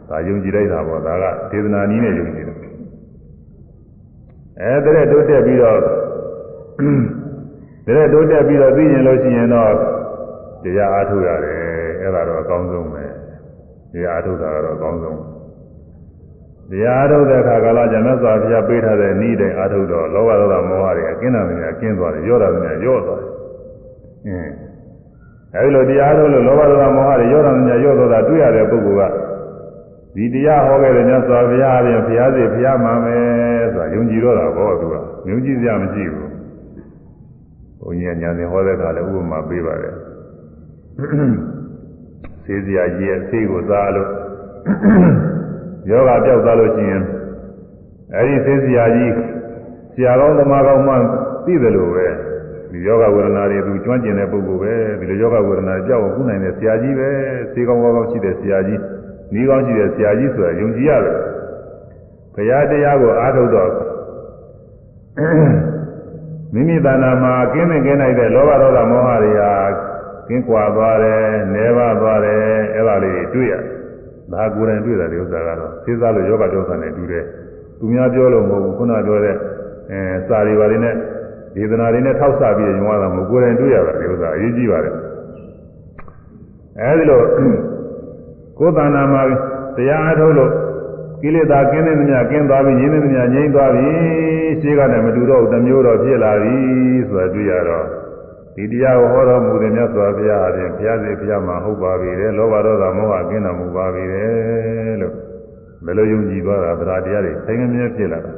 [0.09, 2.57] ဒါယုံကြည်လိုက်တာပေါ့ဒါကဒေသနာနည်းနဲ့ယုံကြည်တယ်
[4.61, 5.78] အဲတဲ့တိုးတက်ပြီးတော့
[7.86, 9.72] တဲ့တိုးတက်ပြီးတော့သိရင်လို့ရှိရင်တော့
[10.62, 11.61] တရားအားထုတ်ရတယ်
[12.01, 13.05] အဲ့ဒါတော့အကောင်းဆုံးပဲ
[13.92, 15.18] တရားအားထုတ်တာကတော့အကောင်းဆုံး
[16.70, 23.32] တရားအားထုတ်တဲ့အခါကလာကျမ်းစွာဘုရားပေးထားတဲ့ဤတိုင်အားထုတ်တော့လောဘဒေါသမောဟတွေအကင်းတာများကင်းသွားတယ်ရောတာများရောသွားတယ်
[24.26, 24.54] အင်း
[25.54, 29.14] အဲဒီလိုတရားထုတ်လို့လောဘဒေါသမောဟတွေရောတာများရောသွားတာတွေ့ရတဲ့ပုဂ္ဂိုလ်က
[30.14, 34.94] ဒီတရားဟောခဲ့တဲ့မြတ်စွာဘုရားအပြင်ဘုရားစီဘုရားမှာမယ်ဆိုတာယုံကြည်တော့တာဘောသူက
[35.28, 36.30] ယုံကြည်စရာမရှိဘူး
[37.80, 39.94] ဘုန်းကြီးကညာစဉ်ဟောတဲ့အခါလည်းဥပမာပေးပါတယ်
[42.44, 44.08] ဆေးစရာကြီးရဲ့ဆေးကိုစားလို့
[45.91, 47.03] ယောဂပြောက်သွားလို့ရှိရင်
[48.16, 49.12] အဲဒီဆေးစရာကြီး
[49.93, 50.95] ဆရာကောင်းသမားကောင်းမှ
[51.45, 52.07] သိတယ်လို့ပဲ
[52.70, 57.09] ဒီယောဂဝေဒနာတွေသူကျွမ်းကျင်တဲ့ပုဂ္ဂိုလ်ပဲဒီလိုယောဂဝေဒနာကြောက်အောင်ကုနိုင်တဲ့ဆရာကြီးပဲ
[57.53, 58.80] ဆေးကောင်းကောင်းရှိတဲ့ဆရာကြီး
[59.41, 61.16] ဤကောင်းရှိတဲ့ဆရာကြီးဆိုတာယုံကြည်ရတယ်
[62.34, 63.70] ဘုရားတရားကိုအားထုတ်တော့
[66.53, 69.53] မိမိတဏ္ဍာမှာကင်းနေကင်းနိုင်တဲ့လောဘဒေါသမောဟတွေဟာ
[70.28, 71.20] ကင်းကွာသွားတယ်၊
[71.55, 72.43] နေပါသွားတယ်
[72.74, 73.78] အဲ့ဒါလေးတွေတွေ့ရ
[74.33, 77.24] ဒါကိုယ်တိုင်တွေ့တာဒီဥစ္စာကတော့သိသားလို့ယောဂဒေါသနဲ့တူတယ်
[77.79, 79.37] သူများပြောလို့မဟုတ်ဘူးခုနပြောတဲ့
[79.91, 80.95] အဲစာရီပါတွေနဲ့
[81.55, 84.95] ဒေသနာတွေနဲ့ထောက်ဆပြီးညွှန်ရတာမဟုတ်ကိုယ်တိုင်တွေ့ရတာဒီဥစ္စာအရေးကြီးပါတယ်
[86.81, 87.20] အဲဒီလို
[88.59, 89.22] ကိုယ်တဏ္ဍာမှာ
[89.76, 90.53] တရားအားထုတ်လို့
[91.22, 93.89] ကိလေသာကင်းတဲ့မြတ်ကင်းသွားပြီငြိမ်းတဲ့မြတ်ငြိမ်းသွားပြီ
[94.61, 96.57] ရှေးကလည်းမတူတော့ဘူးတစ်မျိုးတော့ဖြစ်လာပြီ
[97.09, 97.87] ဆိုတာတွေ့ရတော့
[98.59, 104.24] ဒီတရားကိုဟောတော်မူတဲ့မြတ်စွာဘုရားအပြင်ဘုရားစီဘုရားမှာဟုတ်ပါပြီလေလောဘဒေါသမောဟကင်းတော်မူပါပြီလေ
[105.00, 105.14] လို့
[105.84, 108.32] ဘယ်လိုယုံကြည်သွားတာဗราတရားတွေသိငမြဲဖြစ်လာတာ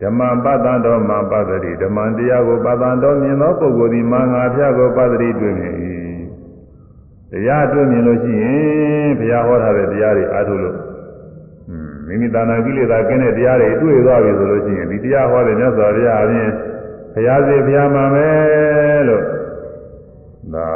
[0.00, 5.74] ဓမ္မပတ္တံတော်မှာပတ္တိဓမ္မတရားကိုပတ္တံတော်မြင်သောပုဂ္ဂိုလ်ဒီမင်္ဂါဖျားကိုပတ္တိတွေ့မြင်၏
[7.30, 10.76] တရားတွေ့မြင်လို့ရှိရင်ဘုရားဟောထားတဲ့တရားတွေအားထုတ်လို့
[12.06, 16.50] မိမိတဏ္ဍာကိလေသာကင်းတဲ့တရားတွေတွေ့သွားပြီဆိုလို့ရှိရင်ဒီတရားဟောတဲ့မြတ်စွာဘုရားအပြင်
[17.16, 19.24] ဘုရားစေဘုရားမှာမယ်လို့
[20.54, 20.68] ဒါ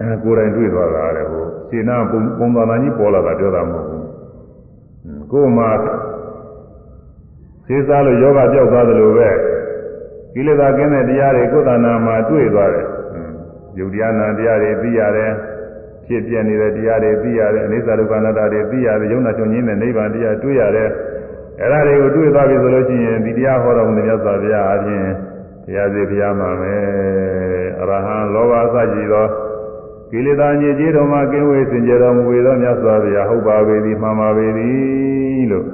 [0.00, 4.06] အဲကိုယ်တိုင်တွေ့သွားတာလေဟိုရှင်းနာပုံပုံသဏ္ဍာန်ကြီးပေါ်လာတာပြောတာမဟုတ်ဘူး
[5.32, 5.70] ကိုယ်မှာ
[7.66, 9.30] သေစားလို့ယောဂပြောက်သွားသလိုပဲ
[10.34, 12.86] ကိလေသာကင်းတဲ့တရားတွေကိုယ်တဏ္ဍာမှာတွေ့သွားတယ်
[13.78, 15.32] ယုတ်တရားနာတရားတွေသိရတယ်
[16.06, 20.88] ဖြစ်ပြနေတဲ့တရားတွေသိရတယ်အနိစ္စဒုက္ခအနတ္တတွေသိရတယ်ယုံနာချုပ်ငင်းတဲ့နိဗ္ဗာန်တရားတွေ့ရတယ်
[21.60, 25.06] အဲ့ဒါတွေကိုတွေ့သွားပြီဆိုလို့ရှိရင်ဒီတရားဟောတော်မူတဲ့မြတ်စွာဘုရားအပြင်
[25.66, 26.82] တရားစီဘုရားမှာမယ်
[27.80, 29.26] အရဟံလောဘအစရှိသော
[30.10, 35.66] ကိလေသာညစ်ကြေးတော်မှာကင်းဝေးစင်ကြယ်တော်မူသောမြတ်စွာဘုရားဟုတ်ပါပေသည်မှန်ပါပေသည်လို့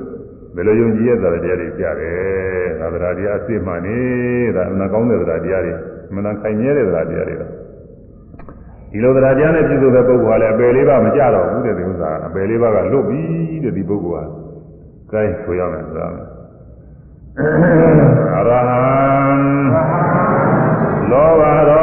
[0.55, 3.99] ဘယ်လိုယုံကြည်ရတဲ့တရားတွေကြားတယ်သာသနာတရားအစစ်မှန်နေ
[4.57, 5.72] တာအမှန်ကောင်းတဲ့တရားတွေ
[6.09, 7.36] အမှန်ခိုင်မြဲတဲ့တရားတွေ
[8.93, 13.20] ဒီလိုတရားတရားနဲ့ပြည့်စုံတဲ့ပုဂ္ဂိုလ်ကလည်းအပယ်လေးပါမကြတော့ဘူးတဲ့ဒီဥစ္စာအပယ်လေးပါကလွတ်ပြီ
[13.64, 14.28] တဲ့ဒီပုဂ္ဂိုလ်
[15.12, 16.07] ကဲဆိုရမယ်ဆိုတာ
[18.36, 19.47] အရဟံ
[21.28, 21.77] လောဘ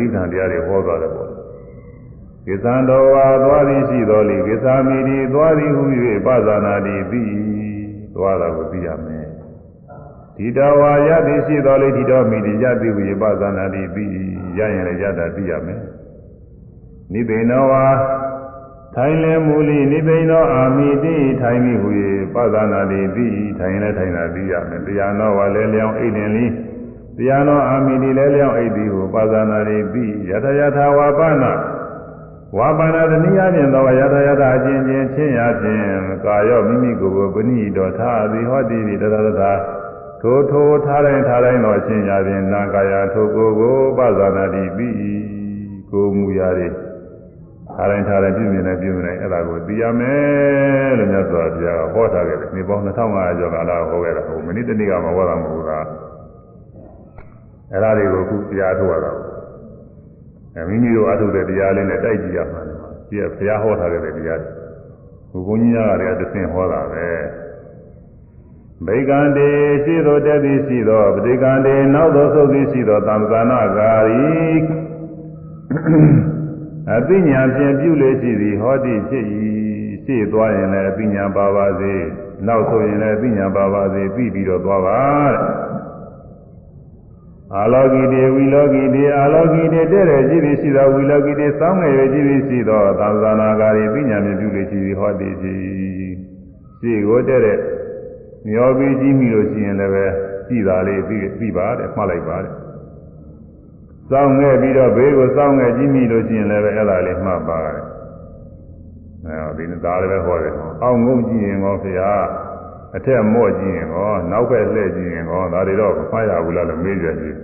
[0.00, 1.30] တတိပ္ပံတရားတွေဟောသွားတယ်ပေါ့
[2.46, 5.84] ကိသံတော်ဝါသွားသည်ရှိတော်လီကိသာမိတိသွားသည်ဟု၍
[6.26, 7.22] ပဇာနာတိသိ
[8.14, 9.26] သွားတာကိုသိရမယ်
[10.36, 14.04] ဒီတော်ဝါရသည်ရှိတော်လီဒီတော်မိတိရသည်ဟု၍ပဇာနာတိသိ
[14.58, 15.80] ရရင်လည်းရတာသိရမယ်
[17.12, 17.86] နိဗ္ဗိနောဝါ
[18.94, 21.88] ထိုင်လဲမူလိနိဗ္ဗိနောအာမိတိထိုင်မိဟူ၍
[22.34, 23.28] ပသနာတိတိ
[23.58, 26.46] ထိုင်လဲထိုင်တာသိရမယ်တရားနောဝါလဲလျောင်းအိတ်တင်လိ
[27.20, 31.52] တရားနောအာမိတိလဲလျောင်းအိတ်သည်ဟုပသနာတိတိယထယထဝါပနာ
[32.56, 35.82] ဝါပါဏတနည်းအားဖြင့်သောယထယထအချင်းချင်းချင်းရာဖြင့်
[36.24, 39.52] ကာယောမိမိကိုယ်ကိုပဏိတော်ထာသည်ဟောတိတတတထာ
[40.20, 44.96] ထိုထိုထားတိုင်းထားတိုင်းသောအချင်းရာဖြင့်နာကာယထိုကိုယ်ကိုပသနာတိပြီး
[45.90, 46.68] ကိုမူရာတွေ
[47.74, 55.86] ထားတိုင်းထားတိုင်းပြည့်မြင်နေပြည့်မြင်နေအဲ့ဒါကိုသိရမယ်လို့မြတ်စွာဘုရားဟောထားခဲ့တယ်ဒီပေါင်း2500ကျော်ကာလဟောခဲ့တာဟိုမိနစ်တနည်းကမဟောတာမဟုတ်လား
[57.72, 59.12] အဲ့ဒါတွေကိုခုတရားထုတ်ရတာ
[60.56, 67.08] အဲမိမိတို့အထုတ်တဲ့တရားလေးနဲ့တိုက်ကြည့်ရမှာဒီကဘုရားဟောထားခဲ့တဲ့တရားတွေဘုန်းကြီးများကလည်းတဆင့်ဟောတာပဲ
[68.86, 69.50] ဗိကံတေ
[69.84, 74.30] ရှိသောတက်သည်ရှိသောပဋိကံတေနောက်သောသုတ်သည်ရှိသောသံသနာကာရီ
[76.94, 79.24] အသိဉာဏ်ဖြင့်ပြုလေရှိသည်ဟောတိဖြစ်၏
[80.04, 81.94] ရှေ့သွားရင်လည်းအသိဉာဏ်ပါပါစေ
[82.46, 85.00] နောက်ဆိုရင်လည်းအသိဉာဏ်ပါပါစေပြီးပြီးတော့သွားပါ
[85.32, 85.69] တဲ့
[87.56, 95.56] အာလောကိတေဝီလောကိတေအာလောကိတေတဲ့တဲ့ကြည့်ပြီးရှိသောဝီလောကိတေစောင်းငယ်ရကြည့်ပြီးရှိသောသံသနာကာရီပညာဖြင့်ပြုလေရှိသည်ဟောတိဖြစ်
[96.80, 97.58] ရှေ့ကိုတဲ့တဲ့
[98.48, 100.04] မျောပြီးကြည့်မိလို့ရှိရင်လည်းပဲ
[100.48, 102.54] ကြည်တာလေးပြီးပြီးပါတယ်မှတ်လိုက်ပါတယ်
[104.10, 107.78] စောင်းငယ်ပြီးတော့ဘေးကိုစောင်းငယ်ကြည့်မိလို့ရှိရင်လည်းပဲအဲ့ဒါလေးမှတ်ပါတယ်
[109.26, 112.14] အဲဒီနေ့ဒါလည်းပဲဟောတယ်အောင်းငုံကြည့်ရင်ကောဖေဟာ
[112.96, 117.36] အထက်မော့ကြည့်ရင်ကောနောက်ဘက်လှည့်ကြည့်ရင်ကောဒါတွေတော့မမှတ်ရဘူးလားလို့မေးကြတယ်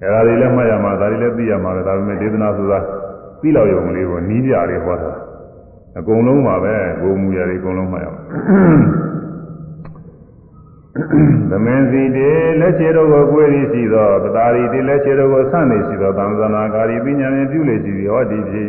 [0.00, 2.78] အဲ့ဒါတွေလည်းမှတ်ရမှာဒါတွေလည်းသိရမှာပဲဒါပေမဲ့ဒေသနာဆိုတာ
[3.40, 5.12] သိလောက်ရုံလေးကိုနီးပြလေးဟောတာ
[5.98, 8.22] အကုန်လုံးပါပဲဂုံမူရတွေအကုန်လုံးမှတ်ရမှာ
[11.50, 12.30] သမင်စီတေ
[12.60, 18.68] လက်ချေတို့ကိုကိုယ်ရည်ရှိသောပတာရီတေလက်ချေတို့ကိုဆန့်နေရှိသောသံသနာကာရီပညာဖြင့်ပြုလေရှိသည်ဟောဒီဖြစ်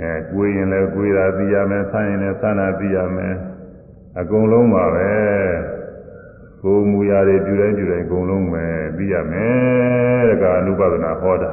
[0.00, 3.34] အဲကိုယ်ရင်လည်းကိုယ်သာသိရမယ်ဆန့်ရင်လည်းဆန့်တာသိရမယ်
[4.18, 5.10] အကုန်လုံးပါပဲ
[6.62, 8.64] ကိုယ်မူရာတွေပြုတိုင်းပြုတိုင်းအကုန်လုံးပဲ
[8.96, 11.50] သိရမယ်တကအနုပဒနာဟောတာ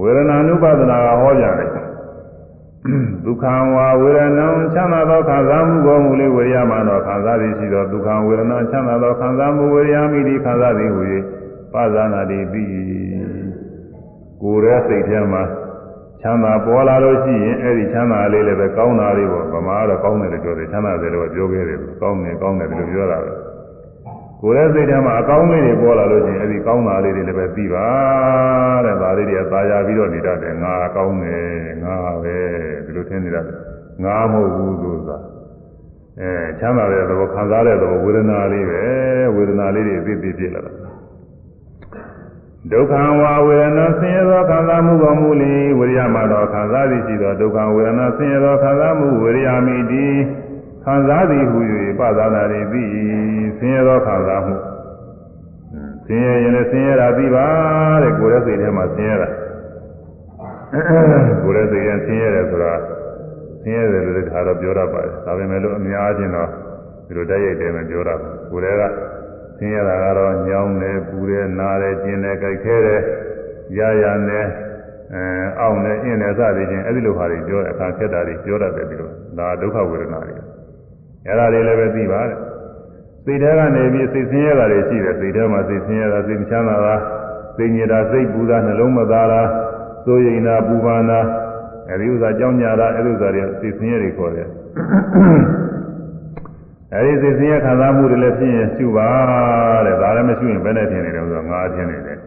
[0.00, 1.70] ဝေဒနာနုပဒနာကဟောကြတယ်
[3.24, 3.44] ဒုက္ခ
[3.76, 11.02] ဝါဝေဒနာချမ်းသာသောခံစားမှုကိုမူလေးဝေရမှတော့ခံစားသည်ရှိသောဒုက္ခဝေဒနာချမ်းသာသောခံစားမှုဝေရမိသည်ခံစားသည်ဟူ၍
[11.72, 12.70] ပါဇာနာတိပြီး
[14.42, 15.42] ကိုယ်ရဲ့စိတ်ထဲမှာ
[16.24, 23.30] ချမ်းသာပေါ်လာလို့ရှိရင်အဲ့ဒီချမ်းသာလေးလည်းပဲကောင်းတာလေးပေါ့ဗမာကတော့ကောင်းတယ်လို့ပြောတယ်ချမ်းသာတယ်လို့ပြောခဲ့တယ်ကောင်းတယ်ကောင်းတယ်လို့ပြောတာပဲ
[24.40, 27.88] ကိုယ်ရဲ့စိတ်ထဲမှာအကောင်းလေးတွေပေါ်လာလို့ရှိရင်အဲ့ဒီကောင်းတာလေးတွေလည်းပဲသိပါ
[28.84, 32.36] တဲ့ဒါလေးတွေကသာယာပြီးတော့နေတတ်တယ်ငါကောင်းတယ်ငါပဲ
[32.84, 33.58] ဒီလိုထင်နေတတ်တယ်
[34.04, 35.18] ငါမဟုတ်ဘူးဆိုတာ
[36.20, 38.82] အဲချမ်းသာတဲ့သဘောခံစားတဲ့သဘောဝေဒနာလေးပဲ
[39.36, 40.72] ဝေဒနာလေးတွေအသိသိဖြစ်လာတာ
[42.72, 50.06] ဒုက္ခဝါဝေဒနာဆင်းရဲသောခံစားမှုပေါ်မူလီဝိရိယမှာတော့ခံစားသည်ရှိသောဒုက္ခဝေဒနာဆင်းရဲသောခံစားမှုဝိရိယမိတိ
[50.84, 51.58] ခံစားသည်ဟူ၍
[51.98, 54.56] ပသနာတွေပြီးဆင်းရဲသောခံစားမှု
[56.06, 57.46] ဆင်းရဲရင်လည်းဆင်းရဲတာပြီးပါ
[58.02, 59.28] တဲ့ကိုယ်ရဲ့စိတ်ထဲမှာဆင်းရဲတာ
[61.44, 62.72] ကိုယ်ရဲ့စိတ်ရင်ဆင်းရဲတယ်ဆိုတာ
[63.62, 66.48] ဆင်းရဲတယ်လို့ခါတော့ပြောတတ်ပါတယ်ဒါပေမဲ့လို့အများချင်းတော့
[67.06, 68.94] ဒီလိုတိုက်ရိုက်တယ်မပြောတတ်ဘူးကိုယ်ရဲ့က
[69.58, 73.00] ဆင်းရဲတာကတော့ညောင်းတယ်ပူတယ်နားတယ်ကျင်တယ်ကြိုက်ခဲတယ်
[73.78, 74.46] ရရနဲ့
[75.14, 75.24] အဲ
[75.60, 80.34] အောင့်တယ်အင်းတယ်စသည်ချင်းအဲ့ဒီလိုဟာတွေပြောအခါခက်တာတွေပြောတတ်တယ်ဒီလိုဒါဒုက္ခဝေဒနာတွေ
[81.26, 82.38] အဲ့ဒါတွေလည်းပဲသိပါတယ်
[83.24, 86.94] စိတ်ထဲကနေပြီးစိတ်ဆင်းရဲတာတွေရှိတယ်စိတ်ထဲမှာစိတ်ဆင်းရဲတာစိတ်မချမ်းသာတာ
[87.56, 89.42] စိတ်ညစ်တာစိတ်ပူတာနှလုံးမသားတာ
[90.04, 91.20] စိုးရိမ်တာပူပန်တာ
[91.90, 94.48] အဲဒီဥစ္စာကြောင်းကြတာအဲဒီဥစ္စာတွေစိတ်ဆင်းရဲတွေခေါ်တယ်
[96.96, 99.08] အဲဒီစိတ်ဆင်းရဲခံစားမှုတွေလည်းဖြစ်ရင်ရှုပါ
[99.86, 102.18] တဲ့ဒါလည်းမရှိရင်ဘယ်နဲ့ထင်နေတယ်ဆိုတော့ငါထင်နေတယ်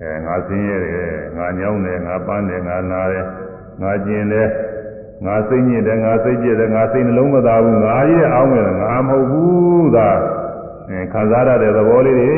[0.00, 3.24] အဲငါဆင်းရဲတယ်ငါညောင်းတယ်ငါပန်းတယ်ငါနာတယ်
[3.82, 4.48] ငါကျင်တယ်
[5.24, 10.08] ငါစိတ်ညစ်တယ်ငါစိတ်ကြည့်တယ်ငါစိတ်နှလုံးမသားဘူးငါကြီးအောင်းတယ်ငါမဟုတ်ဘူးသာ
[10.90, 12.30] အဲခံစားရတဲ့သဘောလေးတွေ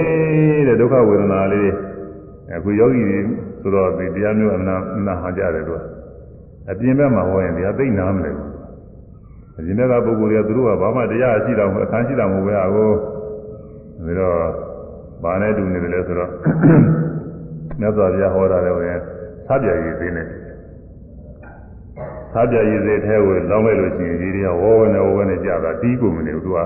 [0.68, 3.18] တဲ့ဒုက္ခဝေဒနာလေးတွေအခုယောဂီတွေ
[3.60, 4.74] ဆိုတော့ဒီတရားမျိုးအနာ
[5.06, 5.80] နာဟာကြတယ်သူက
[6.70, 8.57] အပြင်ဘက်မှာဟောရင်တရားသိနာမလဲဘူး
[9.58, 12.90] အပြင်ဘက်ကပုဂ္ဂိုလ်တွေကသူတို့ကဘာမှတရားရှိတာမဟုတ်အခန်းရှိတာမဟုတ်ပဲအကို
[14.06, 14.38] ဒါတော့
[15.22, 16.30] ဘာနဲ့တူနေတယ်လဲဆိုတော့
[17.80, 18.98] မြတ်စွာဘုရားဟောတာလည်းဝင်
[19.48, 20.22] သဗျာရည်သေးနေ
[22.32, 26.58] သဗျာရည်သေးသေးကိုလောင်းလိုက်လို့ရှိရင်ဒီတွေကဝေါဝနဲ့ဝေါဝနဲ့ကြာတာတီးကုန်မနေဘူးသူက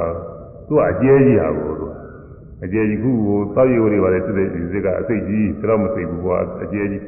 [0.68, 1.92] သူကအကျဲကြီးဟာကိုသူက
[2.64, 7.02] အကျဲကြီးခုကိုတောက်ရီဝတွေပါလေစစ်စစ်စစ်ကအစိတ်ကြီးဒါတော့မသိဘူးကွာအကျဲကြီး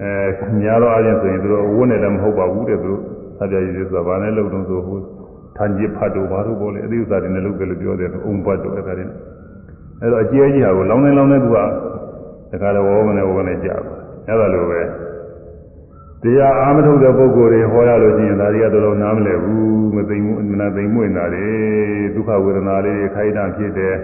[0.00, 2.92] အဲညာတော့အရင်ဆိုရင်သူတို့ဝန်းနေလည်းမဟုတ်ပါဘူးတဲ့သူ
[3.38, 4.98] သဗျာရည်သေးဆိုတာဘာနဲ့လုံတုံးဆိုဟို
[5.56, 9.04] ထန်ကြီးဖတ်တော့ဘာလို့ပေါ့လေအသေးဥစ္စာတွေနဲ့လုပ်ကြလို့ပြောတယ်အုံဘတ်တော့အဲ့ဒါတွေ
[10.00, 11.58] အဲ့တော့အကျဲကြီးဟာကိုလောင်းနေလောင်းနေသူက
[12.50, 13.94] တခါတော့ဝေါမနဲ့ဝေါနဲ့ကြာတယ်
[14.28, 14.80] အဲ့ဒါလိုပဲ
[16.22, 23.94] တရားအာမထုတ်တဲ့ပုဂ္ဂိုလ်တွေဟောရလို့ရှိရင်ဒါတွေကတော်တော်နားမလည်ဘူးမသိဘူးမနာသိမွေ့နာတယ်ဒုက္ခဝေဒနာလေးတွေခိုက်တာဖြစ်တယ်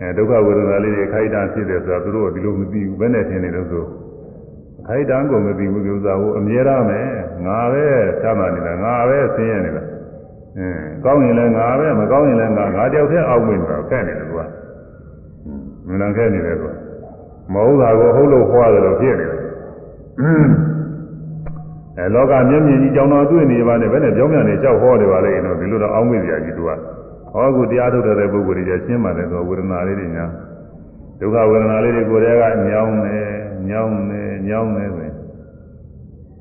[0.00, 3.84] အဲဒုက္ခဝေဒနာလေးတွေခိုက်တာဖြစ်တယ်ဆိုတာသူတို့ကဒီလိုမသိဘူးဘယ်နဲ့ထင်နေလို့ဆို
[4.88, 7.00] ခိုက်တန်းကိုမသိဘူးဒီဥစ္စာကိုအမြဲတမ်းပဲ
[7.46, 7.84] ငါပဲ
[8.22, 9.82] ချမ်းသာနေတာငါပဲဆင်းရဲနေတာ
[10.58, 14.44] အင်းကောင်းရင်လည်းငါပဲမကောင်းရင်လည်းငါငါတယောက်တည်းအောက်ဝင်နေတာခက်နေတယ်ကွာ
[15.86, 16.72] မနန်ခက်နေတယ်ကွာ
[17.52, 19.40] မဟုတ်တာကိုဟုတ်လို့ဟောရတယ်လို့ဖြစ်နေတယ်
[21.98, 26.70] အဲလောကမျက်မြင်ကြီးကြောင်းတော်တွေ့နေပါနဲ့ဘယ်နဲ့ကြောင်းမြန်နေလျှောက်ဟောနေပါလေနော်ဒီလိုတော့အောင်းမိစရာကြီးသူက
[27.32, 30.24] ဟောကူတရားထုတ်တဲ့ပုဂ္ဂိုလ်တွေကျရှင်းပါတယ်ဆိုဝေဒနာလေးတွေညာ
[31.20, 33.18] ဒုက္ခဝေဒနာလေးတွေကိုယ်တည်းကညောင်းနေ
[33.70, 35.14] ညောင်းနေညောင်းနေဆိုရင်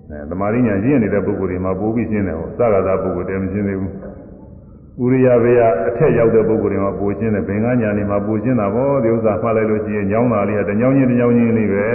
[0.10, 11.88] အဲသမာဓိညာရင့်နေတဲ့ပုဂ္ဂိုလ်တွေမှာပိုးပြီးရှင်းတယ်ဟောစကားသာပုဂ္ဂိုလ်တည်းမရှင်းသေးဘူးဥရိယဘေယအထက်ရောက်တဲ့ပုဂ္ဂိုလ်တွေမှာပိုရှင်းတယ်ဘင်္ဂညာနေမှာပိုရှင်းတာဗောဒီဥစ္စာမှတ်လိုက်လို့ရှိရင်ညောင်းတာလေးကတညောင်းချင်းတညောင်းချင်းလေးပဲ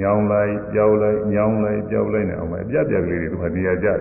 [0.00, 3.98] ညောင်းလိုက်ကြောက်လိုက်ညောင်းလိုက်ကြောက်လိုက်နေအောင်ပဲအပြတ်ပြက်ကလေးတွေသူကနေရာကြတယ်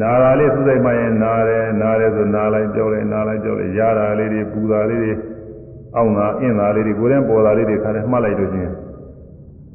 [0.00, 5.12] နာတာလေးသူ့စိတ်မှရင်နာတယ်နာတယ်ဆိုနာလိုက်ကြောက်လိုက်နာလိုက်ကြောက်လိုက်ရတာလေးတွေပူတာလေးတွေ
[5.96, 8.72] အောင့်တာအင်းတာလေးတွေကိုယ်တည်းပေါ်တာလေးတွေခါတယ်မှတ်လိုက်လို့ချင်း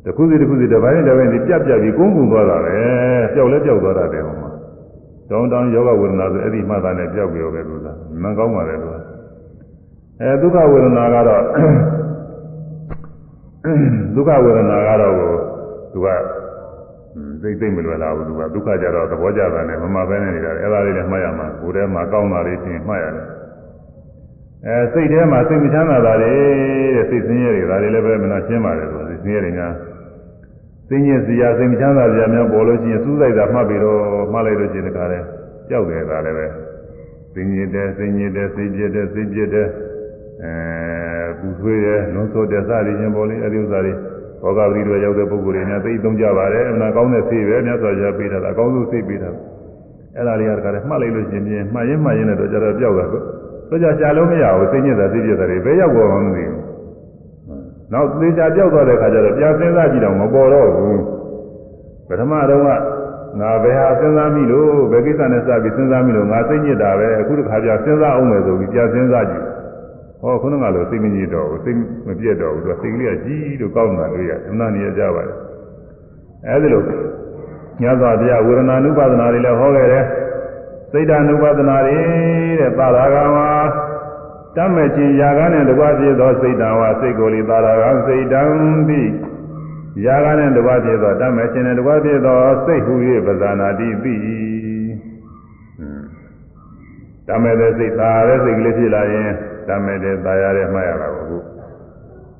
[0.08, 2.76] တစ်ခုစီတစ်ခုစီတစ်ပိုင်းတစ်ပိုင်းဒီပြတ်ပြတ်ပြီးကုန်းကုန်းသွားတာပဲ
[3.34, 4.50] ပျောက်လဲပျောက်သွားတာတယ်ဟောမှာ
[5.30, 7.94] တောင်းတောင်းယောဂဝေဒနာဆိုအဲ့ဒီမှတ်တာနဲ့ပျောက်ပြောပဲလို့သာ
[8.24, 8.96] မကောင်းပါလေလို့
[10.22, 11.42] အဲဒုက္ခဝေဒနာကတော့
[14.16, 15.32] ဒုက္ခဝေဒနာကတော့ကို
[15.94, 16.08] သူက
[17.42, 23.26] သိသိမလွယ်လာဘူးသူကဒုက္ခကြတော့သဘောကျတာနဲ့မမပဲနေနေတာအဲ့ဒါလေးလည်းမှတ်ရမှာကိုယ်ထဲမှာကောင်းတာလေးချင်းမှတ်ရတယ်
[24.66, 26.34] အဲစိတ်ထဲမှာစိတ်မချမ်းသာတာတွေ
[26.96, 29.74] တဲ့စိတ်ဆင်းရဲတွေဒါတွေလည်းပဲမနာရှင်းပါတယ်ဆိုစိတ်ဆင်းရဲတွေများ
[30.90, 34.00] စိတ်ညစ်စရာစိတ်မချမ်းသာစရာများပေါ်လို့ရှိရင်စူးစိုက်တာမှတ်ပြီးတော့
[34.32, 35.20] မှတ်လိုက်လို့ရှိရင်တခါလဲ
[35.70, 36.46] ကြောက်တယ်ဒါလည်းပဲ
[37.34, 39.68] စိတ်ညစ်တယ်စိတ်ညစ်တယ်စိတ်ပြည့်တယ်စိတ်ပြည့်တယ်
[40.44, 40.54] အဲ
[41.40, 43.94] ပူဆွေးတယ်လွန်ဆိုးတယ်စသည်ချင်းပေါ်လေးအဲဒီဥစ္စာတွေ
[44.42, 49.36] ဘောဂပတိတွေရောက်တဲ့ပုဂ္ဂိုလ်တွေများသိသုံးကြပါတယ်အမှန်ကောင်းတဲ့စိတ်ပဲမြတ်စွာဘုရားပေးထားတာအကောင်းဆုံးစိတ်ပေးထား
[50.16, 53.22] အဲ့ဒါတွေကတခါလဲမှတ်လိုက်လို့ရှိရင်မှတ်ရင်မှတ်ရင်လည်းတော့ကြတော့ပြောက်တာကို
[53.70, 56.67] ဆိုကြရှာလို့မရဘူးစိတ်ညစ်တာစိတ်ပြည့်တာတွေဘယ်ရောက်ပေါ်မှမသိဘူး
[57.94, 61.02] နောက်သေချာပြောက်သွားတဲ့ခါကျတော့ပြန်စဉ်းစားကြည့်တော့မပေါ်တော့ဘူး
[62.08, 62.68] ပထမတော့က
[63.40, 69.44] ငါဘယ်ဟာစဉ်းစားမိလို့ဘယ်ကိစ္စနဲ့စပြီးစဉ်းစားမိလို့ငါစိတ်ညစ်တာပဲအခုတစ်ခါပြန်စဉ်းစားအောင်မယ်ဆိုပြီးပြန်စဉ်းစားကြည့်
[70.22, 71.78] ဟောခုနကလိုစိတ်မညစ်တော့ဘူးစိတ်
[72.08, 75.38] မပြတ်တော့ဘူးသူကစိတ်ကလေးကကြီးလို့ကောင်းတာတွေ့ရတယ်အမှန်တရားကြပါတယ်
[76.48, 76.82] အဲဒီလို
[77.82, 80.06] ညသောတရားဝေဒနာနုပါဒနာတွေလည်းဟောခဲ့တယ်
[80.92, 81.98] စိတ်ဓာနုပါဒနာတွေ
[82.60, 83.50] တဲ့သာရကမှာ
[84.58, 88.42] တတ်မဲ့ခြင်းຢာကနဲ့တကွဖြစ်သောစိတ်တံဝစိတ်ကိုယ်လီသာရကစိတ်တံ
[88.90, 89.02] တိ
[90.06, 92.94] ຢာကနဲ့တကွဖြစ်သောတတ်မဲ့ခြင်းနဲ့တကွဖြစ်သောစိတ်ဟူ၍
[93.26, 94.16] ပဇာနာတိတိ
[97.28, 99.30] တတ်မဲ့တဲ့စိတ်သာရတဲ့စိတ်ကလေးဖြစ်လာရင်
[99.68, 101.38] တတ်မဲ့တဲ့သာရတဲ့မှတ်ရတာကိုခု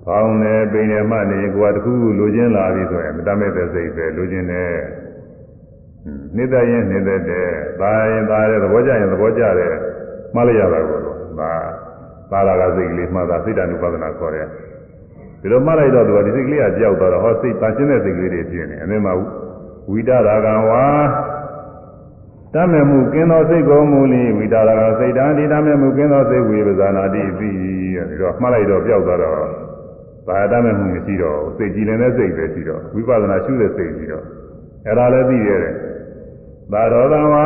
[0.06, 4.74] ပေါင်းတယ်ပိန်တယ်မှနေကိုယ်ကတခုခုလိုချင်လာပြီဆိုရင်တတ်မဲ့တဲ့စိတ်ပဲလိုချင်တယ်
[6.38, 7.48] နေတဲ့ရင်နေတဲ့တဲ့
[7.80, 9.76] သာရင်သာတဲ့သဘောကျရင်သဘောကျတယ်
[10.36, 11.00] မှတ်လိုက်ရတာကို
[11.40, 11.87] ဒါ
[12.32, 14.48] သာရကစိတ်ကလေးမှတ်တာစိတ်တ ानु ပါဒနာခေါ်တယ်
[15.42, 19.14] ဒီလိုမှတ်လိုက်တော့သူကဒီစိတ်ကလေးကကြောက်သွားတော့ဟောစိတ်တန်ရှင်းတဲ့စိတ်ကလေးတွေဖြစ်နေအမေမှာ
[19.90, 20.84] ဝိတရာကံဝါ
[22.54, 27.56] တမေမှုကင်းသောစိတ်ကိုမူလီဝိတရာကစိတ်တန်ဒီတမေမှုကင်းသောစိတ်ဝေပဇာနာတိပြီး
[28.10, 29.38] ဒီတော့မှတ်လိုက်တော့ကြောက်သွားတော့
[30.28, 34.24] ဘာတမေမှုမရှိတော့စိတ်ကြည်လင်တဲ့စိတ်ပဲရှိတော့ဝိပဿနာရှုတဲ့စိတ်ရှိတော့
[34.86, 35.76] အဲ့ဒါလည်းသိရတယ်
[36.72, 37.44] သာရောသံဝါ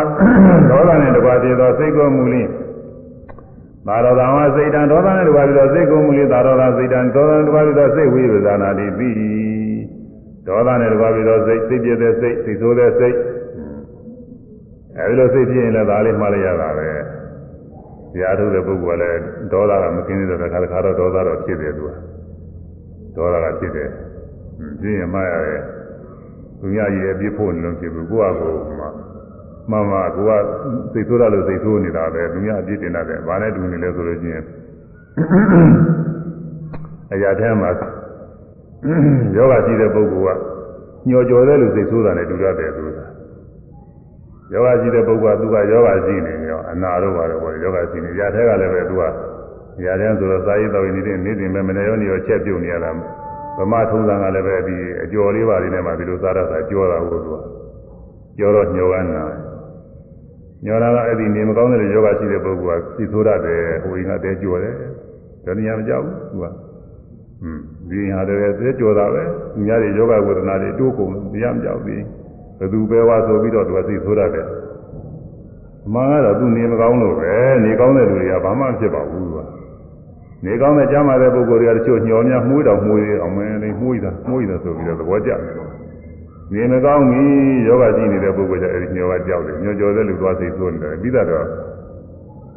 [0.69, 2.43] ဒေါသနဲ့တကွာဖြစ်သောစိတ်ကိုမူလီ
[3.87, 9.15] သာရောသံဝါစိတ်တံဒေါသနဲ့တကွာဖြစ်သောစိတ်ကိုမူလီသာရောသစိတ်တံဒေါသနဲ့တကွာဖြစ်သောစိတ်ဝိပဇာနာတိပြီး
[10.47, 13.17] ဒေါသနဲ့တကွာဖြစ်သောစိတ်စိတ်ပြည့်တဲ့စိတ်စိတ်ဆိုးတဲ့စိတ်
[14.97, 16.89] အဲဒီလိုစိတ်ဖြစ်ရင်လည်းဒါလေးမှားလိုက်ရတာပဲ
[18.13, 19.19] တရားထုတ်တဲ့ပုဂ္ဂိုလ်ကလည်း
[19.51, 21.91] ဒေါသကမကင်းသေးတဲ့ခါတစ်ခါတော့ဒေါသတော့ဖြစ်တယ်သူက
[23.15, 23.89] ဒေါသကဖြစ်တယ်
[24.81, 25.61] ဖြစ်ရင်မှားရတယ်
[26.59, 28.85] သူများကြီးအပြစ်ဖို့နေလို့ဖြစ်ဘူးကိုယ့်အကိုမှ
[29.69, 30.31] မှန်ပါကိုက
[30.93, 34.43] စိတ်ဆိုးရလို့စိတ်ဆိုးနေတာပဲသူများအပြစ်တင်တယ်ဘာနဲ့တူနေလဲဆိုလို့ချင်း
[37.13, 37.69] အရာထဲမှာ
[39.35, 40.39] ယောဂရှိတဲ့ပုဂ္ဂိုလ်က
[41.07, 43.05] ညှော်ကြော်တဲ့လူစိတ်ဆိုးတာနဲ့တူရတယ်ဆိုတာ
[44.53, 49.03] ယောဂရှိတဲ့ပုဂ္ဂိုလ်ကသူကယောဂရှိနေရောအနာတော့ပါတယ်ဘောယောဂရှိနေရာထဲကလည်းပဲသူက
[49.85, 52.91] ရာထဲဆိုတော့စာရေးတော်နေတဲ့နေ့စဉ်ပဲမနေရောနေရောချက်ပြုတ်နေရတာ
[53.57, 57.37] ဗမာထုံးစံကလည်းပဲဒီအကျော်လေးပါလေးနဲ့မှဒီလိုစားရတာကြောတာကိုသူက
[58.37, 59.23] ကြောတော့ညှောကနာ
[60.65, 64.75] ညှောတာကအဲ့ဒီနေမကောင်းတဲ့ယောဂရှိတဲ့ပုဂ္ဂိုလ်ကစီဆိုးရတယ်ဟိုရင်ကတဲကြောတယ်
[65.45, 66.45] ဒါနေရာမကြောက်ဘူးသူက
[67.43, 67.59] อืม
[67.89, 72.01] ဒီဟာတည်းတဲကြောတာပဲသူများတွေယောဂဝေဒနာတွေတိုးကုန်နေရာမကြောက်ဘူး
[72.59, 74.47] ဘသူပဲဝါဆိုပြီးတော့သူကစိတ်ဆိုးရတယ်
[75.87, 77.33] အမှန်ကတော့သူနေမကောင်းလို့ပဲ
[77.63, 79.37] နေကောင်းတဲ့လူတွေကဘာမှဖြစ်ပါဘူးက
[80.45, 85.69] နေကောင်းတဲ့ကြားမှာတဲ့ပုဂ္ဂိုလ်တွေကတချို့ညှော်များမှုတော်မှုရအောင်မင်းလေးမှုရတာမှုရတာဆိုပြီးတော့သဘောကျတယ်လို့
[86.53, 91.47] နေမကောင်းဘူးယောဂရှိနေတဲ့ပုဂ္ဂိုလ်ကျအဲဒီညောကကြောက်တယ်ညောကျော်တဲ့လူသွားစိတ်ဆိုးနေတယ်ပြီးတော့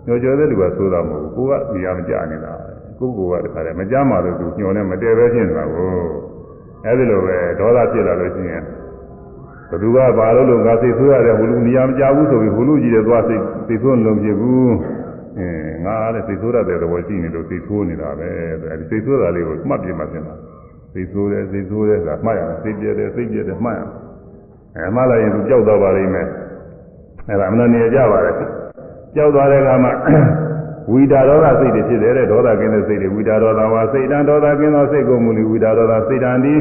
[0.07, 2.53] ညောကျော်တဲ့လူကဆိုးတာမဟုတ်ဘူးကိုကနေရာမကြနေတာ
[2.99, 5.91] ကိုကိုကတခါတည်းမကြမှာလို့သူညောနဲ့မတည့်ပဲဖြစ်နေတာကို
[6.87, 8.63] အဲဒီလိုပဲဒေါသဖြစ်လာလို့ရှိရင်
[9.71, 14.73] ဘသူကဘာလို့လို့ငါစိတ်ဆိုးရတယ်ဟိုလူနေရာမကြဘူးဆိုပြီးဟိုလူကြီးတဲ့သွားစိတ်စိတ်ဆိုးလုံးဖြစ်ဘူး
[15.39, 15.49] အဲ
[15.87, 18.29] ငါလည်းစိတ်ဆိုးရတဲ့သဘောရှိနေလို့စိတ်ဆိုးနေတာပဲ
[18.71, 20.35] အဲဒီစိတ်ဆိုးတာလေးကိုမှတ်ပြမှပြင်တာ
[20.95, 23.91] စိတ်ဆိုးတယ်စိတ်ဆိုးတယ်ဆိုတာမှတ်ရမယ်စိတ်ပြည့်တယ်စိတ်ပြည့်တယ်မှတ်ရမယ်
[24.77, 26.29] အဲမှတ်လိုက်ရင်သူကြောက်တော့ပါလိမ့်မယ်
[27.29, 28.35] အဲဒါအမှန်တရားကြပါတယ်
[29.15, 29.93] ကြောက်သွားတဲ့အခါမှာ
[30.91, 36.55] ဝိတာဒေါသစိတ်တွေဖြစ်တယ်တဲ့ဒေါသကင်းတဲ့စိတ်တွေဝိတာဒေါသဝါစိတ်တံဒေါသကင်းသောစိတ်ကိုမူလီဝိတာဒေါသစိတ်တံဒီ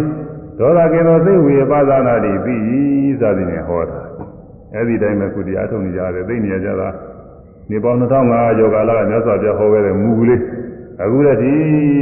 [0.60, 4.00] ဒေါသကင်းသောစိတ်ဝေပါဒနာတိပြီးစသည်နဲ့ဟောတာ
[4.74, 6.90] အဲ့ဒီတိုင်းပဲကုတရားထုတ်နေကြတယ်သိနေကြတာ
[7.70, 10.42] နေပေါင်း2500ကျော်ကာလကမြတ်စွာဘုရားဟောခဲ့တဲ့မူကလေး
[11.02, 11.52] အခုလည်းဒီ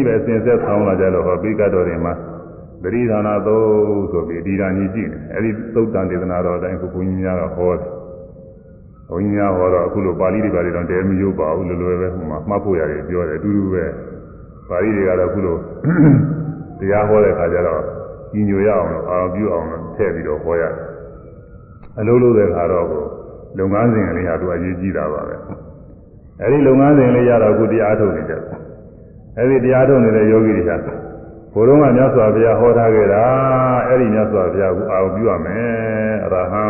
[0.06, 2.14] ပဲစင်ဆက်ဆောင်လာကြလို့ဟောပိကတော်တွေမှာ
[2.84, 7.90] သတိဌာနသုတ်ဆိုပြီးဒီဓာန်ကြီးကြည့်နေအဲ့ဒီသုတ်တန်ဒေသနာတော်အတိုင်းခုဘုန်းကြီးများကဟောတယ်
[9.10, 13.86] ဘုန်းကြီးများဟောတော့အခုလိုပါဠိတွေပါတွေတော့တဲမရိုးပါဘူးလွယ်လွယ်ပဲဟိုမှာမှတ်ဖို့ရတယ်ပြောတယ်အတူတူပဲ
[14.70, 15.58] ပါဠိတွေကတော့အခုလို
[16.80, 17.82] တရားဟောတဲ့ခါကျတော့
[18.32, 20.74] ကြီးညိုရအောင်လို့အာရုံပြုအောင်လို့ထည့်ပြီးတော့ဟောရတယ်
[22.00, 23.04] အလိုလိုတဲ့ခါတော့ကို
[23.60, 25.36] လုပ်ငန်းစဉ်ကလေးဟာသူအရေးကြီးတာပါပဲ
[26.42, 28.42] အဲဒီလုပ်ငန်းစဉ်လေးရတော့အခုတရားထုတ်နေတယ်
[29.40, 30.72] အဲဒီတရားထုတ်နေတဲ့ယောဂီတွေက
[31.54, 33.24] ဘုရုံးကမြတ်စွာဘုရားဟောထားခဲ့တာ
[33.88, 36.64] အဲဒီမြတ်စွာဘုရားကိုအာရုံပြုရမယ်အရဟံ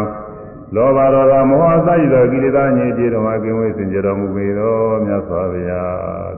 [0.75, 5.91] လောဘဒေါသမောဟအစရှိသောကိလေသာညစ်ကြေးတော်မှာကင်းဝေးစင်ကြတော်မူပေသောမြတ်စွာဘုရား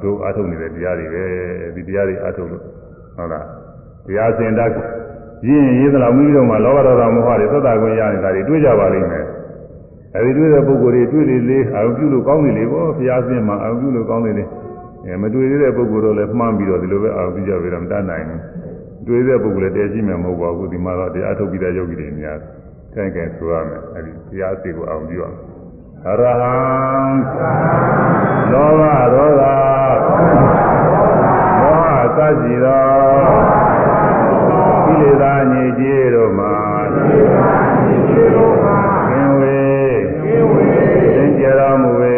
[0.03, 1.25] တို့အားထုတ်နေတဲ့တရားတွေပဲ
[1.75, 2.61] ဒီတရားတွေအားထုတ်လို့
[3.17, 3.45] ဟုတ်လား
[4.07, 4.71] တရားစင်တတ်
[5.47, 9.25] ရင်းရေးသလားမိမိတို့မှာလောဘဒေါသမောဟတွေသက်သာခွင့်ရနေတာတွေတွေ့ကြပါလိမ့်မယ်
[10.15, 14.43] အဲဒီတွေ့တဲ့ပုဂ္ဂိုလ်တွေတွေ့လေလေအာရုံပြုလို့ကောင်းနေလေပေါ့ဘုရားစင်မှာအာရုံပြုလို့ကောင်းနေလေ
[15.05, 18.41] အဲမတွေ့သေးတဲ့ပုဂ္ဂိုလ်တော့လည်းမှန်းပြီးတော့ဒီလိုပဲအာရုံပြုကြပြီတော့မတတ်နိုင်ဘူး
[19.07, 25.53] တွေ့တဲ့ပုဂ္ဂိုလ်လည်းတည်ရှိမှာမဟုတ်ပါဘူးဒီမှာတော့တရားထုတ်ပြီးတဲ့ယောဂီတွေများတယ်ကဲကဲဆိုရမယ်အဲဒီတရားစီကိုအောင်ပြုရမယ်
[26.07, 26.55] အရဟံ
[28.51, 28.81] လောဘ
[29.13, 29.43] ဒေါသ
[31.59, 31.77] မော
[32.17, 32.85] ဟသတိသော
[34.85, 36.53] ကိလေသာညစ်ကြေးတို့မှာ
[39.09, 39.99] ကင်းဝေး
[41.15, 42.12] သင်ကြတော်မူပေ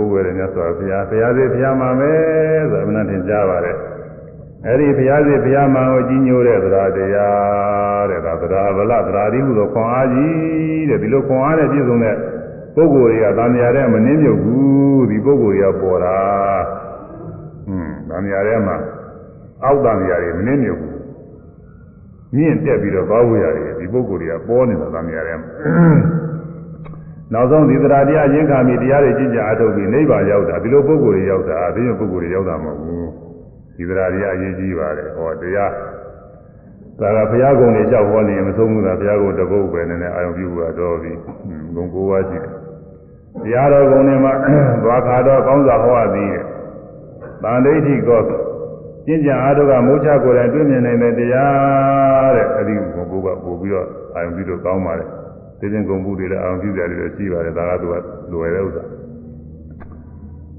[0.00, 2.12] က်ရင်မိမိတို့ကိုယ်ဝယ်တဲ့မြတ်စွာဘုရားဘုရားစေဘုရားမှာပဲ
[2.70, 3.76] ဆိုအမှန်တင်ကြပါတယ်
[4.66, 12.16] အဲ့ဒီဘုရားစေဘုရားမှာကိုကြီးညိုတဲ့သရတရားတဲ့ဒါသရဗလသရာတိဟုသောခွန်အားကြီးတဲ့ဒီလိုခွန်အားနဲ့ပြည့်စုံတဲ့
[12.74, 16.16] ပုဂ္ဂိုလ်တွေကတန်မြာတဲ့မနှင်းမြုပ်ဘူးဒီပုဂ္ဂိုလ်တွေကပေါ်တာ
[17.66, 18.76] ဟွန်းတန်မြာတဲ့မှာ
[19.64, 20.96] အောက်တန်မြာတွေမနှင်းမြုပ်ဘူး
[22.36, 25.48] မြင့်တက်ပြီးတော့ဘာဝရတွေဒီပုဂ္ဂိုလ်တွေကပေါ်နေတာတန်မြာတဲ့မှာ
[27.32, 33.08] နောက်ဆုံးဒီသရတရားရင်းခါမိတရားတွေကြည်ကြအထုတ်ပြီးနိဗ္ဗာန်ရောက်တာဒီလိုပုဂ္ဂိုလ်တွေရောက်တာအသိဉာဏ်ပုဂ္ဂိုလ်တွေရောက်တာမဟုတ်ဘူး
[33.76, 35.70] ဒီသရတရားအရေးကြီးပါတယ်ဟောတရား
[37.00, 41.18] ဒါကဘုရားကုံတွေလျှောက်ဟောနေရင်မဆုံးဘူးလားဘုရားကုံတပုတ်ပဲနည်းနည်းအာရုံပြုတာတော့ပြီး
[41.76, 42.52] ဂုံကိုးပါးရှိတယ်
[43.44, 44.32] တရားတော်ကုံတွေမှာ
[44.84, 46.44] သွားခါတော့ကောင်းစွာဟောရသည်တဲ့
[47.42, 48.20] တန်ဒိဋ္ဌိကော
[49.06, 55.08] ကျင့်ကြံအားထုတ်ကမိုးချကိုယ်တိုင်တွေ့မြင်နိုင်တဲ့တရားတဲ့အဲဒီဂုံကိုးပါပို့ပြီးတော့အာရုံပြုတော့ကောင်းပါတယ်
[55.62, 57.94] သိတဲ့ဂုံဘူးတွေလည်းအာရုံပြုကြတယ်လည်းရှိပါတယ်ဒါကသူက
[58.32, 58.84] လွယ်တဲ့ဥစ္စာ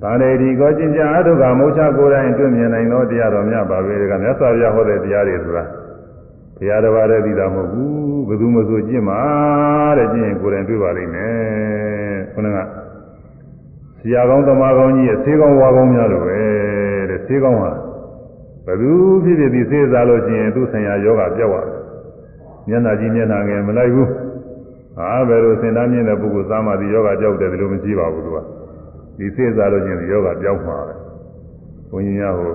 [0.01, 5.64] တန်ဒိဋ္ဌိကောကျင့်ကြံအားထုတ်ကမိုးချကိုယ်တိုင်တွေ့မြင်နိုင်သောတရားတော်များပါပဲကမြတ်စွာဘုရားဟောတဲ့တရားတွေဆိုတာ
[6.58, 9.20] ဘုရားတော်ဘာတဲ့သိတာမဟုတ်ဘူးဘယ်သူမှဆိုကျင့်မှာ
[9.97, 11.34] တဲ့ကျင့်ရင်ကိုယ်တိုင်တွေ့ပါလိမ့်မယ်
[12.34, 12.58] ခုနက
[13.99, 16.39] ဆရာကောင်းသမားကောင်းကြီးရဲ့ဆေးကောင်းဝါကောင်းများလို့ပဲ
[17.10, 17.72] တဲ့ဆေးကောင်းဟာ
[18.66, 18.91] ဘယ်သူ
[19.24, 21.80] ဖြစ်ဖြစ်ဒီဆေးစားလို့ရှိရင်သူ့ဆိုင်ရာယောဂပြောက်သွားတယ်
[22.68, 24.10] မျက်နှာကြီးမျက်နှာငယ်မလိုက်ဘူး
[24.98, 28.38] ဟာဘယ်လိုစင်သားမြင့်တဲ့ပုဂ္ဂိုလ်သားမှဒီယောဂပြောက်တယ်ဒီလိုမရှိပါဘူးသူက
[29.18, 30.94] ဒီဆေးစားလို့ရှိရင်ဒီယောဂပြောက်မှာပဲ
[31.89, 32.52] ဘုန်းကြီးများဟို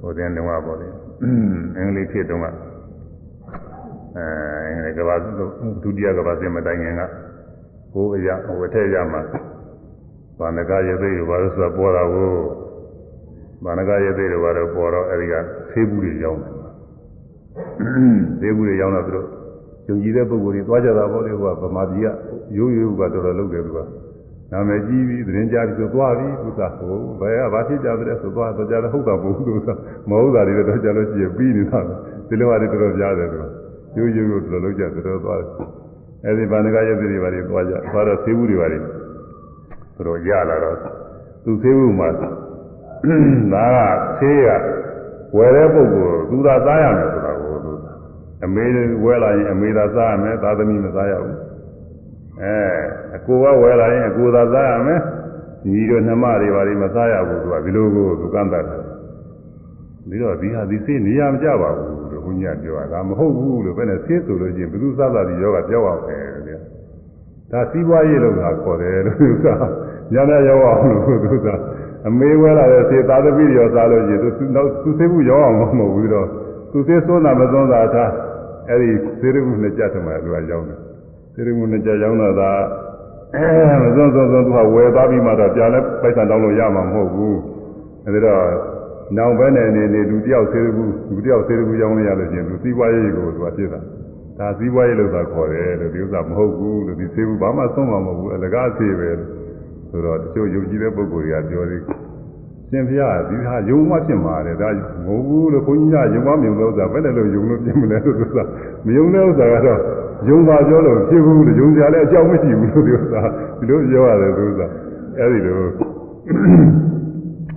[0.00, 0.88] ဟိုတဲ့လုံးဝပေါ့လေ
[1.76, 4.24] အင်္ဂလိပ်ဖြစ်တုန်းကအဲ
[4.68, 5.14] အင်္ဂလိပ်ကဘာ
[5.82, 7.02] ဒုတိယကဘာစင်မတိုင်ခင်က
[7.92, 9.22] ဟိုအရာဟိုအထက်ရမှာ
[10.38, 12.32] ဘာနကရသေးရောဘာလို့ဆိုတာပေါ်တာကို
[13.64, 16.52] ဘာနကရသေးရောဘာလို့ပေါ်တော့အဲဒီကဆဆေးဘူးတွေရောက်တယ်
[18.40, 19.26] ဆေးဘူးတွေရောက်တော့သူတို့
[19.88, 22.08] ယုံကြည်တဲ့ပုဂ္ဂိုလ်တွေသွားကြတာပေါ့လေဟိုကဗမာပြည်က
[22.56, 23.78] ရိုးရိုးကတော်တော်လုပ်တယ်သူက
[24.52, 29.68] နာမည်ကြီးပြီးသတင်းကြားပြီးဆိုသွားပြီသူကဟိုဘယ်ကဘာဖြစ်ကြတဲ့ဆိုသွားတော့ကြတယ်ဟုတ်တာမဟုတ်ဘူးသူက
[30.08, 31.94] မဟုတ်တာတွေတော့ကြလို့ရှိရင်ပြီးနေတာပဲ
[32.28, 33.44] ဒီလိုဟာတွေတော်တော်ကြားတယ်သူက
[33.96, 35.50] ရိုးရိုးကိုတော်တော်လုပ်ကြတယ်တော်တော်သွားတယ်
[36.24, 38.90] အဲဒီဗန္ဒကရုပ်တွေပါတွေသွားကြသွားတော့ဆေးဘူးတွေပါတွေသူ
[40.06, 40.76] တို့ရလာတော့
[41.44, 44.48] သူဆေးဘူးမှာဒါကဆေးရ
[45.36, 47.23] ဝယ်တဲ့ပုဂ္ဂိုလ်သူသာသားရမယ်ဆိုတာကိုသူ
[48.44, 48.66] အမေ
[49.04, 51.38] ဝယ်လာရင်အမေသာစားရမယ်သာသမီမစားရဘူး
[52.42, 52.56] အဲ
[53.16, 55.00] အကိုကဝယ်လာရင်အကိုသာစားရမယ်
[55.70, 58.82] ညီတို့နှမတွေဘာတွေမစားရဘူးသူကဒီလိုကိုသူကန့်တတ်တယ်
[60.08, 66.16] ပြီးတော့ဒီဟာဒီဆေးနေရာမကြပါဘူးလို့ဘုန်းကြီးကပြောတာမဟုတ်ဘူးလို့ဘယ်နဲ့ဆေးဆိုလို့ချင်းဘယ်သူစားတာဒီယောဂပြောက်အောင်ပဲ
[66.46, 66.54] လေ
[67.50, 69.46] ဒါစီးပွားရေးလို့သာခေါ်တယ်လို့သူက
[70.12, 71.46] ညနေရောက်အောင်လို့သူက
[72.08, 76.26] အမေဝဲလာတဲ့ဆေးသာသမီတွေရောစားလို့ချင်းသူနောက်သူဆေးဘူးရောက်အောင်မဟုတ်ဘူးတော့
[76.70, 78.10] သူဆေးသွန်းတာမသွန်းတာထား
[78.68, 78.90] အဲ့ဒီ
[79.20, 80.78] ဆေးရုံနဲ့ကြက်တယ်မှာသူကရောက်တယ်
[81.34, 82.52] ဆေးရုံနဲ့ကြက်ရောက်တော့ဒါ
[83.34, 87.38] အဲမသွန်းသွန်းသွန်းသူကဝယ်သွားပြီးမှတော့ပြန်လဲပိုက်ဆံတောင်းလို့ရမှာမဟုတ်ဘူး
[88.06, 88.46] အဲ့ဒါတော့
[89.16, 93.80] နောင်ဘဲနဲ့နေနေလူတယောက်ဆေးဘူးလူတယောက်ဆေးဘူးရောင်းလို့ရလို့ချင်းသူစီးပွားရေးကိုသူကဖြစ်တာ
[94.38, 99.30] ဒါစီးပွားရေးလို့သာခေါ်တယ်လို့ဒီဥစ္စာမဟုတ်ဘူးလို့ဒီဆေးဘူးဘာမှသုံးမှာမဟုတ်ဘူးအလကားဆေးပဲလို့
[99.90, 101.82] ဆိုတော့တချို့ယုံကြည်တဲ့ပုဂ္ဂိုလ်တွေကပြောသေး
[102.70, 104.68] ရှင်ဖျားဒီဟာယုံမှဖြစ်မှာတယ်ဒါ
[105.06, 108.42] ငိုဘူးလို့ဘုန်းကြီးကယုံမှမယုံတဲ့ဥစ္စာဘယ်နဲ့လို့ယုံလို့ပြင်မလဲလို့ဥစ္စာ
[108.86, 109.80] မယုံတဲ့ဥစ္စာကတော့
[110.28, 113.20] ယုံပါပြောလို့ဖြစ်ဘူးလို့ယုံကြလည်းအကြောင်းမရှိဘူးလို့ဒီဥစ္စာ
[113.58, 114.66] ဒီလိုပြောရတယ်သူဥစ္စာ
[115.18, 115.60] အဲဒီလို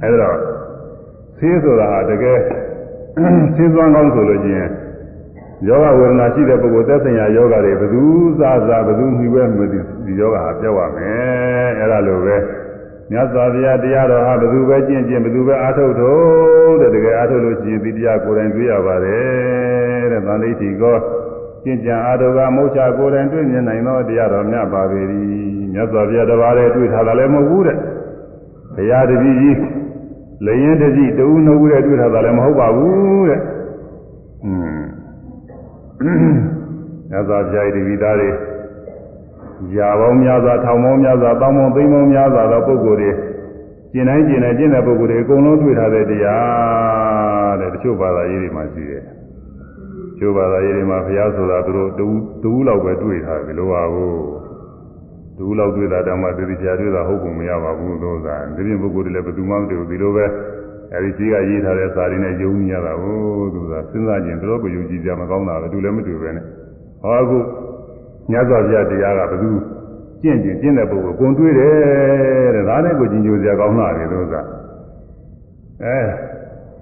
[0.03, 0.29] အဲဒါ
[1.37, 2.39] ဆေးဆိုတာတကယ်
[3.55, 4.69] ဆေးသွမ်းကောင်းဆိုလို့ချင်း
[5.67, 8.01] ယောဂဝေဒနာရှိတဲ့ပုဂ္ဂိုလ်သက်ဆိုင်ရာယောဂတွေဘယ်သူ
[8.39, 9.65] စားစားဘယ်သူမှီပဲမသိ
[10.05, 12.35] ဒီယောဂဟာပြောက်ရမယ်အဲဒါလိုပဲ
[13.11, 20.97] မြတ်စွာဘုရားတရားတော်ဟာဘယ်သူပဲကျင့်ကျင့်ဘယ်သူပဲအားထုတ်ထုတ်တဲ့တကယ်အားထုတ်လို့ရှိရင်ဒီတရားကိုယ်တိုင်တွေ့ရပါတယ်တဲ့ဗန္ဓိတိကော
[21.63, 25.01] ကျင့်ကြံအားထုတ်ကမုတ်ချကိုယ်တိုင်တွေ့မြင်နိုင်သောတရားတော်မြတ်ပါပေ၏
[25.73, 27.77] မြတ်စွာဘုရားတပါးလည်းတွေ့ထားတာလည်းမဟုတ်ဘူးတဲ့
[28.75, 29.57] ဘုရားတပည့်ကြီး
[30.45, 33.41] လျင်တကြီးတူနှုတ်ရဲ့တွေ့ထားတာလည်းမဟုတ်ပါဘူးတဲ့
[34.43, 34.83] อืม
[37.11, 38.29] ညသာပြိုင်ဒီဝိသားတွေ
[39.75, 43.11] ရာပေါင်းများစွာထောင်ပေါင်းများစွာတောင်းပေါင်းသိန်းပေါင်းများစွာသောပုဂ္ဂိုလ်တွေ
[43.91, 49.07] ကျင်တိုင်းကျင်တိုင်းကျင့်တဲ့ပုဂ္ဂိုလ်တွေအကုန်လုံးတွေ့ထားတဲ့တရားတဲ့တချို့ဘာသာရေးတွေမှာရှိတယ်တ
[50.19, 52.07] ချို့ဘာသာရေးတွေမှာဘုရားဆိုတာသူတို့တူ
[52.43, 54.21] တူလောက်ပဲတွေ့ထားတယ်လို့ပါဘူး
[55.37, 60.25] တူလောက်တွေ့တာတောင်မှသေချာတွေ့တာဟုတ်ပုံမရပါဘူးလို့သာဒီပြင်ပုဂ္ဂိုလ်တွေလည်းဘယ်သူမှမတွေ့ဘူးဒီလိုပဲ
[60.93, 66.45] အဲဒီကြီးကရေးထားတဲ့စာရင်းနဲ့ယုံနေရတာဟုတ်သူကစဉ်းစားကြည့်တော့ကိုယုံကြည်ကြမကောင်းတာပဲသူလည်းမတွေ့ပဲနဲ့
[67.01, 67.37] ဟောအခု
[68.31, 69.51] ညဇောပြတရားကဘယ်သူ
[70.21, 71.73] ကျင့်ကျင်ကျင့်တဲ့ပုဂ္ဂိုလ်ကိုတွေးတယ်
[72.55, 74.41] တဲ့ဒါနဲ့ကိုကျင်ကြိုစရာကောင်းတာလေလို့သာ
[75.83, 75.99] အဲ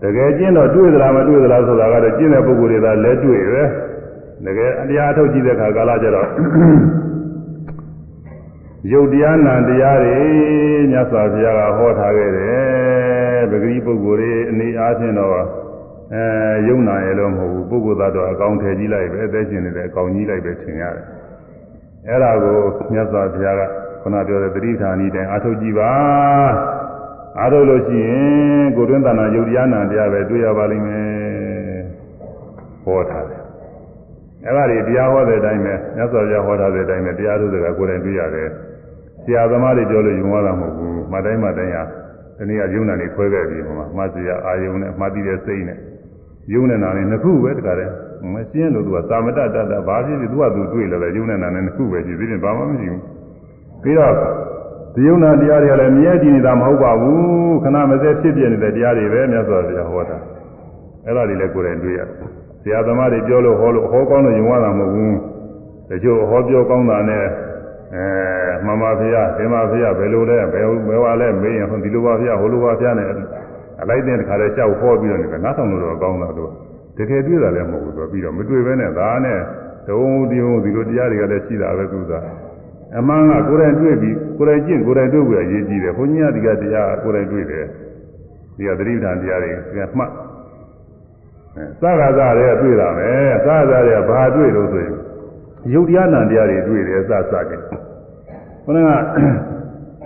[0.01, 3.63] တကယ်ကျင့်တော့တွေးသလားမတွေးသလားဆိုတာကတော့ကျင့်တဲ့ပုဂ္ဂိုလ်တွေသာလဲတွေးပဲ
[4.45, 6.27] တကယ်တရားထုတ်ကြည့်တဲ့ခါကာလကျတော့
[8.91, 10.17] ယုတ်တရားနာတရားတွေ
[10.91, 15.31] မြတ်စွာဘုရားကဟောထားခဲ့တယ်ပဂရိပုဂ္ဂိုလ်တွေအနေအားဖြင့်တော့
[16.13, 16.23] အဲ
[16.67, 21.05] ယုံနာရလို့မဟုတ်ဘူးပုဂ္ဂိုလ်သားတော့အကောင်ထည်ကြီးလိုက်ပဲအသက်ရှင်နေတဲ့အကောင်ကြီးလိုက်ပဲထင်ရတယ်
[22.07, 22.57] အဲ့ဒါကို
[22.93, 23.61] မြတ်စွာဘုရားက
[24.01, 25.91] ခုနပြောတဲ့တတိဌာနီတိုင်အာထုတ်ကြည့်ပါ
[27.39, 31.05] အာထုတ်လို့ရှိရင်ကိုတွင်းတဏ္ဍာယုတ်တရားနာတရားပဲတွေ့ရပါလိမ့်မယ်
[32.83, 33.41] ဟောထားတယ်
[34.45, 38.49] အဲ့ဒါတွေတရားဟောတဲ့အတိုင်းပဲမြတ်စွာဘုရားဟောထားတဲ့အတိုင်းပဲတရားထုတ်တဲ့ကကိုယ်တိုင်တွေ့ရတယ်
[39.23, 41.83] ဆရာသမားတွေပြောလို့ယုံရတာမဟုတ်ဘူးမှတ်တိုင်းမှတ်တိုင်းဟာ
[42.37, 45.77] ဒီနေ့ကယုံနာနေခွဲခဲ့ပြီဟိုမှာမှတ်စရာအာယုံနဲ့မှတ်တည်တဲ့စိတ်နဲ့
[46.53, 47.93] ယုံနေတာနဲ့နှစ်ခုပဲတခါတည်း
[48.33, 53.01] မရှင်းလို့သူကသာမတတတဘာဖြစ်ဖြစ်သူကသူတွေ့လည်းပဲယုံနေတာနဲ့နှစ်ခုပဲရှိသေးတယ်ဘာမှမရှိဘူး
[53.83, 54.13] ပြီးတော့
[54.95, 60.17] ဒီယုံနာတရားတွေကလည်းမြဲတည်နေတာမဟုတ်ပါဘူးခဏမစဲဖြစ်ပြနေတဲ့တရားတွေပဲမြတ်စွာဘုရားဟောတာ
[61.05, 62.01] အဲ့ဒါတွေလည်းကိုယ်တိုင်တွေ့ရ
[62.61, 65.15] ဆရာသမားတွေပြောလို့ဟောလို့ဟောကောင်းလို့ယုံရတာမဟုတ်ဘူး
[65.89, 67.23] တချို့ဟောပြောကောင်းတာနဲ့
[67.95, 68.05] အဲ
[68.65, 73.07] မှန်ပါဗျာသင်ပါဗျာဘယ်လိုလဲဘယ်ဘယ်ဝါလဲမေးရင်ဟိုဒီလိုပါဗျာဟိုလိုပါဗျာနဲ့
[73.81, 76.51] အလိုက်တဲ့တခါလဲကြောက်ဟောပြီးတော့နေကနားဆောင်လို့တော့ကောင်းတာတော့
[76.97, 79.39] တကယ်တွေ့တာလည်းမဟုတ်ဘူးဆိုပြီးတော့မတွေ့ဘဲနဲ့ဒါနဲ့
[79.87, 82.13] တုံးဒီုံဒီလိုတရားတွေကလည်းရှိတာပဲသူက
[82.97, 87.65] အမှန်ကကိုယ်တိုင်တွေ့ပြီးကိုယ်တိုင်ကျင့်ကိုယ်တိုင်တွေ့ပြီးအရေးကြီးတယ်ဘုန်းကြီးကဒီကတရားကိုယ်တိုင်တွေ့တယ်
[88.57, 90.11] ဒီကသတိဓာန်တရားတွေကမှတ်
[91.57, 93.09] အဲသာဂသာတွေကတွေ့တာပဲ
[93.45, 94.95] သာဂသာတွေကဘာတွေ့လို့ဆိုရင်
[95.73, 97.61] ယုတ်တရားနံတရားတွေတွေ့တယ်စစတယ်
[98.63, 98.89] ခொနက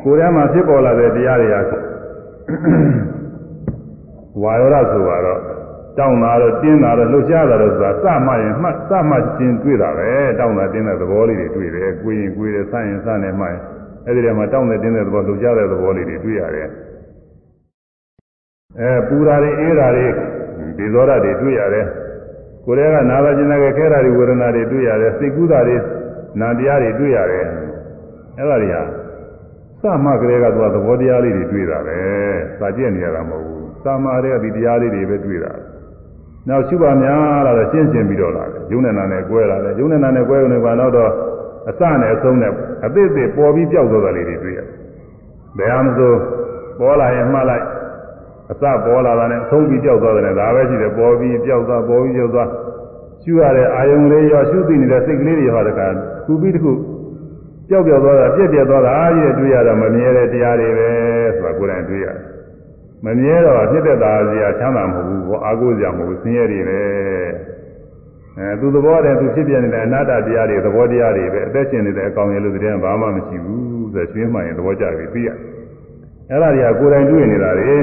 [0.03, 1.53] ကိုယ်ထဲမှာဖြစ်ပေါ်လာတဲ့တရားတွေက
[4.41, 5.39] ဝါယောရဆိုတော့
[5.99, 13.59] တောင်းတာတော့တင်းတာတော့လှုပ်ရှားတာတော့ဆိုတာစမှရင်မှတ်စမှချင်းတွေ့တာပဲတောင်းတာတင်းတဲ့သဘောလေးတွေတွေ့တယ်ကိုယ်ရင်ကိုယ်တယ်ဆရင်ဆနဲ့မှရင်
[14.05, 16.67] အဲ့ဒီထဲမှာတောင်းတဲ့တင်းတဲ့သဘောလှုပ်ရှားတဲ့သဘောလေးတွေတွေ့ရတယ်
[18.79, 20.07] အဲပူတာတွေအေးတာတွေ
[20.77, 21.85] ဒေဇောရတွေတွေ့ရတယ်
[22.65, 25.75] ကိုယ်တည်းကနာသာကျင်နာကခဲတာတွေဝေဒနာတွေတွေ့ရတယ်စိတ်ကူးတာတွေ
[26.39, 27.45] နာတရားတွေတွေ့ရတယ်
[28.37, 28.81] အဲ့ဒါတွေဟာ
[29.81, 31.99] စမှကလေးကသူကသဘောတရားလေးတွေတွေ့တာပဲ
[32.59, 35.53] စာကြည့်နေရတာမဟုတ်ဘူးစာမှတဲ့ဒီတရားလေးတွေပဲတွေ့တာ
[36.47, 41.11] နောက်ရှုပါများလာတော့ရှင်းရှင်းပြီးတော့လာတယ်ယုံနဲ့နာနဲ့ကွဲလာတယ်ယုံနဲ့နာနဲ့ကွဲုံနဲ့ကတော့တော့
[41.69, 42.51] အစနဲ့အဆုံးနဲ့
[42.85, 44.67] အသေးသေးပေါ်ပြီးပြောက်သွားတာလေးတွေတွေ့ရတယ်
[45.57, 46.13] ဘယ်ဟာမဆို
[46.79, 47.65] ပေါ်လာရင်မှတ်လိုက်
[48.51, 52.49] အစပေါ်လာတာနဲ့အဆုံးပြီးပြောက်သွားတယ်ဒါပဲရှိတယ်ပေါ်ပြီးပြောက်သွားပေါ်ပြီးပြောက်သွား
[53.23, 55.81] ရှုရတဲ့အာယုံလေးရောရှုသိနေတဲ့စိတ်ကလေးတွေဟောတက
[56.25, 56.73] ခုပြီးတစ်ခု
[57.69, 60.89] ပျောက်ပျောက်သွားတာပြက်ပြက်သွားတာအားကြီးတွေ့ရတာမမြဲတဲ့တရားတွေပဲ
[61.37, 62.28] ဆိုတာကိုယ်တိုင်တွေ့ရတယ်
[63.05, 66.79] မမြဲတော့ဖြစ်တဲ့သားစရာချမ်းသာမဟုတ်ဘူးဘောအာကိုစရာမဟုတ်ဘူးဆင်းရဲတွေပဲ
[68.37, 75.29] အဲသူသဘောတည်းသူဖြစ်ပြနေတဲ့အနာတ္တတရားတွေသဘောတရားတွေပဲအသက်ရှင်နေတဲ့အကောင်ရဲ့လို့တည်းကဘာမှမရှိဘူးဆိုရွှေမှန်ရင်သဘောကျပြီသိရ
[76.29, 77.75] အဲ့ဒါတွေကကိုယ်တိုင်တွေ့နေတာတွေ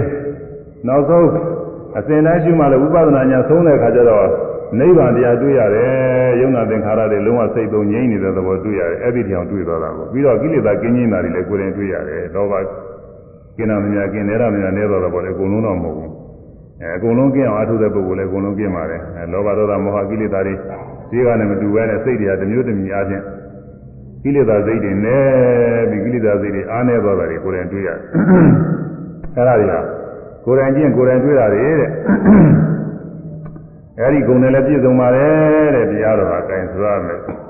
[0.88, 1.26] နောက်ဆုံး
[1.98, 4.26] အစဉ်တိုင်းရှိမှလည်းဥပဒနာညာဆုံးတဲ့အခါကျတော့
[4.78, 12.52] နိဗ္ဗာန်တရားတွေ့ရတယ်ယုံနာသင်္ခါရတွေလုံးဝစိတ်သုံးငြိမ့်နေတဲ့သဘောတွေ့ရတယ်အဲ့ဒီတရားတွေ့သွားတာကိုပြီးတော့ကိလေသာကင်းကျင်းတာတွေလည်းကိုယ်တိုင်တွေ့ရတယ်လောဘ
[13.56, 16.12] ကင်းတာမများကင်းနေတာမများနေတော့တော့လေအကုန်လုံးတော့မဟုတ်ဘူး
[16.80, 20.54] အဲအကုန်လုံးကင်းအောင်အထုတဲ့ပုဂ္ဂိုလ်လည်းအကုန်လုံးကင်းပါတယ်အဲလောဘဒေါသမောဟကိလေသာတွေ
[21.10, 23.24] ဈေးကနဲ့မတူဘဲနဲ့စိတ်တွေကတစ်မျိုးတစ်မျိုးအချင်း
[24.22, 25.24] ကိလေသာစိတ်တွေနဲ့
[25.90, 27.98] ပြီးကိလေသာစိတ်တွေအားနေသွားတာတွေကိုယ်တိုင်တွေ့ရတယ်
[29.36, 29.74] အဲ့ဒါတွေက
[30.44, 31.90] ကိုယ်တိုင်ကျင့်ကိုယ်တိုင်တွေ့တာတွေတဲ့
[34.00, 37.20] အဲဒီဂုဏ်နဲ့လည်းပြည့်စုံပါတယ်တဲ့တရားတော်ဟာကင်ဆိုရမယ်။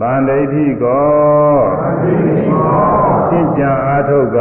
[0.00, 4.38] တန်ဒိဋ္ဌိကော ရှင်းကြအာထုတ်က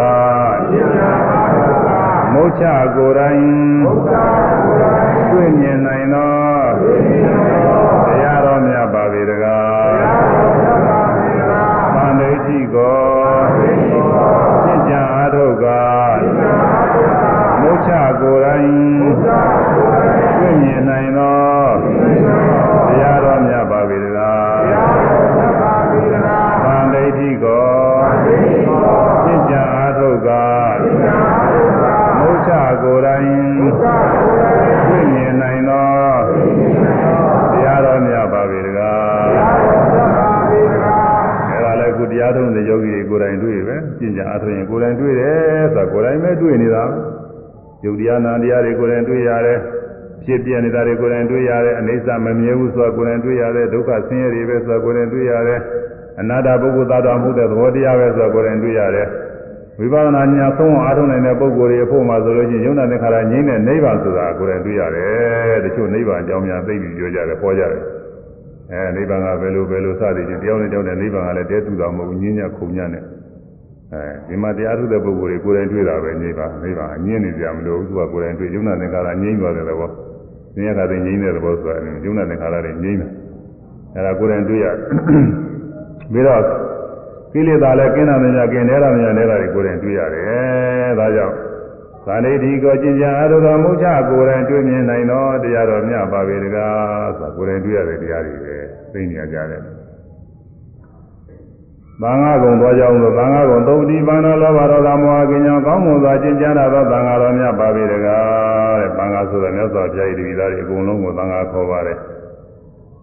[2.34, 2.66] မုတ်ချ
[2.96, 3.44] ကိုယ်တိုင်
[5.32, 6.34] တွေ့မြင်နိုင်သော
[8.08, 9.96] တရားတော်မြတ်ပါပေတကား
[11.96, 13.03] တန်ဒိဋ္ဌိကော
[43.14, 46.84] ကိုယ်တိုင်တွေ့ပဲပြင့်ကြအားထုတ်ရင်ကိုယ်တိုင်တွေ့တယ်ဆိုတာကိုယ်တိုင်ပဲတွေ့နေတာ
[47.86, 49.60] ယုတ်တရားနာတရားတွေကိုယ်တိုင်တွေ့ရတယ်
[50.24, 55.60] ဖြစ်ပြနေတာတွေကိုယ်တိုင်တွေ့ရတယ်အနိစ္စမမြဲဘူးဆိုတာကိုယ်တိုင်တွေ့ရတယ်ဒုက္ခဆင်းရဲတွေပဲဆိုတာကိုယ်တိုင်တွေ့ရတယ်
[56.20, 59.08] အနာတ္တပုဂ္ဂိုလ်သားတော်မှုတဲ့သဘောတရားပဲဆိုတာကိုယ်တိုင်တွေ့ရတယ်
[59.80, 67.82] ဝိပဿနာဉာဏ်သုံးအောင်အားထုတ်နိုင်တဲ့ပုဂ္ဂိုလ်တွေအဖို့မှာဆိုလို့ရှိရင်ယုံနာသင်္ခါရငြိမ့်တဲ့နိဗ္ဗာန်ဆိုတာကိုယ်တိုင်တွေ့ရတယ်တချို့နိဗ္ဗာန်အကြောင်းများသိပြီးပြောကြတယ်ဟောကြတယ်
[68.74, 73.04] အဲနိဗ္ဗာန်ကဘယ်လိုဘယ်လိုစသည်ချင်းတယောက်နဲ့တယောက်နဲ့နိဗ္ဗာန်ကလည်းတဲတူတာမဟုတ်ဘူးညဉ့်ညခုံညနဲ့
[73.94, 79.90] အဲဒီမှာတရားထုတဲ့ပုဂ္ဂိုလ်တွေကိုယ်တိုင်တွေ့တာပဲနိဗ္ဗာန်နိဗ္ဗာန်အငြင်းနေကြမလို့သူကကိုယ်တိုင်တွေ့ယုံနာသင်္ခါရငြိမ့်သွားတဲ့သဘော
[80.56, 83.12] သင်္ခါရငြိမ့်တဲ့သဘောဆိုတာယုံနာသင်္ခါရတွေငြိမ့်တယ်
[83.96, 84.66] အဲဒါကိုယ်တိုင်တွေ့ရ
[86.12, 86.42] ပြီးတော့
[87.34, 91.36] ကိလေသာလည်းကင်းတာမများကင်းနေတာမများနေတာတွေကိုယ်တိုင်တွေ့ရတယ်ဒါကြောင့်
[92.06, 98.53] သန္တိဒီကိုကျင့်ကြံအထုတော်မူချကိုယ်တိုင်တွေ့မြင်နိုင်တော့တရားတော်မြတ်ပါပေတကားဆိုတာကိုယ်တိုင်တွေ့ရတဲ့တရားတွေပဲ
[98.94, 99.62] သိနေကြတယ်
[102.02, 111.98] သံဃာကုံသွားကြောင်းလို့သံဃာကုံသုတိပန္နလောဘဒေါသမောဟကင်းကြောင်းကောင်းမွန်စွာကျင့်ကြံရသောသံဃာတော်များပါပြီတကားတဲ့သံဃာဆိုတဲ့မြတ်စွာဘုရား၏တပည့်သားတွေအကုန်လုံးကိုသံဃာခေါ်ပါတယ်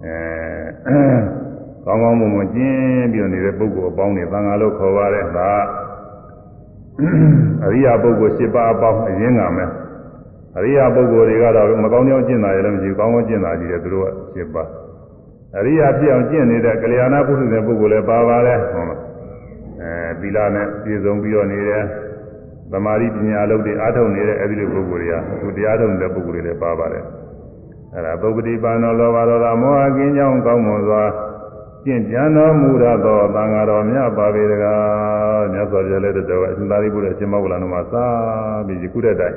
[0.04, 0.18] အဲ
[1.84, 5.50] ကောင်းကောင်းမွန်မွန်ကျင့်ပြီးတော့နေတဲ့ပုဂ္ဂိုလ်အပေါင်းတွေသံဃာလို့ခေါ်ပါတယ်ဒါ
[7.64, 9.70] အရိယာပုဂ္ဂိုလ်၈ပါးအပေါင်းအရင်းကမယ်
[10.56, 14.08] အရိယာပုဂ္ဂိုလ်တွေကတော့မကောင်းကြောင်းကျင့်တာရလည်းမရှိဘူးကောင်းကောင်းကျင့်တာကြီးတယ်သူတို့က
[14.40, 14.68] ၈ပါး
[15.56, 19.00] အရိယာဖြစ်အောင်ကျင့်နေတဲ့ကလျာဏပုထုဇဉ်ပုဂ္ဂိုလ်လည်းပါပါတယ်ဟုတ်လား
[19.80, 21.84] အဲသီလနဲ့ပြည့်စုံပြီးတော့နေတယ်
[22.72, 27.04] သမာဓိပညာလုပ်တွေအားထုတ်နေတဲ့အဲဒီလိုပုဂ္ဂိုလ်တွေကသူတရားထုတ်နေတဲ့ပုဂ္ဂိုလ်တွေလည်းပါပါတယ်
[27.94, 31.02] အဲဒါပုဂ္ဂတိပါဏောလောဘဒေါသမောဟကင်းကြောင်းကောင်းမွန်စွာ
[31.84, 38.06] ကျင့်ကြံတော်မူရသောသံဃာတော်မြတ်ပါပေတကားမြတ်စွာဘုရားလည်းတော်အရှင်သာရိပုတ္တရာရှင်မောဂလန်တို့မှာသာ
[38.66, 39.36] ပြီးယခုတဲ့တိုင်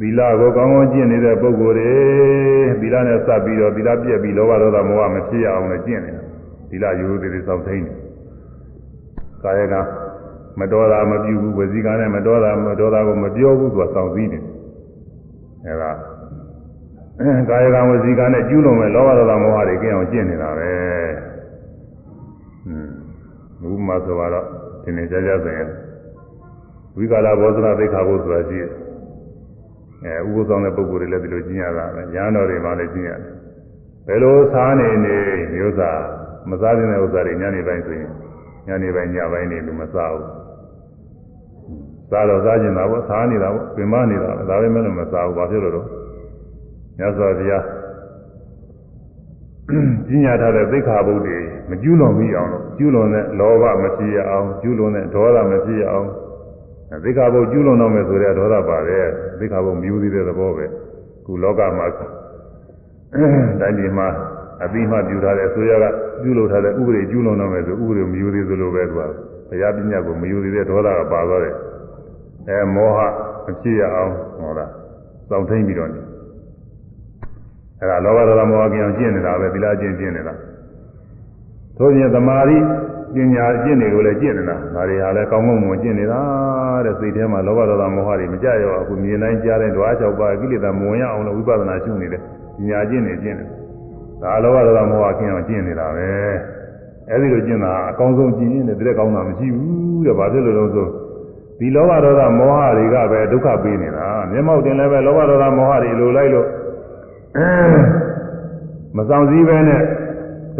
[0.00, 1.92] သီလကိုကောင်းကောင်းကျင့်နေတဲ့ပုဂ္ဂိုလ်တွေ
[2.80, 6.22] သီလနဲ့စပ်ပြီးတော့သီလပြည့်ပြီးလောဘဒေါသမောဟမဖြစ်ရအောင်လည်းကျင့်နေတာ
[6.70, 7.92] သီလရိုးရိုးသေးသေးစောင့်သိနေ
[9.42, 9.74] ကာယက
[10.60, 14.38] မတော်တာမပြုဘူးဝစီကနဲ့မတော်တာမတော်တာကိုမပြောဘူးသူကစောင့်သိနေ
[15.66, 15.90] အဲဒါ
[17.48, 20.70] ကာယကံဝစီကနဲ့ကျူးလွန်မဲ့လောဘဒေါသမောဟတွေကင်းအောင်ကျင့်နေတာပဲ
[22.64, 22.90] ဟွန်း
[23.60, 24.46] ဘုမဆိုတော့
[24.82, 25.68] ဒီနေ့ကြာကြာဆိုရင်
[26.96, 28.89] ဝိကာလဘောဇနာသိက္ခာပုဆိုတာရှိတယ်
[30.04, 33.20] အဲဥပုသ်ဆောင်တဲ့ပုဂ္ဂိုလ်တွေလည်းဒီလိုကျင့်ရတာပဲညာတော်တွေမှလည်းကျင့်ရတယ်
[34.06, 35.16] ဘယ်လိုစားနေနေ
[35.54, 36.00] မျိုးစား
[36.50, 38.10] မစားတဲ့ဥစ္စာတွေညနေပိုင်းဆိုရင်
[38.66, 40.26] ညနေပိုင်းညပိုင်းနေလို့မစားဘူး
[42.08, 45.82] စစားတော့စားကျင်တာပေါ့စားနေတာပေါ့ပင်မနေတာဒါပဲမဲ့လို့မစားဘူးဘာဖြစ်လို့လဲ
[46.98, 47.64] မြတ်စွာဘုရား
[50.08, 51.38] ပညာထားတဲ့သိက္ခာပုဒ်တွေ
[51.70, 56.06] မကျူးလွန်မိအောင်လို့ကျူးလွန်တဲ့လောဘမဖြစ်ရအောင်ကျူးလွန်တဲ့ဒေါသမဖြစ်ရအောင်
[57.04, 59.06] သိက္ခာပုဒ်ကျူးလွန်တော့မယ်ဆိုတဲ့ဒေါသပါတယ်
[59.38, 60.66] သိက္ခာပုဒ်မြူးသေးတဲ့သဘောပဲ
[61.24, 61.86] ခုလောကမှာ
[63.60, 64.08] တိုင်းပြည်မှာ
[64.64, 65.84] အပြီးမှပြုထားတဲ့အစိုးရက
[66.22, 69.00] ပြုလုပ်ထားတဲ့ဥပဒေကျူးလွန်တော့မယ်ဆိုဥပဒေမယူသေးသလိုပဲသူက
[69.48, 71.54] ဘုရားပညာကိုမယူသေးတဲ့ဒေါသကပါသွားတယ်
[72.48, 72.98] အဲမောဟ
[73.46, 74.66] မဖြစ်ရအောင်ဟောတာ
[75.28, 76.00] စောင့်ထိန်ပြီးတော့နေ
[77.80, 80.34] အဲဒါလောဘဒေါသမောဟကင်းအောင်ကျင့်နေတာပဲသီလကျင့်ကျင့်နေတာ
[81.78, 82.58] သို့ပြင်သမာဓိ
[83.14, 86.20] ပညာကျင့်တွေကိုလည်းကျင့်နေတာဒါတွေဟာလည်းကောင်းကောင်းမွန်ကျင့်နေတာ
[86.84, 92.20] တဲ့စိတ်ထဲမှာလောဘဒေါသမောဟတွေမကြရောအခုမြင်တိုင်းကြားတိုင်းဓဝါ၆ပါးကိလေသာမဝင်ရအောင်လို့ဝိပဿနာရှုနေတယ်
[92.56, 93.44] ပညာကျင့်နေကျင့်နေ
[94.22, 96.08] ဒါလောဘဒေါသမောဟကင်းအောင်ကျင့်နေတာပဲ
[97.10, 100.86] အဲဒီလိုကျင့်တာအကောင်းဆုံးကျင့်ရင်တည်းကောင်းတာမရှိဘူးတဲ့ဘာဖြစ်လို့လဲဆို
[101.58, 106.46] ဒီလောဘဒေါသမောဟတွေကပဲဒုက္ခပေးနေတာမျက်မှောက်တင်လည်းပဲလောဘဒေါသမောဟတွေလိုလိုက်လို့
[108.96, 109.82] မဆောင်စည်းပဲနဲ့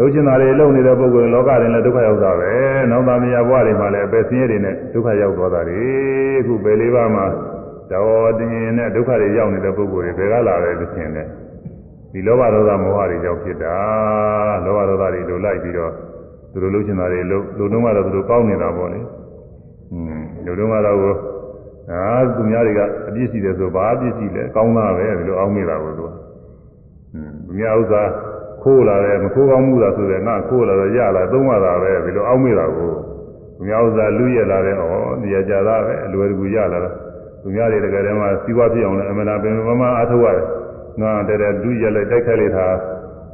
[0.02, 2.52] ုပ်ချင်တာတွေလုပ်နေတဲ့ပုဂ္ဂိုလ်လောကတွင်လည်းဒုက္ခရောက်တာပဲ
[2.90, 5.80] နောက်သားမယားဘဝတွေမှာလည်းအပယ်ဆင်းရဲတွေနဲ့ဒုက္ခရောက်သွားတာတွေ
[6.40, 7.26] အခုပဲလေးပါးမှာ
[7.92, 11.28] တော်တင်နဲ့ဒုက္ခတွေရောက်နေတဲ့ပုဂ္ဂိုလ်တွေဘယ်ကလာလဲလို့ရှင်းတယ်
[12.12, 13.76] ဒီလောဘဒေါသမောဟတွေကြောင့်ဖြစ်တာ
[14.64, 15.92] လောဘဒေါသတွေလိုလိုက်ပြီးတော့
[16.52, 19.00] သူတို့လုပ်ချင်တာတွေလုပ်လူလုံးကတော့သူတို့ကောင်းနေတာပေါ့လေ
[19.92, 21.16] อืมလူလုံးကတော့
[21.90, 22.02] အာ
[22.36, 26.10] သူများတွေကအပြစ်ရှိတယ်ဆိုဘာအပြစ်ရှိလဲကောင်းတာပဲဒီလိုအောင်းနေတာကိုသူက
[27.14, 28.02] อืมသူများဥစ္စာ
[28.63, 32.89] ခိုးလာတယ်မခိုးကောင်းမှုလားဆိုတဲ့ငါခိုးလာတော့ရလာသုံးရတာပဲဒီလိုအောင်းမိတာကို
[33.57, 34.83] သူများဥစ္စာလူရလာတယ်ဩ
[35.21, 36.89] နေရာကြတာပဲအလွယ်တကူရလာတာ
[37.41, 40.45] သူများတွေတကယ်တည်းမှာစီးပွားဖြစ်အောင်လည်းအမှန်တရားပင်မမအားထုတ်ရတယ်
[41.01, 42.67] ငါတည်းတည်းလူရလိုက်တိုက်ခိုက်လိုက်တာ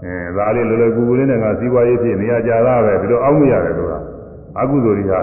[0.03, 3.99] အဲဒါလေးလောလောကူကူလေးနဲ့ငါစီးပွားရေးဖြစ်နေရာကြတာပဲဒီလိုအောင်းမိရတယ်ဆိုတာ
[4.59, 5.13] အကုသိုလ်တွေက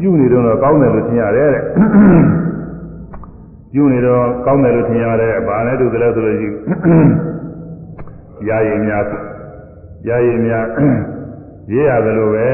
[0.00, 1.62] ပြုနေတော့ကောင်းတယ်လို့ထင်ရတယ်တဲ့
[3.72, 6.48] ပြုနေတော့ကောင်းတယ်လို့ထင်ရတယ်။ဘာလဲတူတယ်လဲဆိုလို့ရှိ
[8.48, 9.04] ရာရင်များ
[10.06, 10.66] ကြာရင်များ
[11.72, 12.48] ရေးရတယ်လို့ပဲ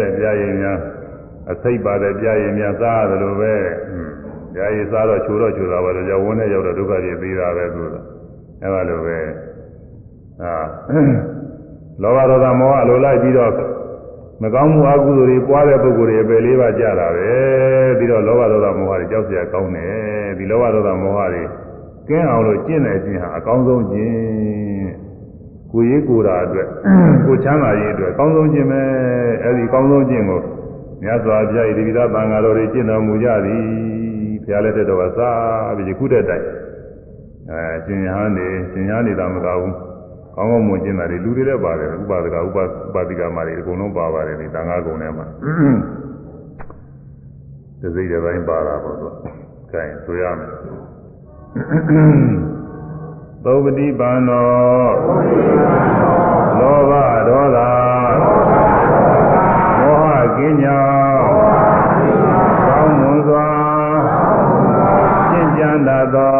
[0.00, 0.78] တဲ့ကြာရင်များ
[1.50, 3.54] အစိတ်ပါတဲ့ကြာရင်များစားရတယ်လို့ပဲ
[4.54, 8.04] ကြာရင်စားတော့ချိုတော့ချိုတာပဲကြာဝန်းနဲ့ရောက်တော့ဒုက္ခကြီးပြီးတာပဲဆိုတော့
[8.62, 9.18] အဲ့လိုပဲ
[10.42, 10.54] အာ
[12.02, 13.52] လောဘဒေါသမောဟလိုလိုက်ပြီးတော့
[14.42, 17.30] မကောင်းမှုအကုသိုလ်တွေပွားတဲ့ပုဂ္ဂိုလ်တွေပဲလေးပါကြတာပဲ
[17.98, 21.42] ပြီးတော့လောဘဒေါသမောဟတွေကြောက်စရာကောင်းတယ်ဒီလောဘဒေါသမောဟတွေ
[22.08, 24.69] ကင်းအောင်လို့ကျင့်တယ်ကျင့်ဟာအကောင်းဆုံးကျင့်
[25.72, 26.68] ကိုရေးကိုယ်တာအတွက်
[27.26, 28.80] ကိုချမ်းသာရေးအတွက်အကောင်းဆုံးခြင်းပဲ
[29.44, 30.40] အဲဒီအကောင်းဆုံးခြင်းကို
[31.02, 33.62] မြတ်စွာဘုရားဤဒီပိသသံဃာတော်တွေကျင့်တော်မူကြသည်
[34.42, 36.44] ဘုရားလက်ထက်တော်ကစားပြီးခုတဲ့တိုင်
[37.50, 39.74] အဲရှင်ရဟန်းနေရှင်ရဟန်းနေတာမကဘူး
[40.36, 42.58] ကောင်းကောင်းမွန်ကျင်တာတွေလူတွေလည်းပါတယ်ဥပါဒကဥပ
[42.94, 45.26] ပါတိကမာတွေအကုန်လုံးပါပါတယ်ဒီတန်ခါကုံထဲမှာ
[47.80, 49.08] တစိမ့်တဲ့ပိုင်းပါတာပေါ့သူ
[49.72, 50.50] ကဲဆိုရမယ်
[53.44, 54.50] သုပတိပန္နော
[56.58, 56.92] လောဘ
[57.28, 57.58] ဒေါသ
[59.78, 60.80] မောဟကင်းညာ
[62.66, 63.48] ကောင်းမွန်စွာ
[65.30, 66.39] ကျင့်ကြံတတ်သော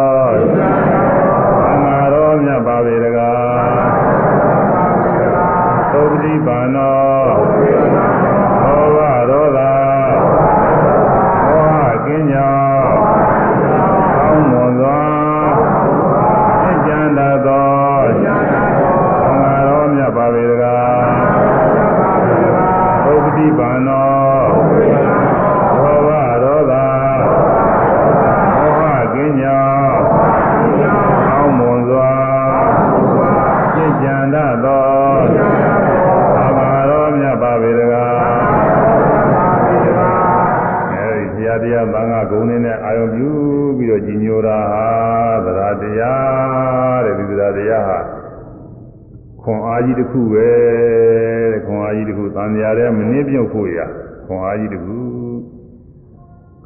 [54.59, 54.97] ကြီးတစ်ခု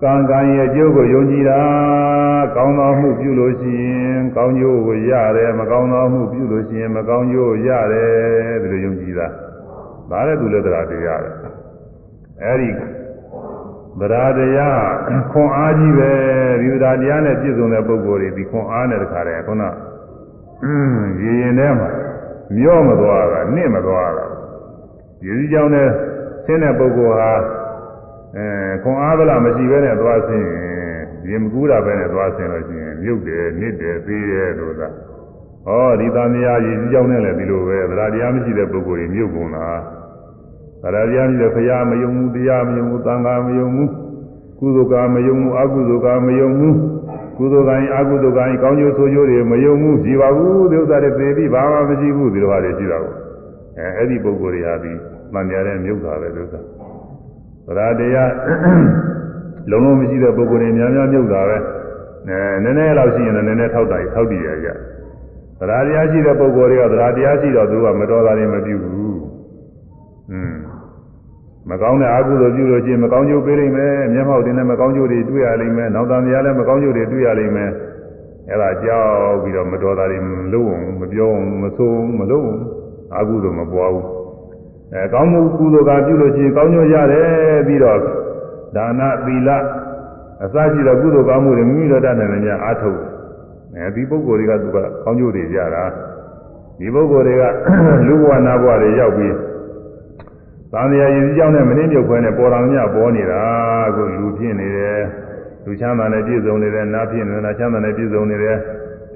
[0.01, 1.59] ကံကံရဲ့အကျိုးကိုယုံကြည်တာ
[2.55, 9.27] ကောင်းသောမှုပြုလို့ရှိရင်ကောင်းကျိုးကိုရတယ်မကောင်းသောမှုပြုလို့ရှိရင်မကောင်းကျိုးရတယ်ဒီလိုယုံကြည်တာ
[10.09, 11.29] ဒါလည်းသူလည်းတရားတရားပဲ
[12.43, 12.69] အဲဒီ
[13.99, 14.85] တရားတရား
[15.31, 16.11] ခွန်အားကြီးပဲ
[16.61, 19.63] ဒီတရားတရားနဲ့ပြည့်စုံတဲ့ပုဂ္ဂိုလ်တွေဒီခွန်အားနဲ့တခါတည်းခုန
[21.21, 21.89] ရေရင်ထဲမှာ
[22.55, 24.25] မျောမသွားတာနစ်မသွားတာ
[25.25, 25.89] ရေကြီးကြောင်းနဲ့
[26.45, 27.31] ဆင်းတဲ့ပုဂ္ဂိုလ်ဟာ
[28.37, 28.47] အဲ
[28.83, 34.87] ခွန်အားဗလားမရှိဘဲနဲ့သွားဆင်းရင်ရေမကူးတာပဲနဲ့သွားဆင်းလို့ရှိရင်မြုပ်တယ်နစ်တယ်သေးတယ်လို့သာ
[35.65, 39.67] ဟောဒီသံဃာရေကြီးကြောင်းနဲ့လည်းဒီလိုပဲတရားတရားမရှိတဲ့ပုဂ္ဂိုလ်တွေမြုပ်ကုန်တာ
[40.93, 43.91] တရားတရားမရှိတဲ့ဖရာမယုံဘူးတရားမယုံဘူးသံဃာမယုံဘူး
[44.59, 46.69] ကုသိုလ်ကမယုံမှုအကုသိုလ်ကမယုံမှု
[47.37, 53.13] ကုသိုလ်ကံအကုသိုလ်ကံကောင်းကျိုးဆိုးကျိုးတွေမယုံမှုရှိပါဘူးဒီဥစ္စာတွေသိပြီးဘာမှမရှိဘူးဒီလိုဟာတွေရှိတာကို
[53.77, 54.91] အဲအဲ့ဒီပုဂ္ဂိုလ်တွေဟာဒီ
[55.33, 56.59] မှန်ပြတဲ့မြုပ်တာပဲဒီဥစ္စာ
[57.67, 58.31] ဗရာတရား
[59.69, 61.57] လုံးလုံးမရှိတဲ့ပုဂ္ဂိုလ်တွေများများမြုပ်တာပဲ
[62.27, 64.67] အဲနည်းနည်းလောက်ရှိရင်လည်းနည်းနည်းထောက်တာထောက်တည်ရကြ
[65.59, 69.15] သရာတရားရှိတဲ့ပုဂ္ဂိုလ်တွေကသရာတရားရှိတော့သူကမတော်တာတွေမပြုဘူး။
[70.31, 70.53] อืม
[71.69, 77.69] မကောင်းတဲ့အကုသိုလ်ပြုလို့ရှိရင်မကောင်းကျိုးပေးလိမ့်မယ်။မျက်မှောက်တင်လည်းမကောင်းကျိုးတွေတွေ့ရလိမ့်မယ်။နောက်တန်တရားလည်းမကောင်းကျိုးတွေတွေ့ရလိမ့်မယ်။
[78.51, 82.61] အဲဒါကြောက်ပြီးတော့မတော်တာတွေမလုပ်အောင်မပြောအောင်မဆိုးအောင်မလုပ်အောင်
[83.15, 84.05] အကုသိုလ်မပွားဘူး။
[84.95, 87.99] အဲကောင်းမှုကုသိုလ်ကပြုလို့ရှိရင်ကောင်းကျိုးရတယ်ပြီးတော့
[88.75, 89.49] ဒါနသီလ
[90.43, 92.99] အစရှိတဲ့ကုသိုလ်ကောင်းမှုတွေမိမိတို့တတ်နိုင်တယ်အားထုတ်
[93.75, 95.83] အဲဒီပုဂ္ဂိုလ်တွေကသူကကောင်းကျိုးတွေကြတာ
[96.79, 97.43] ဒီပုဂ္ဂိုလ်တွေက
[98.07, 99.35] လူဘဝနာဘဝတွေရောက်ပြီး
[100.71, 103.43] သံဃာရည်စည်းကြောင်းနဲ့မင်းမြုပ်ခွဲနဲ့ပေါ်တော်မြတ်ပေါ်နေတာ
[103.95, 105.01] ကိုလူဖြစ်နေတယ်
[105.65, 108.57] လူချမ်းသာနဲ့ပြည့်စုံနေတယ်နာဖြစ်နေတာချမ်းသာနဲ့ပြည့်စုံနေတယ်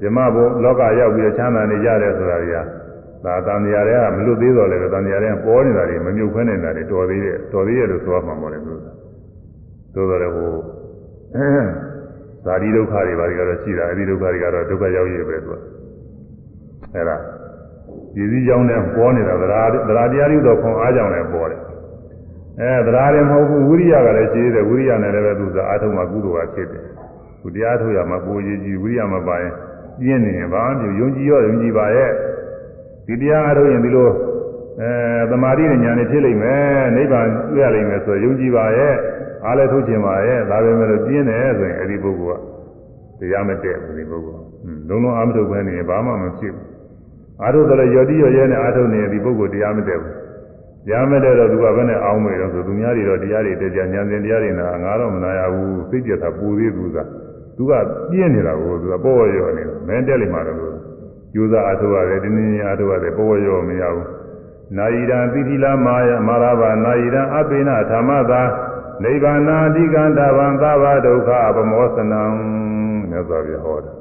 [0.01, 2.57] ဓမ္မဘုလောကရောက်ပြီးချမ်းသာနေကြတယ်ဆိုတာတွေက
[3.25, 8.79] ဒါသံဃာတွေကမလွတ်သေးတော့လည်းသံဃာတွေကပေါ်နေတာတွေမမြုပ်ခွဲနေတာတွေတော်သေးတယ်တော်သေးတယ်လို့ဆိုရမှာမဟုတ်ဘူး
[9.95, 10.51] သို့တော်လည်းဟို
[12.45, 15.55] ဇာတိဒုက္ခတွေဘာတွေကတော့ရှိတာအဲဒီဒုက္ခတွေကတော့ဒုက္ခရောက်ရပဲသူက
[16.95, 17.17] အဲဒါ
[18.15, 21.61] ဒီစည်းကြောင်းနဲ့ပေါ်နေတာသရာသရာတရားတွေတော့ခွန်အားကြောင့်လည်းပေါ်တယ်
[22.59, 26.83] အဲသရာတွေမဟုတ်ဘူးဝိရိယကလည်းရှိသေးတယ်ဝိရိယနဲ့လည်းပဲသူကအာထုံမှာကုသိုလ်ကဖြစ်တယ်
[27.41, 29.53] သူတရားထုတ်ရမှာကိုယ်ကြီးကြီးဝိရိယမပါရင်
[29.99, 32.11] ပြင်းနေရင်ဘာမှမယုံကြည်ရောယုံကြည်ပါရဲ့
[33.10, 34.07] ဒီတရားအားထုတ်ရင်ဒီလို
[34.81, 38.94] အဲသမာဓိနဲ့ဉာဏ်နဲ့ဖြစ်လိမ့်မယ်နိဗ္ဗာန်တွေ့ရလိမ့်မယ်ဆိုယုံကြည်ပါရဲ့
[39.45, 42.40] အားလည်းထုတ်ခြင်းပါရဲ့ဒါပဲမဲ့လို့ပြင်းတယ်ဆိုရင်အဲ့ဒီပုဂ္ဂိုလ်
[43.19, 44.41] ကတရားမတည့်ဘူးဒီပုဂ္ဂိုလ်
[44.90, 46.65] လုံးလုံးအားမထုတ်ဘဲနေရင်ဘာမှမဖြစ်ဘူး
[47.41, 50.14] အားထုတ်တယ်ရော်တိရော်ရဲနဲ့အားထုတ်နေရင်ဒီပုဂ္ဂိုလ်တရားမတည့်ဘူး
[50.86, 56.98] တရားမတည့်တော့သူကဘယ်နဲ့အောင်းမေတော့ဆိုသူများတွေတော့တရားတွေတရားဉာဏ်စဉ်တရားတွေနာငါတော့မနာရဘူးစိတ်ကြတာပူသေးသူက
[57.57, 57.72] သူက
[58.11, 60.78] ပြင်းနေတာကိုသူကပေါ်ဝရော်နေတယ်မင်းတက်လိမ့်မှာတော့
[61.35, 64.07] ယူစားအားထုတ်ရတယ်တင်းတင်းအားထုတ်ရတယ်ပေါ်ဝရော်မရဘူး
[64.77, 68.41] နာယိရံသီတိလာမာယမာရဘာနာယိရံအပိနဓမ္မသာ
[69.03, 72.23] နိဗ္ဗာနာအဓိကံတဗံသဗ္ဗဒုက္ခပမောစနံ
[73.10, 73.93] မြတ်စွာဘုရားဟောတယ်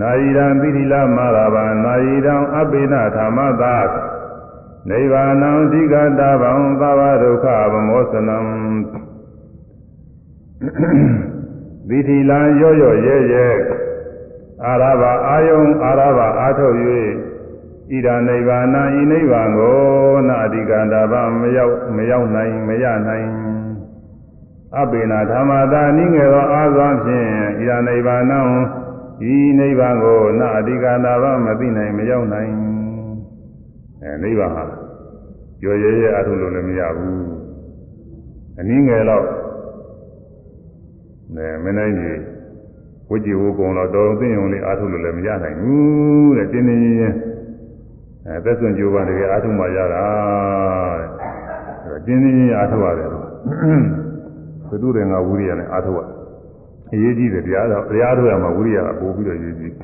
[0.00, 3.76] နာယိရံပိရိလမာရဗံနာယိရံအပိနဓမ္မသာ
[4.90, 8.38] နိဗ္ဗာနံအဓိကတဗံသဗ္ဗဒုက္ခပမောစနံ
[11.88, 13.48] သီတိလံရော့ရော့ရဲရဲ
[14.66, 16.76] အာရဘအာယုံအာရဘအာထုတ်၍
[17.90, 18.66] ဣဒာနိဗ္ဗာန်
[19.00, 23.28] ဤနိဗ္ဗာန်ကိုနာအဓိကန္တာဗမရောက်မရောက်နိုင်မရနိုင်
[24.78, 27.28] အပိနာဓမ္မတာနိငယ်သောအာသွမ်းဖြင့်
[27.58, 28.22] ဣဒာနိဗ္ဗာန်
[29.32, 32.52] ဤနိဗ္ဗာန်ကိုနာအဓိကန္တာဗမသိနိုင်မရောက်နိုင်
[34.02, 34.64] အဲနိဗ္ဗာန်ဟာ
[35.60, 37.24] ကြော်ရဲရဲအထုလို့လည်းမရဘူး
[38.58, 39.24] အနည်းငယ်တော့
[41.34, 42.20] အဲမင်းနိုင်ကြီး
[43.10, 47.16] ဝိจิဝကုံတော့တော်သိရင်လေးအထုလို့လည်းမရနိုင်ဘူးတဲ့တင်းတင်းချင်း
[48.26, 50.04] အဲသက်စွန့်ကြိုးပမ်းတကယ်အားထုတ်မှရတာ
[51.88, 53.26] တဲ့တင်းတင်းချင်းအားထုတ်ရတယ်တော့
[54.66, 56.00] ဘုသူတွေငါဝိရိယနဲ့အားထုတ်ရ
[56.92, 59.74] အရေးကြီးတယ်တရားတော့တရားထုတ်ရမှာဝိရိယကပို့ပြီးတော့ရေးကြည့်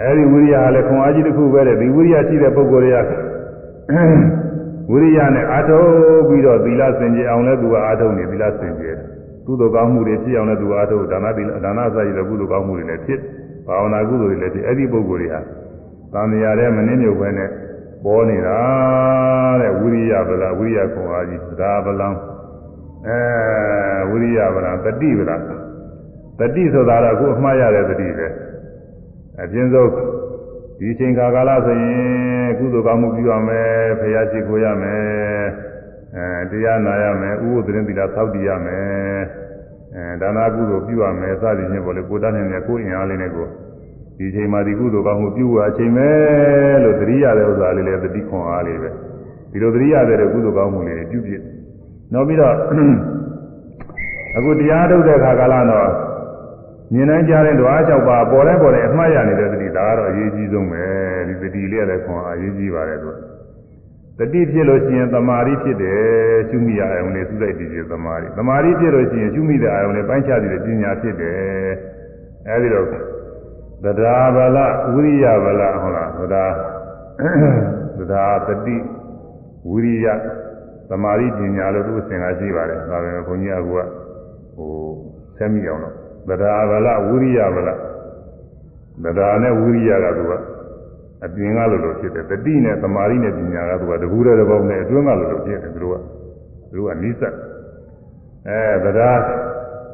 [0.00, 3.06] အဲဒီဝိရိယကလည်းခွန်အားကြီးတစ်ခုပဲတဲ့ဒီဝိရိယရှိတဲ့ပုဂ္ဂိုလ်တွေက
[4.90, 5.88] ဝိရိယနဲ့အားထုတ်
[6.28, 8.96] ပြီးတော့သီလစင်ကြယ်အောင်လဲသူကအားထုတ်နေသီလစင်ကြယ်
[9.46, 13.20] ကုသိုလ်ကောင်းမှုတွေဖြစ်အောင်လဲသူကအားထုတ်ဒါနသီလဒါနစရည်တဲ့ကုသိုလ်ကောင်းမှုတွေလည်းဖြစ်
[13.66, 15.40] ဘာဝနာကုသိုလ်တွေလည်းဖြစ်အဲ့ဒီပုဂ္ဂိုလ်တွေဟာ
[16.12, 17.48] သံဃာတဲ့မနှင်းမြုပ်ပဲနဲ့
[18.04, 18.58] ပေါ်နေတာ
[19.60, 22.08] တဲ့ဝိရိယဗလာဝိရိယခွန်အားကြီးဒါဗလံ
[23.06, 23.20] အဲ
[24.10, 25.36] ဝိရိယဗလာတတိဗလာ
[26.38, 28.26] တတိဆိုတာတော့အခုအမှားရတဲ့တတိပဲ
[29.42, 29.90] အပြင်းဆုံး
[30.78, 35.71] ဒီချိန်ခါကာလဆိုရင်ကုသိုလ်ကောင်းမှုပြုရမယ်ဖရာရှိခိုးရမယ်
[36.16, 39.22] အဲတရားနာရမယ်ဥပဒရင်သီလသောက်တည်ရမယ်
[39.94, 43.46] အဲဒါနာကုသိုလ်ပြုရမယ်စသည်ဖြင့်ပေါ့လေကိုတတ်နေတဲ့ကိုယ်အင်အားလေးနဲ့ကို
[44.18, 46.08] ဒီချိန်မှာဒီကုသိုလ်ကောင်းမှုပြုရအချိန်ပဲ
[46.84, 48.90] လို့သတိရတဲ့ဥစ္စာလေးလည်းသတိခွန်အားလေးပဲ
[49.52, 51.32] ဒီလိုသတိရတဲ့ကုသိုလ်ကောင်းမှုလေးတွေပြုပြ
[52.12, 52.54] နောက်ပြီးတော့
[54.36, 55.90] အခုတရားထုတ်တဲ့ခါကာလတော့
[56.92, 60.84] မြင်နိုင်ကြတဲ့ဓဝါ၆ပါးပေါ်တဲ့ပေါ်တဲ့အမှားရနေတဲ့သတိဒါကတော့အရေးကြီးဆုံးပဲ
[61.28, 63.10] ဒီသတိလေးလည်းခွန်အားအရေးကြီးပါတယ်သူ
[64.18, 66.00] တတိဖြစ်လို့ရှိရင်သမာဓိဖြစ်တယ်
[66.48, 71.36] ရှုမိရအောင်လေသုစိတ်တည်ဖြစ်သမာဓိသမာဓိဖြစ်လို့ရှိရင်ရှုမိတဲ့အာယုံလေးပိုင်းခြားပြီးပညာဖြစ်တယ်
[72.48, 72.86] အဲဒီတော့
[73.84, 74.58] သဒ္ဓါဗလ
[74.94, 76.44] ဝိရိယဗလဟုတ်လားသဒ္ဓါ
[77.98, 78.76] သဒ္ဓါတတိ
[79.70, 80.06] ဝိရိယ
[80.88, 84.70] သမာဓိပညာလို့သူအစဉ်ကရှိပါတယ်ဒါပေမဲ့ဘုန်းကြီးကဟို
[85.36, 85.94] ဆက်မိအောင်တော့
[86.28, 87.68] သဒ္ဓါဗလဝိရိယဗလ
[89.04, 90.32] သဒ္ဓါနဲ့ဝိရိယကသူက
[91.24, 95.96] အပြင်ကလို့လို့ဖြစ်တယ်တတိနဲ့သမာဓိနဲ့ပညာကသူကတကူတဲ့တစ်ပေါင်းနဲ့အတွင်းကလို့လို့ဖြစ်တယ်သူတို့က
[96.72, 97.22] သူကနိစ္စ
[98.48, 99.12] အဲသဒ္ဒါ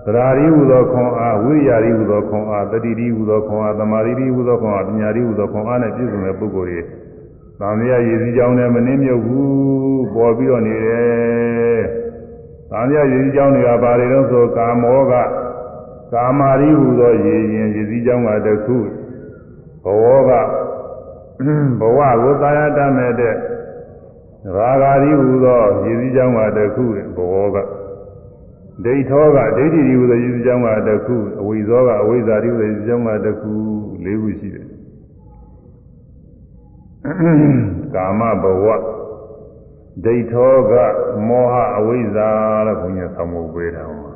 [0.06, 6.80] သဒ္ဓါရီဟူသောခွန်အားဝိရိယရီဟူသောခွန်အားတတိရီဟူသောခွန်အားသမာဓိရီဟူသောခွန်အားပညာရီဟူသောခွန်အားနဲ့ပြည့်စုံတဲ့ပုဂ္ဂိုလ်တွေ
[7.60, 11.80] သံဃာရည်စည်းကြောင်းနဲ့မနှင်းမြုပ်ဘူးပေါ်ပြီးတော့နေတယ်
[12.70, 15.12] သံဃာရည်စည်းကြောင်းတွေကဘာတွေတော့ဆိုကာမောက
[16.12, 18.76] ကာမာရီဟူသောရည်ရင်ရည်စည်းကြောင်းကတခု
[19.84, 20.30] ဘဝက
[21.38, 23.34] ဘဝကိုသာယာတတ်မဲ့တဲ့
[24.56, 26.84] ရာဂာရီဟူသောရည်စည်းကြောင်းကတခု
[27.16, 27.56] ဘဝက
[28.84, 33.52] ဒိဋ္ဌောကဒိဋ္ဌိဒီဟူသောရည်စည်းကြောင်းကတခုအဝိဇောကအဝိဇ္ဇာဒီဟူသောရည်စည်းကြောင်းကတခု
[34.04, 34.66] ၄ခုရှိတယ်
[37.94, 38.66] ကာမဘဝ
[40.04, 40.72] ဒိဋ္ဌောက
[41.28, 42.28] မောဟအဝိဇ္ဇာ
[42.66, 44.08] လို့ဘုရားဆောင်းမှုပေးတာဟော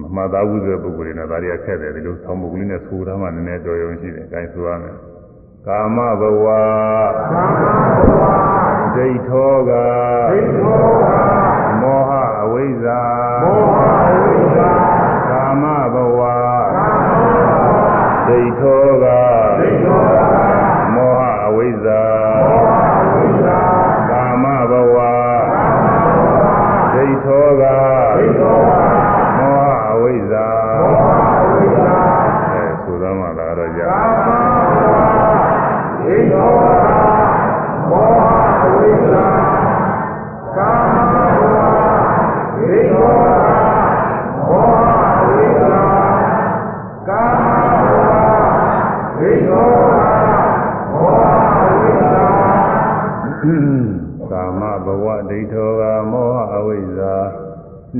[0.00, 4.96] မမှတ်သားဘူးဆိုတဲ့ပုဂ္ဂိုလ်တွေနဲ့ဒါတွေကခက်တယ်ဒီလိုဆောင်းမှုကလေးနဲ့ဆိုတာမှနည်းနည်းတော်ရုံရှိတယ်။အဲဒါဆိုရမယ်။
[5.70, 6.46] ကာမဘဝ
[7.32, 7.64] ကာမ
[7.96, 8.22] ဘဝ
[8.94, 9.72] ဒိဋ္ဌောက
[10.30, 11.12] ဒိဋ္ဌောက
[11.80, 13.00] မောဟအဝိဇ္ဇာ
[13.42, 14.70] မောဟအဝိဇ္ဇာ
[15.30, 15.64] ကာမ
[15.94, 16.20] ဘဝ
[16.76, 17.80] ကာမဘဝ
[18.28, 19.06] ဒိဋ္ဌောက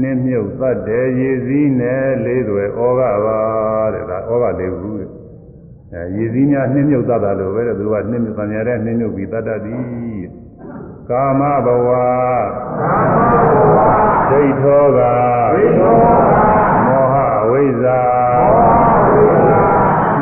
[0.00, 3.40] နှင်းမြုပ်သတ်တယ်ရည်စည်းနဲ့လေးတွေဩဃပါ
[3.94, 5.10] တဲ့ဒါဩဃလေးခုတဲ့
[5.92, 10.28] အဲရည်စည်းများနှင်းမြုပ်သတ်တာလို့ပဲတဲ့သူကနှင်းမြုပ်သံရတဲ့နှင်းမြုပ်ပြီးတတ်တတ်သည်
[11.10, 11.88] ကာမဘဝ
[12.78, 13.18] ကာမ
[13.52, 13.78] ဘဝ
[14.30, 15.00] ဒိဋ္ဌောက
[15.54, 16.06] ဒိဋ္ဌောက
[16.86, 18.00] မောဟအဝိဇ္ဇာ
[18.36, 18.66] မောဟ
[18.96, 19.62] အဝိဇ္ဇာ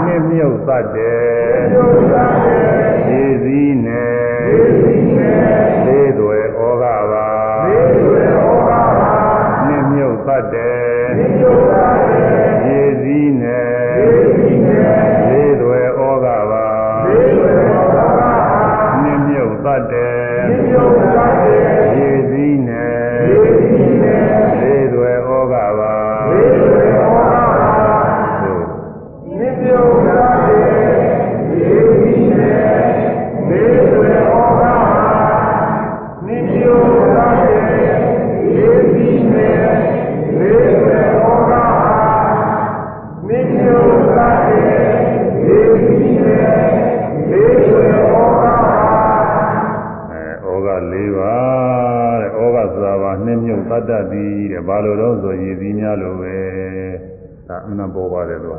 [0.05, 4.15] နှင်းမြုပ်သတ်တယ်နှင်းမြုပ်သတ်တယ်ရည်စည်းနဲ့
[4.49, 5.39] ရည်စည်းနဲ့
[5.87, 6.97] လေးတွေဩဃပါ
[7.67, 8.66] လေးတွေဩဃပါနှင်းမြုပ်သတ်တယ်နှင်း
[9.97, 11.07] မြုပ်သတ်တယ်
[12.67, 14.85] ရည်စည်းနဲ့ရည်စည်းနဲ့
[15.29, 16.67] လေးတွေဩဃပါ
[17.09, 18.33] လေးတွေဩဃပါ
[19.03, 21.61] နှင်းမြုပ်သတ်တယ်နှင်းမြုပ်သတ်တယ်
[21.97, 22.95] ရည်စည်းနဲ့
[23.29, 24.25] ရည်စည်းနဲ့
[24.61, 25.65] လေးတွေဩဃပါ
[26.31, 27.06] လေးတွေဩဃပါ
[54.69, 56.37] ဘာလို့တော့ဆိုရည်စည်းများလို့ပဲ
[57.49, 58.57] ဒါအမှန်ပေါ်ပါတယ်သူက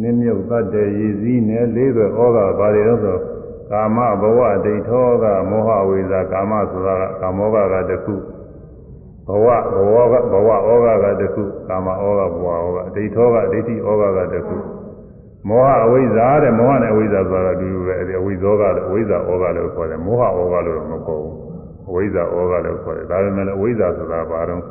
[0.00, 3.18] နှင်းမြုပ်တတ်တဲ့ရည်စည်းနဲ့လေးသွဲဩဃဘာတွေတော့ဆို
[3.70, 8.14] ကာမဘဝဒိဋ္ဌောကမောဟဝိဇာကာမဆိုတာကကာမောကကတခု
[9.26, 14.56] ဘဝဘဝကဘဝဩဃကတခုကာမဩဃဘဝဩဃဒိဋ္ဌောကဒိဋ္ဌိဩဃကတခု
[15.48, 21.34] မောဟအဝိဇ္ဇာတဲ့မောဟနဲ့အဝိဇ္ဇာဆိုတာတူတူပဲအဲဒီအဝိဇ္ဇောကအဝိဇ္ဇာဩဃလို့ခေါ်တယ်မောဟဩဃလို့တော့မခေါ်ဘူး
[21.88, 24.62] အဝိဇ္ဇာဩဃလို့ခေါ်တယ်ဒါပေမဲ့လည်းအဝိဇ္ဇာဆိုတာဘာတော့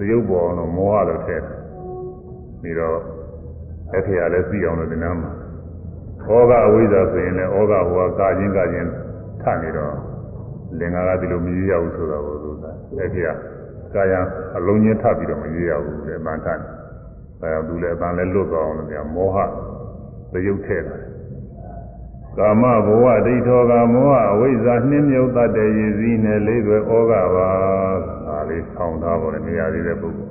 [0.00, 1.56] သရုပ်ပေါ်အောင်လို့မောဟလို့ထည့်တယ်
[2.62, 2.98] ပြီးတော့
[3.96, 5.30] အခရာလည်းသိအောင်လို့ဒီနားမှာ
[6.24, 8.90] ဩဃအဝိဇ္ဇာဆိုရင်လည်းဩဃဟိုကကာချင်းကာချင်း
[9.42, 9.94] ထနေတော့
[10.78, 13.32] လင်္ကာကဒီလိုမရရဘူးဆိုတော့ဘုရားအခရာ
[13.94, 14.14] ကာယ
[14.56, 16.58] အလုံးချင်းထပ်ပြီးတော့မရရဘူးလေအမှန်တန်
[17.40, 19.36] ဒါကြောင့်သူလည်းအပန်းလည်းလွတ်သွားအောင်လို့ပြမောဟ
[20.32, 21.02] သရုပ်ထည့်တယ်
[22.38, 27.48] ကာမဘဝဒိဋ္ဌောကမောဟအဝိဇ္ဇာနှင်းမြုပ်တတ်တဲ့ရည်စည်းနဲ့လေးသွဲဩဃပါဒါ
[28.50, 30.30] လေးဆောင်းထားပါလေနေရာသေးတဲ့ပုဂ္ဂိုလ်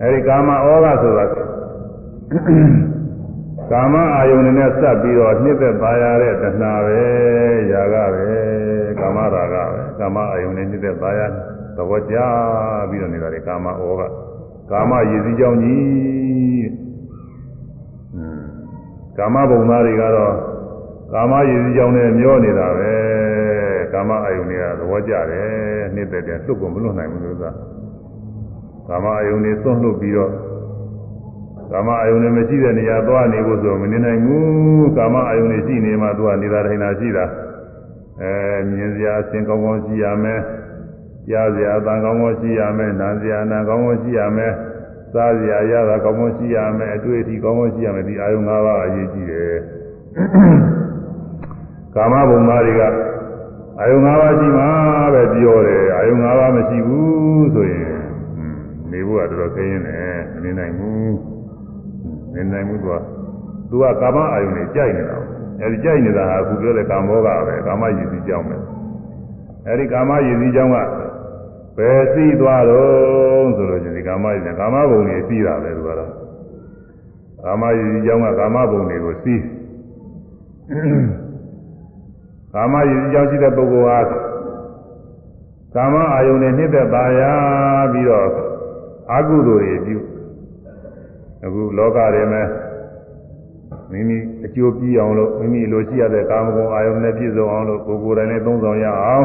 [0.00, 1.24] အဲဒီကာမဩဃဆိုတာ
[3.70, 7.00] ကာမအာယုန်နဲ့စပ်ပြီးတော့နှစ်သက်ပါရတဲ့တဏှာပဲ
[7.72, 8.28] ຢာကပဲ
[9.00, 9.62] ကာမရာဂပဲ
[9.98, 11.20] ကာမအာယုန်နဲ့နှစ်သက်ပါရ
[11.76, 12.16] သဘောကျ
[12.90, 14.02] ပြီးတော့နေတာလေကာမဩဃ
[14.70, 16.66] ကာမရည်စည်းကြောင်းကြီး
[19.18, 20.34] ကာမဘုံသားတွေကတော့
[21.12, 22.92] ကာမရည်စည်းကြောင်းနဲ့မျောနေတာပဲ
[23.94, 25.48] ကာမအာယုန်တွေကသဘောကျတယ်
[25.94, 27.44] နှစ်သက်တယ်လွတ်ကိုမလွတ်နိုင်ဘူးလို့က
[28.88, 30.32] ကာမအာယုန်တွေစွန့်လွတ်ပြီးတော့
[31.72, 37.24] ကာမအာယုန်တွေမရှိတဲ့နေရာသွားနေဖို့ဆိုမနေနိုင်ဘူးကာမအာယုန်တွေရှိနေမှသူကနေတာထိုင်တာရှိတာ
[38.20, 38.32] အဲ
[38.70, 40.40] မြင်စရာအစဉ်ကောင်းကောင်းရှိရမယ်
[41.28, 44.52] ကြားစရာအတန်ကောင်းကောင်းရှိရမယ်နားစရာအနာကောင်းကောင်းရှိရမယ်
[45.12, 49.56] စားစရာရတာကောင်းကောင်းရှိရမယ်အတွေ့အထိကောင်းကောင်းရှိရမယ်ဒီအာယုန်၅ပါးအရေးကြီးတယ်
[51.94, 52.82] ကာမဘုံသားတွေက
[53.80, 54.64] အာယုံ၅ပါးရှိမှ
[55.14, 57.94] ပဲပြောတယ်အာယုံ၅ပါးမရှိဘူးဆိုရင်
[58.90, 61.16] နေဖို့ကတော်တော်ခင်းနေတယ်မနေနိုင်ဘူး
[62.34, 62.96] နေနိုင်ဘူးသူက
[63.70, 65.16] သူကကာမအာယုံနဲ့ကြိုက်နေတာ
[65.60, 68.56] အဲဒီကြိုက်နေတာဟာအခုပြောတဲ့ကာမောကပဲကာမရည်စည်းကြောင်းပဲ
[69.66, 70.76] အဲဒီကာမရည်စည်းကြောင်းက
[71.76, 76.10] ဘယ်စီးသွားတော့ဆိုလို့ချင်းဒီကာမရည်ကာမဘုံတွေစီးတာပဲသူကတော့
[77.44, 79.42] ကာမရည်စည်းကြောင်းကကာမဘုံတွေကိုစီး
[82.54, 83.98] ကာမရည်ကြောင့်ရှိတဲ့ပုဂ္ဂိုလ်ဟာ
[85.74, 87.20] ကာမအာယုန်နဲ့နှိမ့်သက်ပါရ
[87.92, 88.28] ပြီးတော့
[89.12, 89.98] အကုသိုလ်တွေပြု
[91.44, 92.42] အခုလောကထဲမှာ
[93.90, 99.24] မိမိအကျိုးပြည့်အောင်လို့မိမိလိုရှိရတဲ့ကာမဂုဏ်အာယုန်နဲ့ပြည့်စုံအောင်လို့ကိုယ်ကိုယ်တိုင်လည်းသုံးဆောင်ရအောင်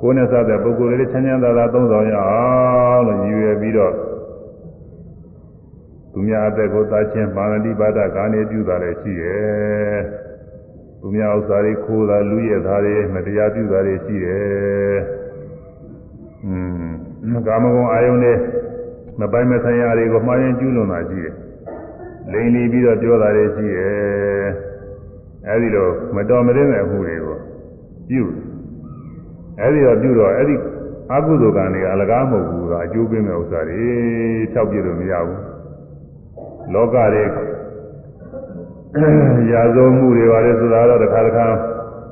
[0.00, 3.92] ကိုယ်နဲ့စတဲ့ပုဂ္ဂိုလ်တွေလည်းချမ်းချမ်းသာသာသုံးဆောင်ရအောင်လို့ရည်ရွယ်ပြီးတော့
[6.12, 10.31] သူများအသက်ကိုသာချင်းပါဏတိပါဒကာနေပြုတာလည်းရှိရဲ့
[11.04, 14.98] သူများဥစ္စာတွေခိုးတာလူရဲ့သားတွေမတရားပြုတာတွေရှိတယ်။
[16.44, 16.54] อื
[17.32, 18.36] มကာမဂုဏ်အာယုန်နဲ့
[19.20, 21.34] မပိုင်မဆိုင်ရာတွေကိုမှားရင်ကျူးလွန်တာရှိတယ်။
[22.32, 24.46] လိန်လီပြီးတော့ပြောတာတွေရှိတယ်။
[25.48, 27.36] အဲဒီလိုမတော်မရင်းတဲ့အမှုတွေကို
[28.08, 28.22] ပြု
[29.60, 30.56] အဲဒီတော့ပြုတော့အဲဒီ
[31.12, 33.82] အကုသိုလ်ကံတွေအလကားမဟုတ်ဘူးကအကျိုးပေးမဲ့ဥစ္စာတွေ
[34.52, 35.40] ဖြောက်ပြလို့မရဘူး။
[36.72, 37.24] လောကတွေ
[38.94, 41.46] ရာဇဝမှုတွေပါလေဆိုတာတော့တစ်ခါတစ်ခါ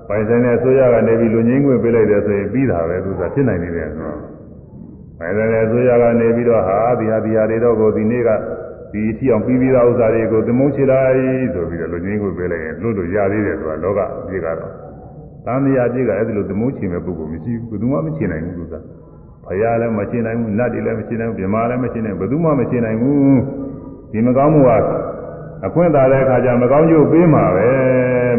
[0.09, 4.21] ပိုင်ဆိုင်တဲ့အစိုးရကနေပြီးလူငင်းခွင့်ပေးလိုက်တယ်ဆိုရင်ပြီးတာပဲသူကဖြစ်နိုင်နေတယ်ဆိုတော့
[5.19, 8.31] ပိုင်ဆိုင်တဲ့အစိုးရကနေပြီးတော့ဟာဒီဟာဒီဟာတွေတော့ကိုဒီနေ့က
[8.93, 14.69] ဒီအထီအောင်ပြီးပြီးသားဥစ္စာတွေကိုသမုန်းချလိုက်ဆိုပြီးတော့လူငင်းခွင့်ပေးလိုက်ရင်လို့လို့ရသေးတယ်ဆိုတာလောကအပြည့်ကတော့သံ
[15.47, 18.75] ဃာပြည့်ကအဲ့ဒီလိုသမုန်းချင်မဲ့ပုဂ္ဂိုလ်မရှိဘူးဘယ်သူမှမချင်နိုင်ဘူးသူက
[19.47, 23.39] ဘုရားလည်းမချင်နိုင်ဘူးနတ်တွေလည်းမချင်နိုင်ဘူးဗြဟ္မာလည်းမချင်နိုင်ဘူးဘယ်သူမှမချင်နိုင်ဘူး
[24.13, 24.71] ဒီမကောင်းမှုက
[25.67, 27.69] အခွင့်သာတဲ့အခါကျမကောင်းကျိုးပေးမှာပဲ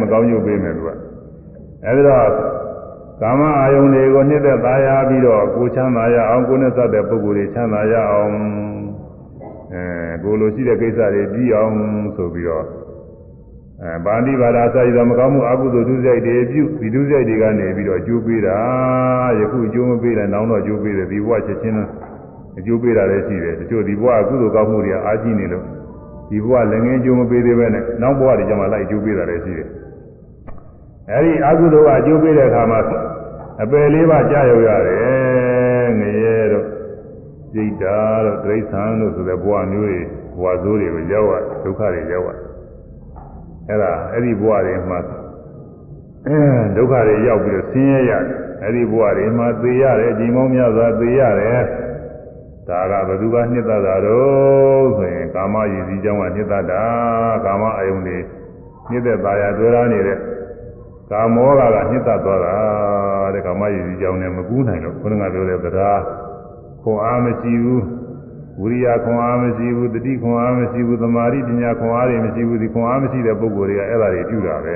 [0.01, 0.89] မကောင်းကျိုးပေးမယ်သူက
[1.85, 2.25] အဲဒီတော့
[3.21, 8.33] ကာမအာယုန်တွေကိုနှိမ့်သက်သားရပြီးတော့ကိုချမ်းသာရအောင်ကိုနဲ့စတဲ့ပုဂ္ဂိုလ်တွေချမ်းသာရအောင်
[9.73, 9.83] အဲ
[10.23, 11.73] ကိုလိုရှိတဲ့ကိစ္စတွေပြီးအောင်
[12.15, 12.65] ဆိုပြီးတော့
[13.83, 18.57] အဲဗာဏိဘာသာစာရည်တော်မကောင်းမှုအကုသိုလ်ဒုစရိုက်တွေပြုဒီဒုစရိုက်တွေကနေပြီးတော့အကျိုးပေးတာ
[19.39, 21.77] ယခုအကျိုးမပေးတယ်နောက်တော့အကျိုးပေးတယ်ဒီဘဝချက်ချင်း
[22.59, 25.65] အကျိုးပေးတာလည်းရှိတယ်တချို့ဒီဘဝအကုသိုလ်ကောင်းမှုတွေကအားကြီးနေလို့
[26.31, 29.69] ဒီဘဝလည်းငင်းကျိုးမပေးသေးပဲနဲ့နောက်ဘဝတွေကျမှလိုက်ကျိုးပေးတာလည်းရှိတယ်
[31.11, 32.79] အဲဒီအကုသိုလ်ကအကျိုးပေးတဲ့အခါမှာ
[33.61, 36.65] အပယ်လေးပါးကြာရောက်ရတယ်ငရဲတို့
[37.51, 39.99] စိတ်ဓာတ်တို့တိရစ္ဆာန်တို့ဆိုတဲ့ဘဝမျိုးတွေ
[40.39, 41.33] ဘဝဆိုးတွေကိုရောက်ရ
[41.63, 42.29] ဒုက္ခတွေရောက်ရ
[43.67, 44.99] အဲ့ဒါအဲ့ဒီဘဝတွေမှာ
[46.75, 48.23] ဒုက္ခတွေရောက်ပြီးတော့ဆင်းရဲရတယ်
[48.63, 51.61] အဲ့ဒီဘဝတွေမှာသေရတယ်ဒီမောင်းများစွာသေရတယ်
[52.67, 56.83] ဒါကဘသူကနှစ်သက်တာတော့ဆိုရင်ကာမရည်စည်းကြောင်းကနှစ်သက်တာ
[57.45, 58.17] ကာမအယုန်တွေ
[58.89, 60.17] နှစ်သက်ပါရတွေ့ရနေတဲ့
[61.11, 62.55] ကာမောကကနှစ်သက်သွားတာ
[63.33, 66.01] တဲ့ကာမရည်စည်းကြောင်းနဲ့မကူးနိုင်လို့ခொနကပြောတဲ့တရား
[66.83, 67.83] ခွန်အားမရှိဘူး
[68.61, 74.73] ဝိရိယခွန်အားမရှိဘူးတတိခွန်အားမရှိဘူးသမာဓိပညာခွန်အားတွေမရှိဘူးဒီခွန်အားမရှိတဲ့ပုဂ္ဂိုလ်တွေကအဲ့ဒါတွေပြုတာပဲ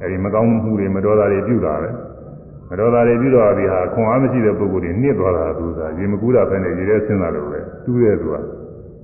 [0.00, 1.88] အဲဒီမကောင်းမှုတွေမတော်တာတွေပြုတာပဲ
[2.68, 8.36] မတော်တာတွေပြုတော့ဒီဟာခွန်အားမရှိတဲ့ပုဂ္ဂိုလ်တွေနှိမ့်သွားတာသူကရေမကူးတာပဲနဲ့ရေထဲဆင်းတာလို့ပဲတူးတဲ့သူက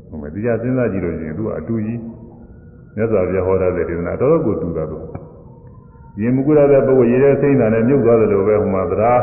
[0.08, 2.00] ဟိုမဲ့တရားစဉ်းစားကြည့်လို့ရှိရင်သူကအတူကြီး
[2.96, 4.98] မြတ်စွာဘုရားဟောတဲ့ဒေသနာတော်တော်ကိုတူတာသူ
[6.20, 9.14] ရေမကူးတဲ့ပုဂ္ဂိုလ်ရေထဲဆင်းတာနဲ့မြုပ်သွားတယ်လို့ပဲဟိုမှာသဒ္ဓါ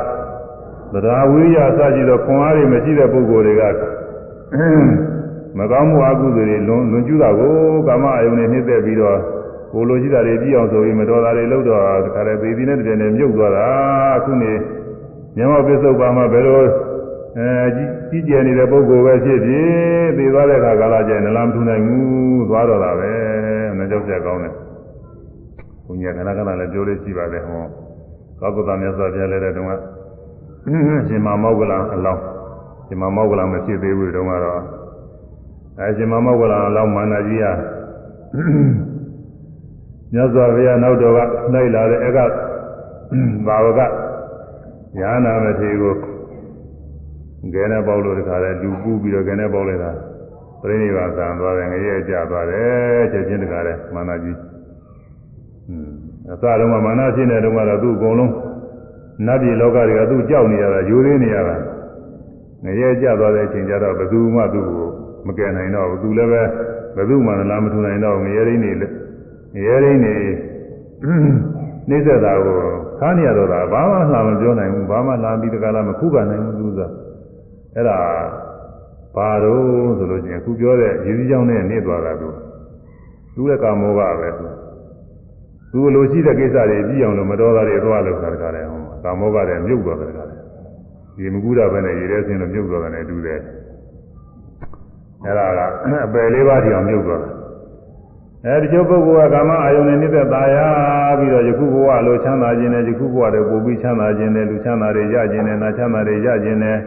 [0.94, 3.62] သဒ္ဓါဝိရိယအစရှိသောခွန်အားတွေမရှိတဲ့ပုဂ္ဂိုလ်တွေက
[5.58, 7.54] မကောင်းမှုအကုသိုလ်တွေလွန်လွန်ကျူးတာကို
[7.88, 9.18] ကာမအယုန်နဲ့နှိမ့်သက်ပြီးတော့
[9.72, 13.66] ကိုလိုရှိတာတွေပြီးအောင်ဆိုပြီးမတော်တာတွေလုပ်တော့တခါတည်းသေသည်နဲ့တည်းနဲ့မြုပ်သွားတာ
[14.18, 14.52] အခုနေ
[15.36, 16.62] မြတ်မောပစ္စုပန်မှာဘယ်လို
[17.38, 19.68] အဲကြီးကျယ်နေတဲ့ပုဂ္ဂိုလ်ပဲဖြစ်ဖြစ်
[20.18, 23.12] သေသွားတဲ့အခါကာလကျရင်နလမထူနိုင်ဘူးသွားတော့တာပဲ
[23.78, 24.54] မကြောက်ကြကောင်းတယ်
[25.86, 27.64] ဘုညာကနာကနာလည်းပြောလို့ရှိပါတယ်ဟော
[28.40, 29.72] ကောကုတ္တမြတ်စွာဘုရားလည်းတဲ့တုန်းက
[31.08, 32.22] ရှင်မမောဂလံအလောင်း
[32.88, 34.62] ရှင်မမောဂလံမဖြစ်သေးဘူးတုန်းကတော့
[35.80, 37.52] အဲရှင်မမောဂလံအလောင်းမာနကြီးဟာ
[40.14, 41.20] မြတ်စွာဘုရားနောက်တော်က
[41.54, 42.26] လိုက်လာတဲ့အခါ
[43.48, 43.80] ဘာဝက
[44.98, 45.96] ညာနာမထေကို
[47.54, 49.92] ငယ်နဲ့ပေါက်လို့တခါလဲလူပူးပြီးတော့ငယ်နဲ့ပေါက်လိုက်တာ
[50.62, 54.38] ပြိဋိဘာသံသွားတယ်ငရဲကြသွားတယ်ချက်ချင်းတခါလဲမာနကြီး
[55.70, 55.90] อืม
[56.32, 58.34] အစတုန်းကမာနဖြစ်နေတုန်းကတော့သူ့အကုန်လုံး
[59.26, 61.56] နတ်ပြည်လောကတွေကသူ့ကြောက်နေရတာယူရင်းနေရတာ
[62.64, 64.88] ငရဲကြသွားတဲ့အချိန်ကျတော့ဘယ်သူမှသူ့ကို
[65.28, 66.42] မကယ်နိုင်တော့ဘူးသူလည်းပဲ
[66.96, 68.88] ဘယ်သူမှလာမထူနိုင်တော့ငရဲရင်းနေလေ
[69.66, 70.16] ရဲရင်းနေ
[71.90, 72.60] နှိစ္စတာကို
[73.00, 76.80] ခါနေရတော့တာဘာမှလာမပြောနိုင်ဘူးဘာမှလာပြီးတကလားမခုခံနိုင်ဘူးသူက
[77.76, 77.98] အဲ့ဒါ
[79.16, 82.28] ဘာတော့ဆိုလို့ချင်းအခုပြောတဲ့ရည်စည်းကြောင်းနဲ့နေသွားတာသူ
[83.36, 84.46] သူ့ရဲ့ကာမောကပဲသူ
[85.72, 90.42] သူလိုရှိတဲ့ကိစ္စတွေကြည့်အောင်လို့မတော်တာတွေသွားလို့ခါတခါတယ်ဟောကာမောကလည်းမြုပ်သွားတယ်ကလည်း
[91.16, 93.40] ဒီမကူတာပဲနဲ့ရေထဲဆင်းလို့မြုပ်သွားတယ်နဲ့တူတယ်
[95.26, 95.60] အဲ့ဒါက
[96.06, 97.37] အပယ်လေးပါးထီအောင်မြုပ်သွားတယ်
[98.46, 100.68] အဲဒီကျုပ်ပုဂ္ဂိုလ်ကကာမအာယုန်နဲ့နှိမ့်သက်သာယာ
[101.20, 106.78] ပြီးတော့ယခုဘဝလိုချမ်းသာခြင်းနဲ့ယခုဘဝတွေပို့ပြီးချမ်းသာခြင်းနဲ့လူချမ်းသာတွေရခြင်းနဲ့နာချမ်းသာတွေရခြင်းနဲ့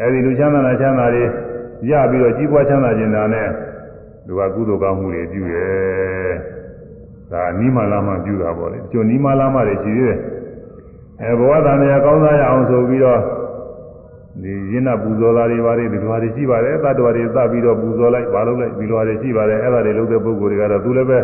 [0.00, 1.24] အဲဒီလူချမ်းသာနာချမ်းသာတွေ
[1.90, 3.48] ရပြီးတော့ကြီးပွားချမ်းသာခြင်းတာနဲ့
[4.26, 6.32] သူကကုသိုလ်ကောင်းမှုတွေပြုရဲ့
[7.32, 10.18] ဒါနီးမလာမှပြုတာပေါ့လေကျိုးနီးမလာမှတွေရှိသေးတယ်
[11.22, 13.20] အဲဘဝတန်မြာကောင်းစားရအောင်ဆိုပြီးတော့
[14.42, 21.18] ဒီရင်းနာပူဇော်တာတွေပါတယ်ဒီလိုဟာတွေရှိပါတယ်တတ္တဝါတွေသတ်ပြီးတော့ပူဇော်လိုက်ဘာလုပ်လိုက်ဒီလိုဟာတွေရှိပါတယ်အဲ့ဒါတွေလုပ်တဲ့ပုဂ္ဂိုလ်တွေကတော့သူလည်းပဲ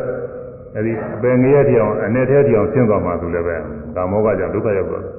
[0.76, 3.56] အဲဒီအပင်ငရဲတိအောင်အနေထဲတိအောင်ဆင်းသွားမှသူလည်းပဲ
[3.94, 5.14] ကာမောကကြောင့်ဒုက္ခရောက်သွားတယ်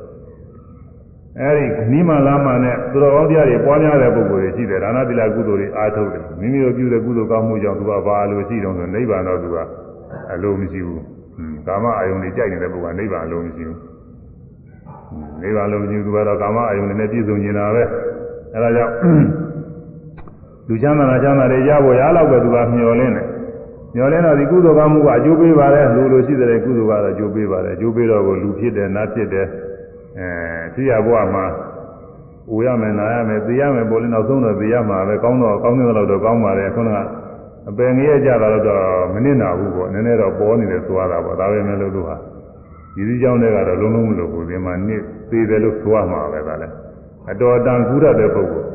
[1.42, 9.58] အဲဒီနိမလာမနဲ့သူတော်ကောင်းတရားတွေပွားများတဲ့ပုဂ္ဂိုလ်တွေရှိတယ်ဒါနသီလကုသိုလ်တွေအားထုတ်တယ်မိမိတို့ပြုတဲ့ကုသိုလ်ကောင်းမှုကြောင့်သူကဘာလို့ရှိတုံးဆိုနိဗ္ဗာန်တော့သူက
[10.34, 11.04] အလိုမရှိဘူး
[11.68, 13.78] ကာမအာယုန်တွေကြိုက်နေတဲ့ပုဂ္ဂိုလ်ကနိဗ္ဗာန်အလိုမရှိဘူး
[15.42, 17.84] နိဗ္ဗာန်လုံးကြီးသူကတော့ကာမအယုန်နဲ့ပြည့်စုံနေတာပဲ
[18.54, 18.94] အဲဒါကြောင့်
[20.68, 23.28] လူချမ်းသာနာချမ်းသာတွေရဖို့ရတော့ပဲသူကမျှော်လင့်တယ်
[23.96, 29.48] မျှော်လင့်တော့ဒီကုသိုလ်ကောင်းမှုကအကျိုးပေးပါတယ်လူလိုရှိတဲ့ကုသိုလ်ကတော့အကျိုးပေးပါတယ်အကျိုးပေးတော့ကိုလူဖြစ်တယ်နတ်ဖြစ်တယ်
[30.20, 30.28] အဲ
[30.74, 31.46] ဖြစ်ရဘဝမှာ
[32.52, 36.98] အိုရမယ်နာရမယ်သိရမယ်ပေါ်လင်းနောက်ဆုံးတော့သိရမှာပဲကောင်းတော့ကောင်းတဲ့လောက်တော့ကောင်းပါတယ်ခုနက
[37.70, 38.84] အပင်ငရဲကြတာတော့
[39.14, 42.16] မနစ်နာဘူးပေါ့နည်းနည်းတော့ပေါ်နေတယ်ဆိုရတာပေါ့ဒါပဲမဲ့လို့သူဟာ
[42.96, 46.74] ဒီစည်းကြောင်းတွေကတော့လုံးလုံးမလို့ဘူးဒီမှာနစ် သေတယ်လို့ဆိုရမှာပဲဒါလည်း
[47.32, 48.68] အတော်တန်ကူရတဲ့ပုဂ္ဂိုလ်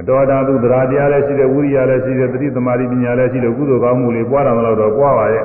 [0.00, 5.44] အတော်တန်သူသရာတရားလည်းရှိတယ်ဝိရိယလည်းရှိတယ်သတိသမารိပညာလည်းရှိတယ်ကုသိုလ်ကောင်းမှုတွေပွားတာမလို့တော့ပွားပါရဲ့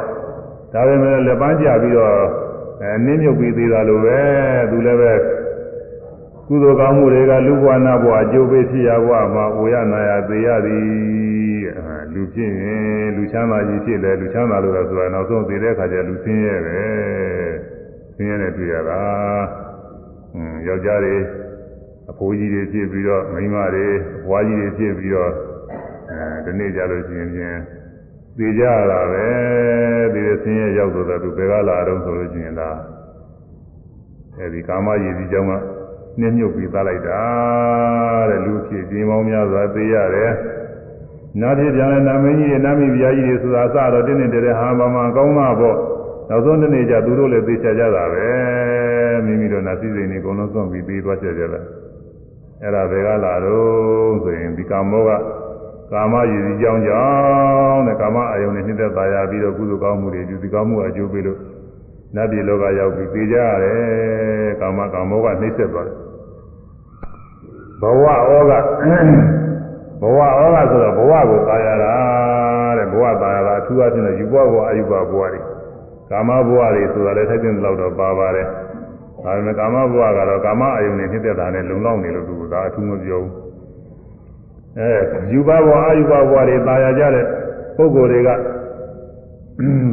[0.73, 2.15] ဒါပေမဲ့လက်ပန်းကြပြီးတော့
[2.81, 4.19] အဲနင်းမြုပ်ပြီးသေးတာလိုပဲ
[4.71, 5.13] သူလည်းပဲ
[6.47, 10.85] ကုသိုလ်ကောင်းမှုတွေကလူဘဝနာဘဝအကျိုးပေးဖြစ်ရဘဝမှာဝေရနာရသေရသည်
[12.13, 16.81] လူဖြစ်ရင်လူချမ်းသာကြီးဖြစ်တယ်လူချမ်းသာလို့ဆိုတာနောက်ဆုံးသေတဲ့အခါကျလူဆင်းရဲပဲ
[18.15, 19.01] ဆင်းရဲနဲ့တွေ့ရတာ
[20.67, 21.15] ယောက်ျားတွေ
[22.11, 23.87] အဖိုးကြီးတွေဖြစ်ပြီးတော့မိန်းမတွေ
[24.17, 25.31] အဖွားကြီးတွေဖြစ်ပြီးတော့
[26.09, 27.59] အဲဒီနေ့ကြလို့ရှိရင်ချင်း
[28.37, 29.27] သေကြရတာပဲ
[30.13, 32.77] ဒီဆင်းရဲရောက်တော့သူဘယ်ကလာတော့ဆိုလို့ရှိရင်လား
[34.37, 35.51] အဲဒီကာမရည်ဒီကြောင့်က
[36.19, 37.21] နှင်းမြုပ်ပြီးသားလိုက်တာ
[38.29, 40.31] တဲ့လူဖြစ်ပြင်းပေါင်းများစွာသေရတယ်
[41.39, 45.77] နာဖြစ်ပြန်လဲနာမင်းကြီးတွေနာမိဗျာကြီးတွေဆိုတာအစတော့တင်းတင်းတဲတဲဟာမမကောင်းမှာပေါ့
[46.29, 48.90] နောက်ဆုံးတစ်နေ့ကျသူတို့လည်းသိချကြတာပဲ
[49.25, 51.63] မိမိတို့နာစည်းစိမ်တွေအကုန်လုံးစွန့်ပြီးပြီးသွားကြကြတယ်
[52.61, 55.09] အဲ့ဒါဘယ်ကလာတော့ဆိုရင်ဒီကာမောက
[55.91, 61.39] ကာမရည်ကြီးကြောင်းကြောင့်တဲ့ကာမအယုန်နဲ့နှိမ့်သက်သာယာပြီးတော့ကုသိုလ်ကောင်းမှုတွေဒီကောင်းမှုအကျိုးပေးလို့
[62.15, 65.97] နတ်ပြည်လောကရောက်ပြီးသိကြရတယ်ကာမကာမောကနှိမ့်ဆက်သွားတယ်
[67.81, 68.53] ဘဝဩက
[70.01, 71.93] ဘဝဩကဆိုတော့ဘဝကိုသာယာတာ
[72.77, 75.39] တဲ့ဘဝသာယာတာအထူးအဖြင့်ယူဘဝအယူဘဘဝတွေ
[76.09, 78.47] ကာမဘဝတွေဆိုတာလည်းထိုက်တဲ့လောက်တော့ပါပါတယ်
[79.23, 83.33] ဒါပေမဲ့ကာမဘဝကတော့ကာမအယုန်နဲ့နှိမ့်သက်တာနဲ့လုံလောက်နေလို့သူကဒါအထူးမပြောဘူး
[84.77, 84.91] အဲ
[85.31, 87.25] ယူဘဘဝအယူဘဘဝတွေသာယာကြတဲ့
[87.77, 88.29] ပုဂ္ဂိုလ်တွေက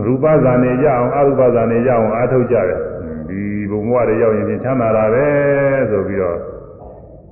[0.07, 2.79] ရူပဇာနေကြအောင်အရူပဇာနေကြအောင်အားထုတ်ကြတယ်
[3.29, 3.41] ဒီ
[3.71, 5.27] ဘုံဘဝတွေရောက်ရင်ချမ်းသာတာပဲ
[5.91, 6.39] ဆိုပြီးတော့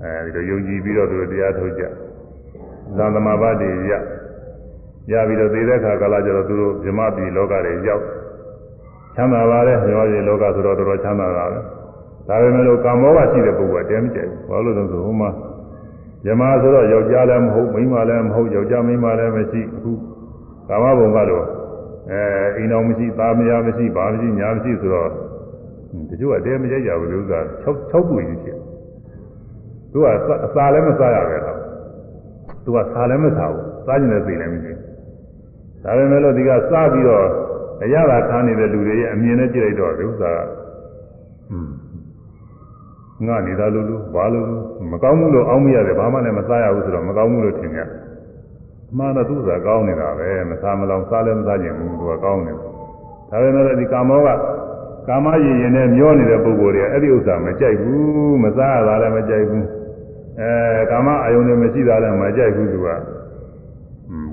[0.02, 1.82] အဲဒီလိုယုံကြည်ပြီးတော့သူတရားထုတ်ကြ
[2.96, 3.92] ဇာသမဘာတိရ
[5.12, 8.02] ရပြီးတော့သေတဲ့ခါကာလကျတော့သူတို့ဇမပြည်လောကတွေရောက်
[9.14, 11.58] ချမ်းသာပါလေဇမပြည်လောကဆိုတော့တော်တော်ချမ်းသာတာပဲ
[12.28, 15.30] ဒါပေမဲ့လို့ကာမောကရှိတဲ့ပုဂ္ဂိုလ်ကတဲမကြိုက်ဘူးဘာလို့လဲဆိုဟိုမှာ
[16.24, 19.92] ဇမဆိုတော့ယောက်ျားလည်းမဟုတ်မိန်းမလည်းမဟုတ်ယောက်ျားမိန်းမလည်းမရှိအခု
[20.68, 21.44] ကာမဘုံကတော့
[22.10, 22.20] အဲ
[22.56, 25.10] အိမ်တော်မရှိသားမယားမရှိဘာမရှိညာမရှိဆိုတော့
[26.10, 28.58] တချို့ကတဲမကြိုက်ကြဘူးလို့ဆိုတာ6 6ခုကြီးဖြစ်
[29.92, 30.06] သူက
[30.46, 31.58] အစာလည်းမစားရပဲတော့
[32.64, 34.72] သူကစားလည်းမစားဘူးစားကျင်တဲ့သိလည်းမရှိ
[35.82, 37.26] ဒါပေမဲ့လို့ဒီကစားပြီးတော့
[37.82, 40.46] အရသာခါနေတဲ့လူတွေရဲ့အမြင်နဲ့ကြည့်လိုက်တော့ဒီဥစ္စာကငါ
[43.46, 44.46] နေတာလို့လို့ဘာလို့
[44.90, 47.80] မကောင်းဘူးလို့အောင်းမရတယ်ဘာမှလည်းမစားရဘူးဆိုတော့မကောင်းဘူးလို့ထင်ကြ
[48.96, 52.58] မှန်တော့သူ့စာကောင်းနေတာပဲမစားမလောင်စားလည်းမစားကျင်ဘူးသူကကောင်းနေတယ်
[53.30, 54.28] ဒါပေမဲ့ဒီကာမောက
[55.08, 59.64] ကာမရည်ရင်နဲ့မျောနေတဲ့ပုဂ္ဂိုလ်တွေကအဲ့ဒီဥစ္စာမကြိုက်ဘူးမစားရတာလည်းမကြိုက်ဘူး
[60.40, 62.88] အဲကာမအယုံတွေမရှိတာလည်းမကြိုက်ဘူးသူက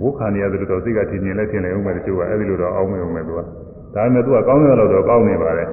[0.01, 3.39] ဘုခဏရတယ်တော့စိတ်ကထင်မြင်လဲထင်နေဦးမယ်တချို့ကအဲ့ဒီလိုတော့အောင်းမအောင်မယ်သူက
[3.95, 5.65] ဒါပေမဲ့သူကကောင်းတယ်လို့တော့ကောင်းနေပါလေ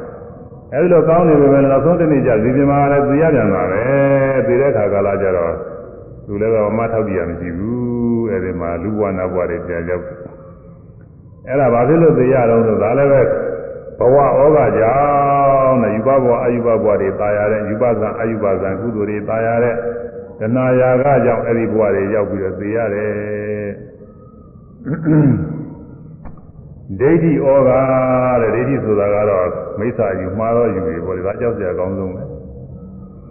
[0.73, 3.81] အဲ့ဒီလိုကောင်းနေပေမဲ့နောက်ဆုံးတစ်နေ့ကျဒီပြမာလည်းသိရပြန်တာပဲ
[4.47, 5.53] သိတဲ့ခါကာလကျတော့
[6.25, 10.05] သူလည်းတော့မထောက်ပြရမရှိဘူးအဲ့ဒီမှာလူဘဝနာဘဝတွေပြန်ရောက်
[11.47, 13.21] အဲ့ဒါဘာဖြစ်လို့သိရတော့ဆိုဒါလည်းပဲ
[13.99, 14.17] ဘဝ
[14.55, 14.95] ဩဃကြော
[15.67, 19.75] င့်နဲ့ယူပဘဝအယူပဘဝတွေตายရတဲ့ယူပဇံအယူပဇံကုသိုလ်တွေตายရတဲ့
[20.39, 23.15] တဏှာရာဂကြောင့်အဲ့ဒီဘဝတွေရောက်ပြီးတော့သိရတယ်
[26.98, 27.70] ဒိဋ္ဌိဩဃ
[28.42, 29.48] တဲ့ဒိဋ္ဌိဆိုတာကတော့
[29.78, 32.22] မိစ္ဆာယူမှားတော့ယူပြီပေါ့လေဒါကြောက်စရာအကောင်းဆုံးပဲ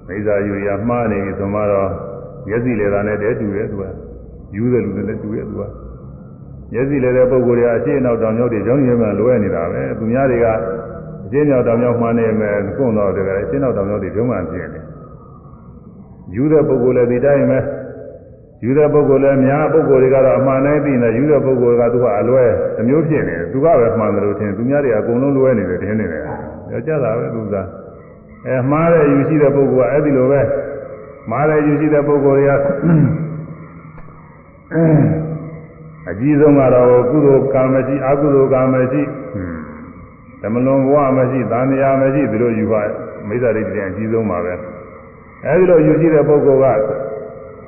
[0.08, 1.90] မိစ္ဆာယူရမှားနေပြီဆိုမှတော့
[2.48, 3.84] မျက်စိလေသာနဲ့တည်းတူတယ်သူက
[4.56, 5.64] ယူတဲ့လူတွေလည်းတူရဲ့သူက
[6.74, 10.54] မျက်စိလေတဲ့ပုံကိုယ်တွေအရှိအနောက်တောင်မြောက်တွေကြောင်းရင်းမှလွဲနေတာပဲသူများတွေကအ
[11.32, 14.82] ရှိမြောက်တောင်မြောက်မှန်းနေမယ်ကုန်းတော့တကယ်အရှိနောက်တောင်မြောက်တွေဒုံမှဖြစ်နေ
[16.36, 17.60] ယူတဲ့ပုံကိုယ်လည်းဒီတိုင်းပဲ
[18.64, 22.44] ယူတဲ့ပုဂ္ဂိုလ်လည်းများပုဂ္ဂိုလ်တွေကတော့အမှန်တိုင်းသိနေယူတဲ့ပုဂ္ဂိုလ်ကသူကအလွဲ
[22.80, 26.24] အမျိုးဖြစ်နေတယ်သူကပဲမှန်တယ်လို့ထင်သူများတွေအကုန်လုံးလွဲနေတယ်ထင်နေတယ်
[26.70, 27.56] ကြောက်ကြတာပဲသူက
[28.46, 30.42] အဲမှားတဲ့ယူရှိတဲ့ပုဂ္ဂိုလ်ကအဲ့ဒီလိုပဲ
[31.32, 32.52] မှားတဲ့ယူရှိတဲ့ပုဂ္ဂိုလ်တွေက
[36.10, 39.02] အကြီးဆုံးကတော့ကုသိုလ်ကံမရှိအကုသိုလ်ကံမရှိ
[40.42, 42.82] ဓမ္မလွန်ဘဝမရှိသံဃာမရှိဒီလိုယူပါ
[43.28, 44.54] မိစ္ဆာဒိဋ္ဌိအကြီးဆုံးပါပဲ
[45.46, 47.09] အဲဒီလိုယူရှိတဲ့ပုဂ္ဂိုလ်က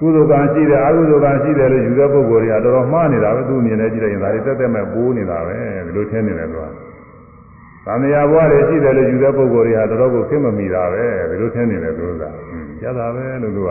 [0.02, 6.66] ကုသိုလ်ကံရှိတယ်အကုသိုလ်ကံရှိတယ်လို့ယူတဲ့ပုဂ္ဂိုလ်တွေကတော်တော်မှားနေတာပဲသူ့မြင်နေကြည့်လိုက်ရင်ဒါတွေတက်တက်မဲ့ပိုးနေတာပဲဒီလိုထင်နေတယ်သူက
[7.86, 12.24] သံဃာဘဝတွေရှိတယ်လို့ယူတဲ့ပုဂ္ဂိုလ်တွေကတော်တော်ကိုခင်မမီတာပဲဒီလိုထင်နေတယ်သူက
[12.82, 13.70] ကျတာပဲလို့သူက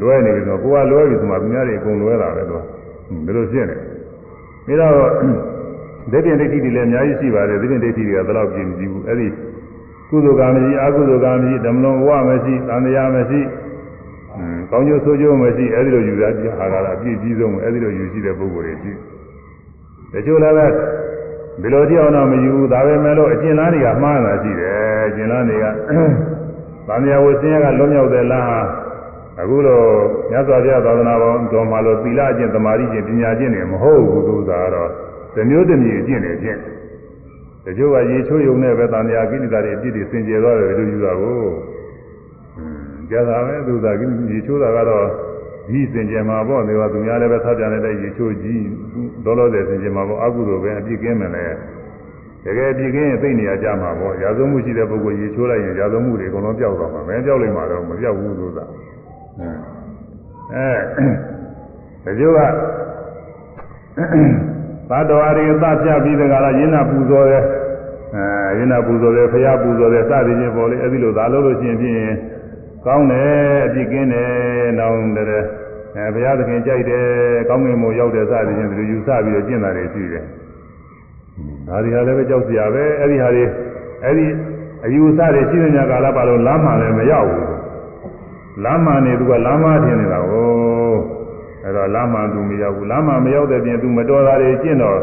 [0.00, 2.60] လွဲနေပြီဆိုတော့ကိုကလွဲပြီဆိုမှသူများတွေအကုန်လွဲတာပဲသူက
[3.26, 3.66] ဒီလိုဖြစ်
[4.68, 5.10] နေဒါတော့
[6.12, 9.28] ဒိဋ္ဌိဒိဋ္ဌိတွေလည်းအများကြီးရှိပါတယ်ဒိဋ္ဌိဒိဋ္ဌိတွေကဘယ်တော့ပြင်းကြည့်ဘူးအဲ့ဒီ
[10.08, 13.40] ကုသိုလ်ကံမရှိအကုသိုလ်ကံမရှိဓမ္မလွန်ဘဝမရှိသံဃာမရှိ
[14.70, 18.92] ကောင်းကျိုးဆိုးကျိုးမရှိအဲဒီလိုယူရကြဟာကလားအပြည့်ကြီးဆုံးအဲဒီလိုယူရှိတဲ့ပုဂ္ဂိုလ်တွေရှိ
[20.12, 20.66] တချို့လည်းပဲ
[21.62, 24.74] ဒီလိုတရားတော့မယူဘူးဒါပဲမဲ့လို့အကျဉ်းလားတွေကမှားတာရှိတယ်
[25.08, 25.64] အကျဉ်းလားတွေက
[26.86, 28.60] သံဃာဝဆင်းရဲကလွံ့မြောက်တဲ့လားဟာ
[29.40, 29.86] အခုတော့
[30.30, 34.90] မြတ်စွာဘုရားသာသနာပေါ်တော်မှာလို့သီလအကျင့်သမာဓိကျင့်ပညာကျင့်တွေမဟုတ်ဘူးသူသာတော့
[35.34, 36.58] ဇမျိုးတမီအကျင့်တွေကျင့်
[37.64, 41.40] တချို့ကရေချိုးယုံနဲ့ပဲသံဃာကိဋ္တာတွေအပြည့်တွေစင်ကြယ်သွားတယ်လို့ယူတာကို
[43.10, 45.06] ကြတာပဲသူသာရေချိုးတာကတော့
[45.68, 48.62] ကြီးစင်ကြယ်မှာပေါ့ဒီကသူများလည်းပဲထားပြန်တဲ့ရေချိုးကြီး
[49.24, 51.44] ဒေါ်လို့တဲ့စင်ကြယ်မှာပေါ့အကုသိုလ်ပဲအပြစ်ကင်းမယ်လေ
[52.44, 58.64] တကယ်ပြစ်ကင်းရင်သိနေရကြမှာပေါ့ရာဇဝမှုရှိတဲ့ပုဂ္ဂိုလ်ရေချိုးလိုက်ရင်ရာဇဝမှုတွေအကုန်လုံးပျောက်သွားမှာမင်းပျောက်လိမ့်မှာတော့မပျောက်ဘူးသူသာ
[60.54, 62.40] အဲတချို့က
[64.90, 67.44] သတ္တဝါတွေသတ်ပြပြီးတကလားရင်းနာပူဇော်တယ်
[68.14, 71.98] အဲရင်းနာပူဇော်တယ်ဖရာပူဇော်တယ်စသည်ဖြင့်ပေါ်လေအဲဒီလိုသာလို့လို့ရှိရင်ဖြင့်
[72.86, 74.32] ကောင်းတယ်အပြစ်ကင်းတယ်
[74.78, 75.44] နောင်တယ်
[75.96, 77.06] အဲဘုရားသခင်ကြိုက်တယ်
[77.48, 80.24] ကောင်းငင်မို့ရောက်တယ်စသည်ဖြင့်ဒီလိုယူဆပြီးတော့ကျင့်တာတွေရှိတယ်
[81.68, 83.44] ဒါတွေဟာလည်းပဲကြောက်စရာပဲအဲ့ဒီဟာတွေ
[84.04, 84.26] အဲ့ဒီ
[84.84, 87.44] အယူအဆတွေရှိတဲ့ညကာလပါလို့လမ်းမှလည်းမရောက်ဘူး
[88.64, 90.94] လမ်းမှနေသူကလမ်းမထင်နေတာကို
[91.62, 94.98] အဲ့တော့လမ်းမှသူမရောက်ဘူးလမ်းမှမရောက်တဲ့ပြင်သူမတော်တာတွေကျင့်တော့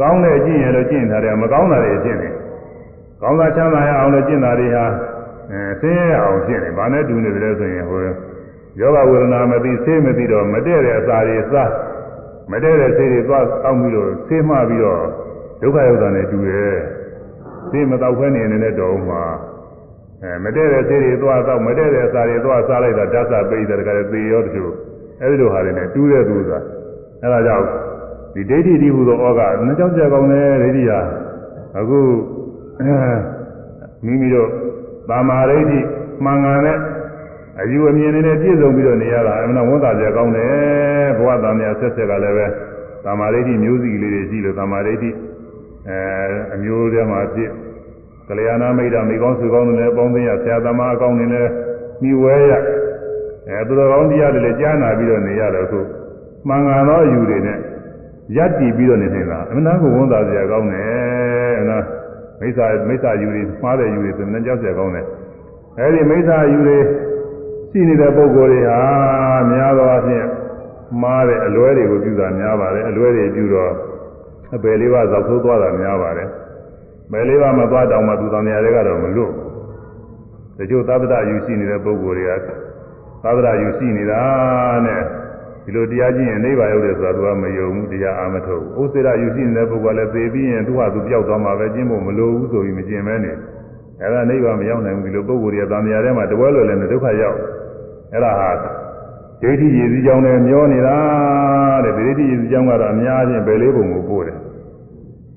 [0.00, 2.32] ကောင်းတဲ့အကျင့်ရလို့ကျင့်တာတွေမကောင်းတာတွေကျင့်တယ်
[3.22, 4.84] ကောင်းတာချမ်းသာရအောင်လို့ကျင့်တာတွေဟာ
[5.52, 8.00] အဲဆင်းရဲအောင်ဖြစ်နေဘာနဲ့တူနေတယ်ဆိုရင်ဟို
[8.80, 11.70] ယောဂဝေဒနာမသိဆေးမသိတော့မတည့်တဲ့အစာတွေစား
[12.50, 15.02] မတည့်တဲ့ဆေးတွေသွားတောက်ပြီးတော့ဆေးမှပြီးတော့
[15.60, 16.76] ဒုက္ခရောက်တာနဲ့တူတယ်
[17.70, 19.22] ဆေးမတော့ဖဲနေနေတဲ့တော်မှာ
[20.22, 24.72] အဲမတည့်တဲ့ဆေးတွေသွားတော့မတည့်တဲ့အစာတွေသွားစားလိုက်တာဓာတ်စာပိတ်တယ်တကယ်သေရောတချို့
[25.20, 26.52] အဲဒီလိုဟာတွေနဲ့တူးတဲ့သူက
[27.22, 27.66] အဲဒါကြောင့်
[28.34, 31.00] ဒီဒိဋ္ဌိဒီဟူသောဩကနှစ်ကြောင်ကြကောင်းတယ်ဒိဋ္ဌိဟာ
[31.78, 32.00] အခု
[34.04, 34.48] မိမိတို့
[35.08, 35.80] သာမာရိဋ္ဌိ
[36.24, 36.78] မှန်ကန်တဲ့
[37.60, 42.46] အယူအမြင်နဲ့ပြည့်စုံပြီးတော့နေရတာအမှန်ဝန်တာကြကောင်းတယ်ဘဝတန်မြတ်ဆက်ဆက်ကလည်းပဲ
[43.04, 45.10] သာမာရိဋ္ဌိမျိုးစီလေးတွေရှိလို့သာမာရိဋ္ဌိ
[45.88, 45.98] အဲ
[46.54, 47.50] အမျိုးထဲမှာဖြစ်
[48.28, 51.50] ကလျာဏမိတ်တာမိကောင်းစုကောင်းတွေလည်းပေါင်းသိရဆရာသမားအကောင်းတွေလည်း
[52.02, 52.52] မိဝဲရ
[53.48, 55.80] အဲသူတော်ကောင်းတရားတွေလည်းကြားနာပြီးတော့နေရတယ်အခု
[56.48, 57.58] မှန်ကန်သောအယူတွေနဲ့
[58.36, 61.35] ရပ်တည်ပြီးတော့နေနေတာအမှန်တကဝန်တာကြကောင်းတယ်အ
[62.40, 65.06] မှန်မိစ္ဆာမိစ္ဆာယူတွေမှားတဲ့ယူတွေဆိုရင်ကြောက်ကြကောင်းတယ်
[65.78, 66.78] အဲဒီမိစ္ဆာယူတွေ
[67.70, 68.80] ရှိနေတဲ့ပုံကိုယ်တွေဟာ
[69.50, 70.26] များသောအားဖြင့်
[71.02, 73.72] မှားတဲ့အလွဲတွေကိုပြုတာများပါတယ်အလွဲတွေပြုတော့
[74.54, 76.28] အပယ်လေးပါးသောက်ဆိုးသွားတာများပါတယ်
[77.12, 79.30] ပယ်လေးပါးမသွားတောင်မှသူတော်နေရာတွေကတော့မလွတ်ဘူး
[80.58, 82.50] တချို့သဗ္ဗတယူရှိနေတဲ့ပုံကိုယ်တွေက
[83.24, 84.22] သဗ္ဗတယူရှိနေတာ
[84.86, 85.02] နဲ့
[85.66, 93.32] ဒီလိုတရားကျင့်ရင်နိဗ္ဗာန်ရောက်တယ်ဆိုတာသူကမယုံဘူးတရားအာမထုတ်ဘူးဥစ္စေရယူရှိနေတဲ့ပုဂ္ဂိုလ်လည်းသိပြီးရင်သူ့ဟာသူပျောက်သွားမှာပဲကျင့်ဖို့မလိုဘူးဆိုပြီးမကျင့်မဲနေ
[94.00, 97.38] အဲ့ဒါနိဗ္ဗာန်မရောက်နိုင်ဘူးဒီလိုပုဂ္ဂိုလ်တွေကသံဃာထဲမှာတပွဲလွယ်လည်းဒုက္ခရောက်
[98.12, 98.50] အဲ့ဒါဟာ
[99.42, 100.96] ဒိဋ္ဌိရည်စည်းကြောင်းနဲ့မျောနေတာ
[101.84, 104.38] တဲ့ဒိဋ္ဌိရည်စည်းကြောင်းကတော့အများချင်းဘယ်လေးပုံကိုပို့တယ်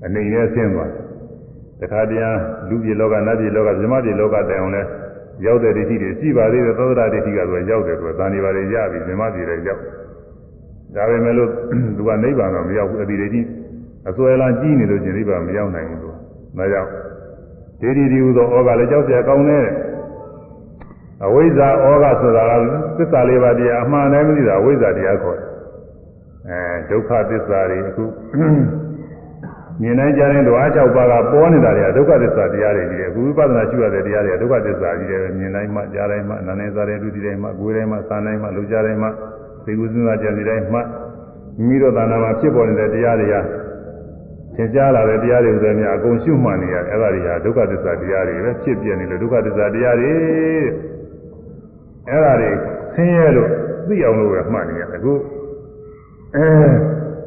[0.04, 0.90] အနေနဲ့ဆင်းသွား
[1.80, 2.38] တခါတည်း
[2.68, 4.82] လူပြည်လောကနတ်ပြည်လောကဇမပြည်လောကတိုင်အောင်လဲ
[5.46, 9.82] ရောက်တဲ့ဒိဋ္ဌိတွေရှိပါသေးတယ်သောတာဒိဋ္ဌိကဆိုရောက်တယ်သူကသာနေပါလေရပြီဇမပြည်လည်းရောက်
[10.95, 11.49] ဒါပေမဲ့လို့
[11.97, 13.41] သူကနိဗ္ဗာန်တော့မရောက်ဘူးအတိဒိဋ္ဌိ
[14.09, 16.09] အစွဲလန်းကြီးနေလို့ကျင်နိဗ္ဗာန်မရောက်နိုင်ဘူးသူ။
[16.57, 16.89] ဒါကြောင့်
[17.81, 19.65] ဒိဋ္ဌိဒီဟူသောဩဃလည်းကြောက်เสียကောင်းတယ်။
[21.25, 22.51] အဝိဇ္ဇာဩဃဆိုတာက
[22.97, 25.49] သစ္စာလေးပါးတရားအမှန်တည်းမသိတာအဝိဇ္ဇာတရားခေါ်တယ်။
[26.49, 28.05] အဲဒုက္ခသစ္စာတွေအခု
[29.81, 39.09] မြင်နိုင်ကြတဲ့ဓဝါ6ပါးကပေါ်နေတာတွေကဒုက္ခသစ္စာတရားတွေကြီးတယ်အခုဝိပဿနာရှုရတဲ့တရားတွေကဒုက္ခသစ္စာကြီးတယ်မြင်တိုင်းမှကြားတိုင်းမှနားတိုင်းစားတိုင်းဒုတိတိုင်းမှကိုယ်တိုင်းမှစာတိုင်းမှလူကြားတိုင်းမှ
[39.64, 40.82] သိကုစဉ်းစားကြံစီတိုင်းမှမိ
[41.66, 43.34] မိတို့သာနာမှာဖြစ်ပေါ်နေတဲ့တရားတွေက
[44.56, 50.10] သင်ကြားလာတဲ့တရားတွေဆိုများအကုန်ရှုမှတ်နေရအဲ့ဒါတွေဟာဒုက္ခသစ္စာတရားတွေပဲဖြစ်ပြနေလို့ဒုက္ခသစ္စာတရားတွေ
[52.08, 52.50] အဲ့ဒါတွေ
[52.94, 53.50] ဆင်းရဲလို့
[53.88, 55.14] သိအောင်လို့ပဲမှတ်နေရတယ်အခု
[56.36, 56.46] အဲ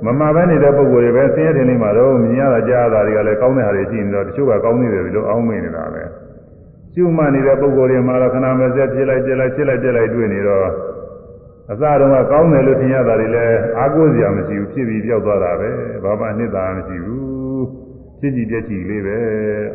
[0.06, 6.04] မမပဲနေတဲ့ပုံကိုယ်တွေပဲဆင်းရဲတယ်နေမှာတော့မြင်ရတာကြားရတာတွေကလည်းကောင်းတဲ့ဟာတွေရှိနေတော့တချို့ကကောင်းနေတယ်လို့အောင်းမိနေတာပဲ
[6.94, 10.68] ကျุမှနေတဲ့ပုံကိုယ်တွေမှာတော့ခဏမစက်ဖြစ်လိုက်ပြလိုက်ဖြစ်လိုက်ပြလိုက်တွေ့နေတော့
[11.72, 15.70] အစတုန်းကကောင်းတယ်လို့ထင်ရတာတွေလည်းအားကိုးစရာမရှိဘူးဖြစ်ပြီးပြောက်သွားတာပဲ
[16.04, 17.66] ဘာမှနှစ်သာမရှိဘူး
[18.20, 19.18] ဖြစ်ကြည့်ပြည့်ကြည့်လေးပဲ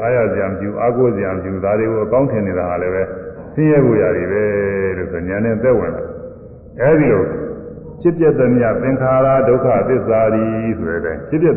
[0.02, 3.02] အားရစရာမရှိဘူးအားကိုးစရာမရှိဘူးဒါတွေကိုအကောင်းထင်နေတာဟာလည်းပဲ
[3.54, 4.44] ဆင်းရဲဖို့ရတယ်ပဲ
[4.96, 6.04] လို့ဆိုညာနဲ့သက်ဝင်လာ
[6.80, 7.24] အဲဒီလို
[8.02, 10.44] ဖြစ်ပြတဲ့မြသင်္ခါရဒုက္ခသစ္စာရီ
[10.78, 11.48] ဆိုတဲ့ဖြစ်ပြ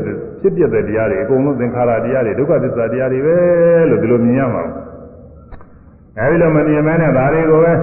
[0.41, 3.37] ဖြစ်ပြတဲ့တရားတွေအကုန်လုံးသင်္ခါရတရားတွေဒုက္ခသစ္စာတရားတွေပဲ
[3.89, 4.63] လို့ဒီလိုမြင်ရမှာ
[6.17, 7.73] အဲဒီလိုမမြင်မဲနဲ့ဒါတွေကိုပဲ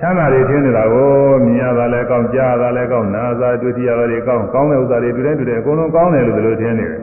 [0.00, 1.10] ချမ်းသာတွေထင်းနေတာကို
[1.44, 7.00] မြင်ရတာလည်းကောင်းကြားရတာလည်းကောင်းနားစားတွေ့ထရတာလည်းကောင်းကောင်းတဲ့ဥစ္စာတွေတွေ့တိုင်းတွေ့တိုင်းအကုန်လုံးကောင်းတယ်လို့ဒီလိုထင်နေတယ်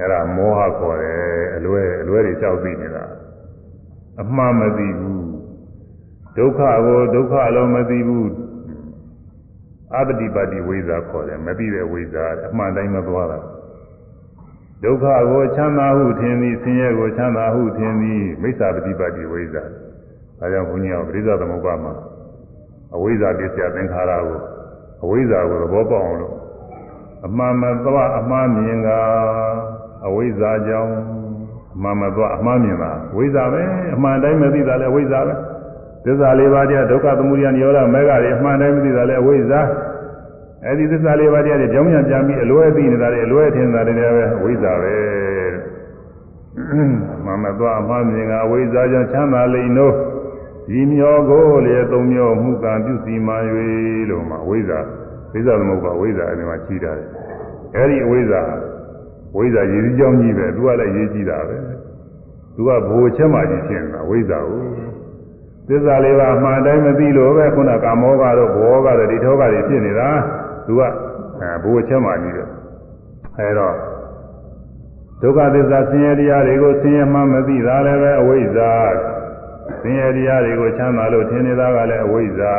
[0.00, 1.18] အဲဒါမောဟခေါ်တယ်
[1.56, 3.04] အလွဲအလွဲတွေကြောက်သိနေတာ
[4.22, 5.26] အမှားမသိဘူး
[6.36, 8.30] ဒုက္ခကိုဒုက္ခလုံးမသိဘူး
[9.96, 13.38] အပတိပါတိဝိဇ္ဇာခေါ်တယ်မသိတဲ့ဝိဇ္ဇာအမှန်တိုင်းမသွားတာ
[14.84, 19.64] ဒုက္ခကိုချမ်းသာဟုထင်သည်ဆင်းရဲကိုချမ်းသာဟုထင်သည်မိစ္ဆာပတိပါတိဝိဇ္ဇာ
[20.38, 21.92] ဒါကြောင့်ဘုန်းကြီးကပရိသသမုပ္ပါမှာ
[22.94, 24.38] အဝိဇ္ဇာပစ္စယသင်္ခါရကို
[25.04, 26.34] အဝိဇ္ဇာကိုသဘောပေါက်အောင်လို့
[27.26, 28.88] အမှန်မသွားအမှားမြင်က
[30.06, 30.92] အဝိဇ္ဇာကြောင့်
[31.74, 33.62] အမှန်မသွားအမှားမြင်တာဝိဇ္ဇာပဲ
[33.94, 35.34] အမှန်တိုင်းမသိတာလည်းဝိဇ္ဇာပဲ
[36.04, 39.60] သစ္စာလေးပါးတရားဒုက္ခသမုဒယနိရောဓမေဃတွေအမှန်တိုင်းမသိတာလည်းအဝိဇ္ဇာ
[40.66, 44.94] အဲဒီသစ္စာလေးပါးတရားတွေကြောင်းပြန်ပြန်ပြီးအလွဲသိနေတာတွေအလွဲထင်တာတွေလည်းပဲအဝိဇ္ဇာပဲ
[47.24, 49.94] မမသွားအမှားမြင်ကအဝိဇ္ဇာကြောင့်ချမ်းသာလိမ့်တို့
[50.68, 53.34] ဒီမျောကိုလေသုံးမျောမှုကံပြုစီမှ၍
[54.10, 54.80] လို့မှဝိဇ္ဇာ
[55.32, 57.06] ဝိဇ္ဇာသမုပ္ပါဝိဇ္ဇာအဲဒီမှာကြီးတာတယ်
[57.76, 58.42] အဲဒီအဝိဇ္ဇာ
[59.36, 61.56] ဝိဇ္ဇာရည်ကြီးကြောင်းကြီးပဲသူကလည်းရေးကြည့်တာပဲ
[62.54, 64.62] သူကဘိုလ်ချက်မှကြီးဖြစ်နေတာဝိဇ္ဇာကို
[65.68, 70.08] သစ္စာလေးပါအမှန်တိုင်းမသိလို့ပဲခုနကာမောကတော့ဘောကတော့ဒီထောကတွေဖြစ်နေတာ
[70.66, 70.82] သူက
[71.40, 72.48] အဲဘိုလ်ချက်မှကြီးတယ်
[73.38, 73.74] အဲတော့
[75.22, 78.72] ဒုက္ခသစ္စာဆင်းရဲတရားတွေကိုဆင်းရဲမှမသိတာလည်းပဲအဝိဇ္ဇာ
[79.80, 82.54] ဆင်းရဲတရားတွေကိုချမ်းသာလို့ထင်နေတာကလည်းအဝိဇ္ဇာ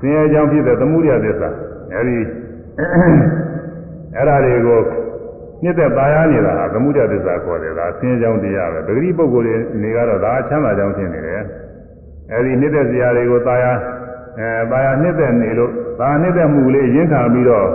[0.00, 1.48] ဆင်းရဲကြောင့်ဖြစ်တဲ့သမှုရသစ္စာ
[1.94, 2.18] အဲဒီ
[4.14, 4.80] အဲ့ဒါတွေကို
[5.62, 11.42] မြစ်သက်ပါရနေတာဟာသမှုရသစ္စာခေါ်တယ်ဒါဆင်းရဲကြောင့်တရားပဲပဂတိပုဂ္ဂိုလ်တွေနေကတော့ဒါချမ်းသာကြောင့်ထင်နေတယ်
[12.32, 13.72] အဲဒီမြစ်သက်စရာတွေကိုသာယာ
[14.38, 15.70] အဲသာယာနှစ်သက်နေလို့
[16.00, 17.68] ဒါနှစ်သက်မှုလေးရင်းခံပြီးတော့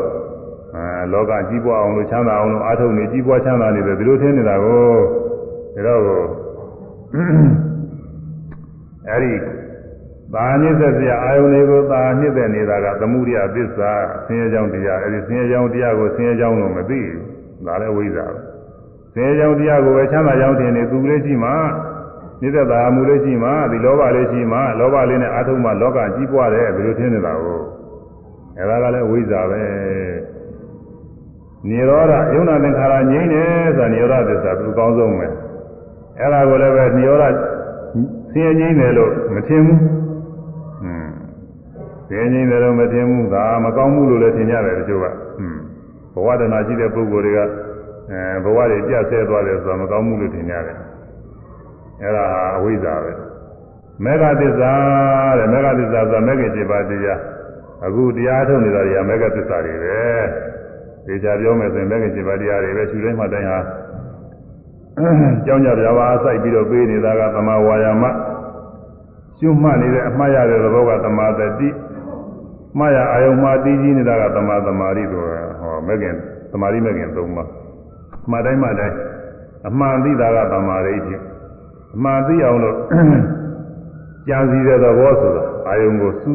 [0.75, 4.93] အဲလောကကြီးပွားအောင်လို့ချမ်းသာအောင်လို့အားထုတ်နေကြီးပွားချမ်းသာနေတယ်ဒီလိုထင်နေတာကို
[5.75, 6.25] ဒါတော့
[9.11, 9.33] အဲဒီ
[10.33, 13.91] သာနိစ္စစရာအာယုန်တွေကိုသာနှစ်သက်နေတာကသမှုရိယသစ္စာ
[14.25, 18.39] ဆင်းရဲကြောင်းတရားအဲဒီဆင်းရဲကြောင်းတရားကိုဆင်းရဲကြောင်းလို့မသိဘူးဒါလည်းဝိဇ္ဇာပဲ
[19.13, 21.51] ဆင်းရဲကြောင်းတရားကိုပဲချမ်းသာကြောင်းထင်နေသူလေးရှိမှ
[22.41, 27.61] နိစ္စသာမှုလေးရှိမှဒီလောဘလေးရှိမှလောဘလေးနဲ့အာထုံမှလောကကြီးပွားတယ်ဘယ်လိုထင်နေတာကို
[28.57, 29.63] အဲဒါကလည်းဝိဇ္ဇာပဲ
[31.69, 35.27] နိရောဓယုံနာသင်္ခါရငြိမ့်တယ်ဆိုတာနိရောဓသစ္စာသူအကောင်းဆုံးပဲ
[36.19, 37.25] အဲဒါကိုလည်းပဲနိရောဓ
[38.34, 39.80] ဆင်းရဲငြိမ့်တယ်လို့မထင်ဘူး
[40.82, 41.08] อืม
[42.08, 45.06] ဆင်းရဲငြိမ့်တယ်လို့မထင်ဘူးဒါမကောင်းဘူးလို့လည်းထင်ကြတယ်တချို့က
[45.40, 45.56] อืม
[46.14, 47.40] ဘဝတဏှာရှိတဲ့ပုဂ္ဂိုလ်တွေက
[48.10, 50.76] အဲဘဝတွေပြတ်ဆဲသွားတယ်ဆိုတာမကောင်းဘူးလို့ထင်ကြတယ်
[52.02, 52.24] အဲ့ဒါ
[52.56, 53.12] အဝိဇ္ဇာပဲ
[54.04, 54.72] မေဃသစ္စာ
[55.38, 57.20] တဲ့မေဃသစ္စာဆိုတာမေဃ7ပါးတရား
[57.86, 60.00] အခုတရားထုတ်နေတာတွေကမေဃသစ္စာတွေပဲ
[61.06, 63.58] ဒီကြပြောမယ်ဆိုရင်မေဃ7ပါးတရားတွေပဲရှုတိုင်းမှတိုင်းဟာ
[65.45, 68.03] ကြောင်းကြပြပါစိုက်ပြီးတော့ပေးနေတာကသမာဝါယာမ
[69.39, 71.69] ရှုမှတ်နေတဲ့အမှားရတဲ့သဘောကသမာသတိ
[72.77, 75.21] မှားရအာယုံမှာတည်ကြည်နေတာကသမာသမာဓိဆို
[75.59, 76.15] ဟောမေခင်
[76.51, 78.95] သမာဓိမေခင်၃ပါးမှတ်တိုင်းမှတိုင်း
[79.67, 81.23] အမှန်သိတာကသမာဓိချင်း
[81.95, 82.77] အမှန်သိအောင်လို့
[84.27, 86.31] ကြံစည်တဲ့သဘောဆိုတာအာယုံကိုစု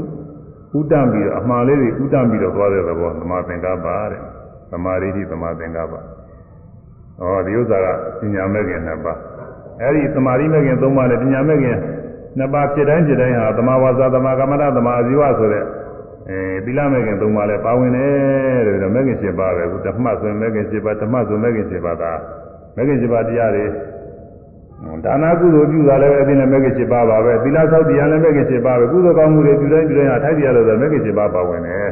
[0.79, 4.21] ဥတ္တပြီးတော့အမှန်လေးတွေဥတ္တပြီးတော့သွားတဲ့သဘောသမာသင်္ကပ္ပတဲ့
[4.73, 5.95] သမာဓိတိသမာသင်္ကပ္ပ
[7.21, 7.87] ဩဒီဥစ္စာက
[8.21, 9.19] ပညာမဲ့ခင်နှစ်ပါး
[9.81, 11.77] အဲ့ဒီသမာဓိမဲ့ခင်သုံးပါးနဲ့ပညာမဲ့ခင်
[12.39, 15.65] နှစ်ပါးဖြစ်တိုင်းဖြစ်တိုင်းဟာသမာဝါစာသမာကမ္မတသမာအာဇီဝဆိုတဲ့
[16.29, 22.05] အဲသီလမဲ့ခင်သုံးပါးလဲပါဝင်တယ်တဲ့ဒါမဲ့ခင်7ပါးပဲခုဓမ္မဆိုရင်မဲ့ခင်7ပါးဓမ္မဆိုမဲ့ခင်7ပါးက
[22.77, 23.67] မဲ့ခင်7ပါးတရားတွေ
[25.05, 31.89] ဒါနာကုသိုလ်ပြုတာလည်းအသိနဲ့မဲ့ခင်7ပါးပါပဲသီလဆောက်တရားလည်းမဲ့ခင်7ပါးပဲကုသိုလ်ကောင်းမှုတွေပြုတိုင်းပြုတိုင်းဟာထိုက်တရားလို့ဆိုမဲ့ခင်7ပါးပါဝင်တယ်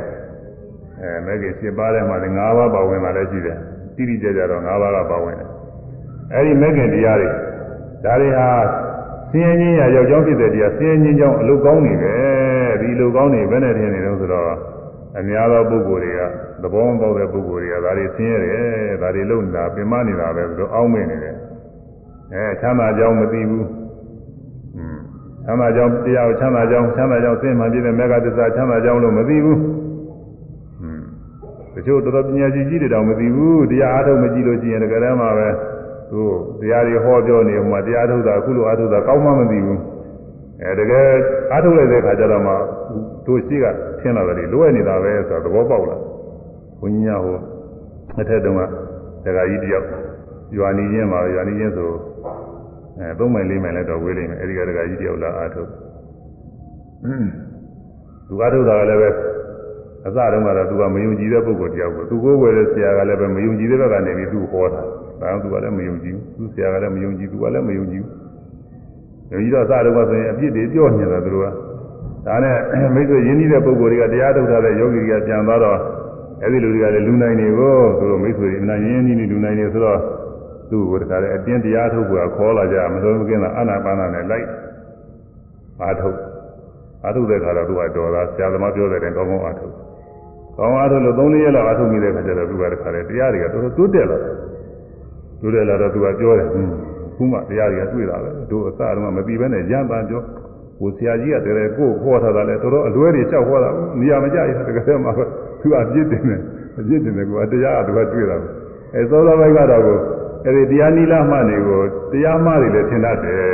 [1.00, 3.58] အဲမဲ့ခင်7ပါးထဲမှာလည်း5ပါးပါဝင်တာလည်းရှိတယ်
[3.98, 5.48] တိတိကျကျတော့၅ပါးကပါဝင်တယ်
[6.34, 7.28] အဲဒီမဲ့ခင်တရားတွေ
[8.04, 8.48] ဒါတွေဟာ
[9.30, 12.14] ဆင်းရဲခြင်းရာရောက်ကြောင်းဖြစ်တဲ့တရားဆင်းရဲခြင်းကြောင့်အလုကောင်းနေပဲ
[12.80, 14.46] ဒီအလုကောင်းနေဘယ်နဲ့ထင်နေတော့ဆိုတော့
[15.18, 16.20] အများသောပုဂ္ဂိုလ်တွေက
[16.62, 21.34] သဘောမပေါက်တဲ့ပုဂ္ဂိုလ်တွေကဒါတွေဆင်းရဲတယ်ဒါတွေလုံနေတာပင်မနေတာပဲဆိုတော့အောင်းမိနေတယ်
[22.32, 23.66] အဲချမ်းသာကြောင်းမသိဘူး
[25.44, 29.58] ချမ်းသာကြောင်းတရားကိုချမ်းသာကြောင်းချမ်းသာကြောင်းသိမှပြည့်တဲ့မေဃသစ္စာချမ်းသာကြောင်းလို့မသိဘူး
[31.86, 35.48] ချို့တော်တော်ပညာရှိကြီးတွေတောင်မသိဘူးတရားအားထုတ်မကြည့်လို့ရှိရင်တကယ်တမ်းမှာပဲ
[36.10, 36.20] သူ
[36.60, 39.80] တရားတွေဟောပြောနေမှာတရားထုတ်တာအခုလိုအားထုတ်တာကောင်းမှမသိဘူး
[40.62, 41.08] အဲတကယ်
[41.52, 42.52] အားထုတ်လိုက်တဲ့ခါကျတော့မှ
[43.26, 43.64] တို့ရှိက
[44.00, 45.96] ထင်လာတယ်လိုရနေတာပဲဆိုတာသဘောပေါက်လာ
[46.80, 47.36] ဘုန်းကြီးများဟို
[48.20, 48.60] အထက်တုန်းက
[49.24, 49.86] ဒကာကြီးတယောက်
[50.56, 51.90] ရွာနေချင်းပါရွာနေချင်းဆို
[52.98, 55.68] အဲသုံးမိုင်လေးမိုင်လည်းတော့ဝေးလိမ့်မယ်အဲဒီကဒကာကြီးတယောက်လာအားထုတ်
[58.28, 59.08] သူအားထုတ်တာကလည်းပဲ
[60.08, 64.90] အစတုန်းကတော့သူကမယုံကြည်တဲ့ပုဂ္ဂိုလ်တယောက်ကိုသူကိုယ်ဝယ်တဲ့ဆရာကလည်းပဲမယုံကြည်တဲ့ဘက်ကနေပြီးသူ့ဟောတာဒါ
[65.20, 68.14] ကြောင့်သူကလည်းမယုံကြည်ဘူးသူဆရာကလည်းမယုံကြည်သူကလည်းမယုံကြည်ဘူး
[69.32, 71.48] ယုံကြည်တော့အစတုန်းကဆိုရင်အပြစ်တွေပြောနေတာသူတို့က
[72.26, 72.56] ဒါနဲ့
[72.94, 75.78] မိတ်ဆွေရင်းနှီးတဲ့ပုဂ္ဂိုလ်တွေကတရားထုတ်ထားတဲ့ယောဂီတွေကပြန်သွားတော့
[76.42, 79.98] အဲဒီလူတွေကလည်းလူနိုင်နေကိုသူတို့မိတ်ဆွေတွေအနာရင်းနှီးနေလူနိုင်နေဆိုတော့
[80.70, 84.46] သူ့ကိုတခါလေအတင်းတရားထုတ်ဖို့ခေါ်လာကြမတော်မကင်းတာအနာပါနာနဲ့လိုက်
[85.82, 86.18] အားထုတ်
[87.04, 89.87] အားထုတ်တဲ့ခါတော့သူကတော်သားဆရာသမားပြောတဲ့တိုင်ကောင်းကောင်းအားထုတ်
[90.58, 94.34] ကောင်းအားထုတ်လို့၃-၄ရက်လောက်အားထုတ်မိတဲ့ခါကျတော့သူကတခါလေတရားတွေကတော်တော်တိုးတက်လာတယ်
[95.40, 96.70] တိုးတက်လာတော့သူကပြောတယ်ဟွန်း
[97.16, 100.22] ခုမှတရားတွေကတွေ့တာပဲတို့အစတုန်းကမပြီးဘဲနဲ့ရမ်းပန်းပြော
[100.78, 103.70] ဟိုဆရာကြီးကတည်းကကိုယ်ခေါ်ထားတာလဲတော်တော်အလွဲတွေလျှောက်ခေါ်တာ
[104.00, 105.10] နေရာမကျရတကယ်မှ
[105.60, 106.40] သူအပြစ်တင်တယ်
[106.78, 108.36] အပြစ်တင်တယ်ကွာတရားကသူကတွေ့တာ
[108.94, 109.98] အဲသောသောဘိုက်ကတော့ကို
[110.46, 111.80] အဲဒီတရားနိလမှနေကို
[112.12, 113.44] တရားမှတွေလည်းထင်တတ်တယ်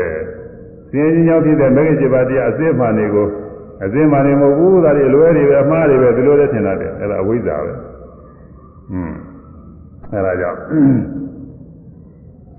[0.90, 3.26] စင်ကြီးကြောင့်ဖြစ်တဲ့မဂ္ဂင်7ပါးတရားအစစ်မှနေကို
[3.82, 7.72] အစစ်မှနေမဟုတ်ဘူးဒါတွေလွဲတွေပဲအမှားတွေပဲဒီလိုလည်းထင်တတ်တယ်အဲဒါအဝိဇ္ဇာပဲ
[8.92, 9.12] อืม
[10.12, 10.58] အဲဒါကြောင့်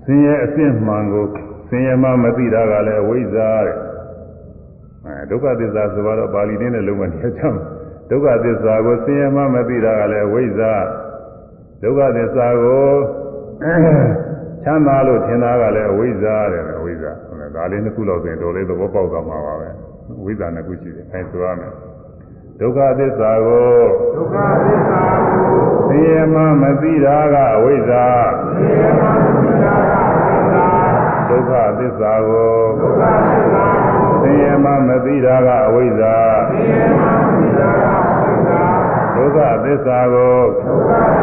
[0.04, 1.24] ဆင်းရဲအစစ်မှန်ကို
[1.68, 3.76] ဆင်းရဲမှမသိတာကလည်းအဝိဇ္ဇာတဲ့
[5.06, 7.62] အဲဒုက္ခသစ္စာဆိုတော့ပါဠိနဲ့လုံးဝနေကြမှာ
[8.10, 10.72] ဒုက္ခသစ္စာကိုဆင်းရဲမှမသိတာကလည်းအဝိဇ္ဇာ
[11.82, 12.90] ဒုက္ခသစ္စာကို
[13.62, 17.10] ချမ်းသာလို့ထင်တာကလည်းအဝိဇ္ဇာတဲ့။အဝိဇ္ဇာ။
[17.56, 21.72] ဒါလေးနှစ်ခုလောက်ဆိုရင်တော်လေးသဘောပေါက်သွားမှာပါပဲ။အ ဝိဇ္ဇာနှစ်ခုရှိတယ်။အဲဆိုရမယ်။
[22.60, 23.80] ဒုက္ခသစ္စာကို
[24.16, 25.46] ဒုက္ခသစ္စာကို
[25.88, 28.06] သိရမှမသိတာကအဝိဇ္ဇာ
[28.56, 30.66] သိရမှမသိတာကအဝိဇ္ဇာ
[31.28, 36.16] ဒုက္ခသစ္စာကိုဒုက္ခသစ္စာကိုသိရမှမသိတာကအဝိဇ္ဇာ
[36.50, 38.62] သိရမှမသိတာကအဝိဇ္ဇာ
[39.16, 41.15] ဒုက္ခသစ္စာကိုဒုက္ခ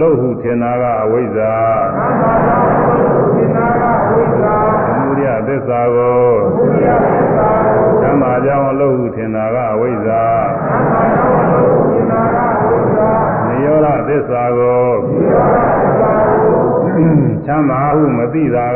[0.00, 1.52] လုတ်ဟုထင်တာကအဝိဇ္ဇာ
[1.94, 4.54] ချမ်းသာကြောင်းအလုတ်ဟုထင်တာကအဝိဇ္ဇာ
[4.86, 10.22] သမုဒယသစ္စာကိုသမုဒယသစ္စာကိုချမ်းသာကြောင်းအလုတ်ဟုထင်တာကအဝိဇ္ဇာ
[10.64, 13.10] ချမ်းသာကြောင်းအလုတ်ဟုထင်တာကအဝိဇ္ဇာ
[13.46, 16.56] နိရောဓသစ္စာကိုနိရောဓသစ္စာကို
[17.46, 18.66] ချမ်းသာဟုမသိတာ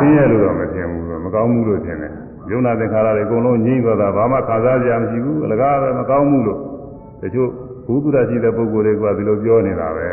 [0.00, 2.12] သိရလို့တော့မထင်ဘူးမကောင်းမှုလို့ထင်တယ်
[2.50, 6.60] ယုံနာသင်္ခါရတွေအကုန်လုံးငြိမ့်သွားတာဘာမှခံစားကြမရှိဘူးအလကားပဲမကောင်းမှုလို့
[7.22, 7.48] တချို့
[7.86, 10.08] ဘုသူရရှိတဲ့ပုဂ္ဂိုလ်တွေကဒီလိုပြောနေတာပဲ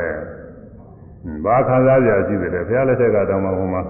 [1.46, 3.82] ဘာခံစားကြရှိတယ်လဲဘုရားလက်ထက်ကတောင်းမှဟိုမှာ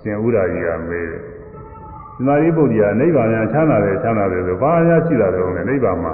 [0.00, 1.22] ရှင်ဥဒ္ဒါကြီးကမေးတယ်
[2.16, 6.12] သမာဓိပုဒ်ကြီးကနိဗ္ဗာန်များချမ်းသာတယ်ချမ်းသာတယ်ဆိုဘာများရှိတာလဲဦးလေနိဗ္ဗာန်မှာ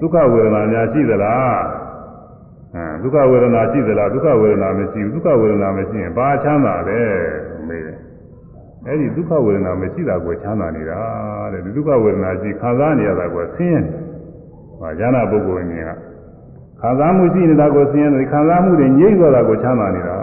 [0.00, 1.58] ဒုက္ခဝေဒနာများရှိသလား
[2.74, 7.00] အဲဒုက္ခဝေဒနာရှိသလားဒုက္ခဝေဒနာမရှိဘူးဒုက္ခဝေဒနာမရှိရင်ဘာချမ်းသာလဲ
[7.68, 7.98] မေးတယ်
[8.86, 10.98] အဲ့ဒီဒုက္ခဝေဒနာမရှိတာကိုချမ်းသာနေတာ
[11.52, 13.92] တဲ့ဒီဒုက္ခဝေဒနာရှိခံစားနေရတာကိုဆင်းရဲတယ်
[14.80, 15.90] ဟာဉာဏပုဂ္ဂိုလ်မြင်က
[16.80, 20.16] ခံစားမှုရှိနေတာကိုဆင်းရဲတယ်ခံစားမှုတွေငြိမ့်သွားတာကိုချမ်းသာနေတာ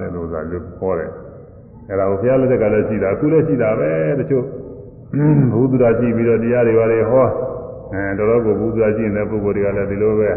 [0.00, 1.10] တဲ့လို့သာပြောခေါ်တယ်
[1.88, 4.44] အဲ့ဒါကိုဘုရားလက်ထက်ကလည်းရှိတာအခုလည်းရှိတာပဲတချို့
[5.52, 7.26] ဘုသူရာရှိပြီးတော့တရားတွေပါလေဟော
[7.92, 10.30] အဲတော်တော်ကိုဘုသူရာရှိနေတဲ့ပုဂ္ဂိုလ်တွေကလည်းဒီလိုပဲ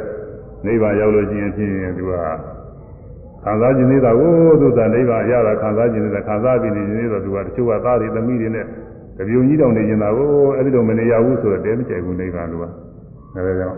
[0.65, 2.13] နိဗ္ဗာန်ရောက်လို့ရှိရင်ဖြင့်သူက
[3.43, 4.31] ခံစားခြင်းသေးတာကို
[4.61, 8.65] သူကနိဗ္ဗာန်ရတာခံစားခြင်းသေးတာခံစားပြီးနေခြင်းသေးတော့သူကတချို့ကသားတွေသမီးတွေနဲ့
[9.17, 12.71] တပြုံကြီးတောင်နေခြင်းတာကိုအဲ့ဒီလိုမနေရဘူးဆိုတော့တဲမကြိုက်ဘူးနိဗ္ဗာန်လို့ကဒါ
[13.59, 13.77] ကြောင့်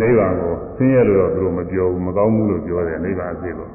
[0.00, 3.70] နိဗ္ဗာန်ကိုဆင်းရဲလို့တော့သူတို့မပြောဘူးမကောင်းဘူးလို့ပြောတယ်နိဗ္ဗာန်အစစ်လို့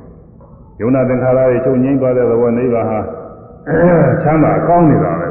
[0.81, 2.99] ယုံနာသင်္ခါရတွေချုပ်ငြိမ်းသွားတဲ့သဘောနိဗ္ဗာန်ဟာ
[4.23, 5.27] ချမ်းသာကောင်းနေတာပဲ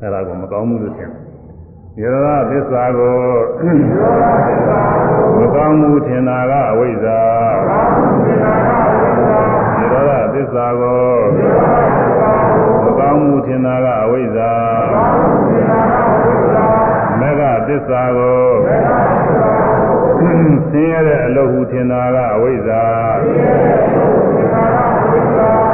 [0.00, 1.21] အဲ့ဒါကိုမကောင်းဘူးလို့ထင်တယ်
[2.00, 3.20] ယရဏသစ္စာကို
[5.38, 7.20] မကောင်းမှုထင်တာကအဝိဇ္ဇာ
[9.78, 11.06] ယရဏသစ္စာကို
[12.84, 14.52] မကောင်းမှုထင်တာကအဝိဇ္ဇာ
[17.20, 18.46] မေဃသစ္စာကို
[20.18, 22.84] ဆင်းရဲတဲ့အလုပ်ဟုထင်တာကအဝိဇ္ဇာ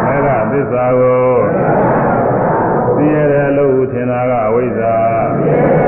[0.05, 1.31] မေဃသစ္စာကို
[2.97, 4.95] ဆင်းရဲတဲ့အလုပ်ဟုထင်တာကအဝိဇ္ဇာ
[5.40, 5.88] မေဃ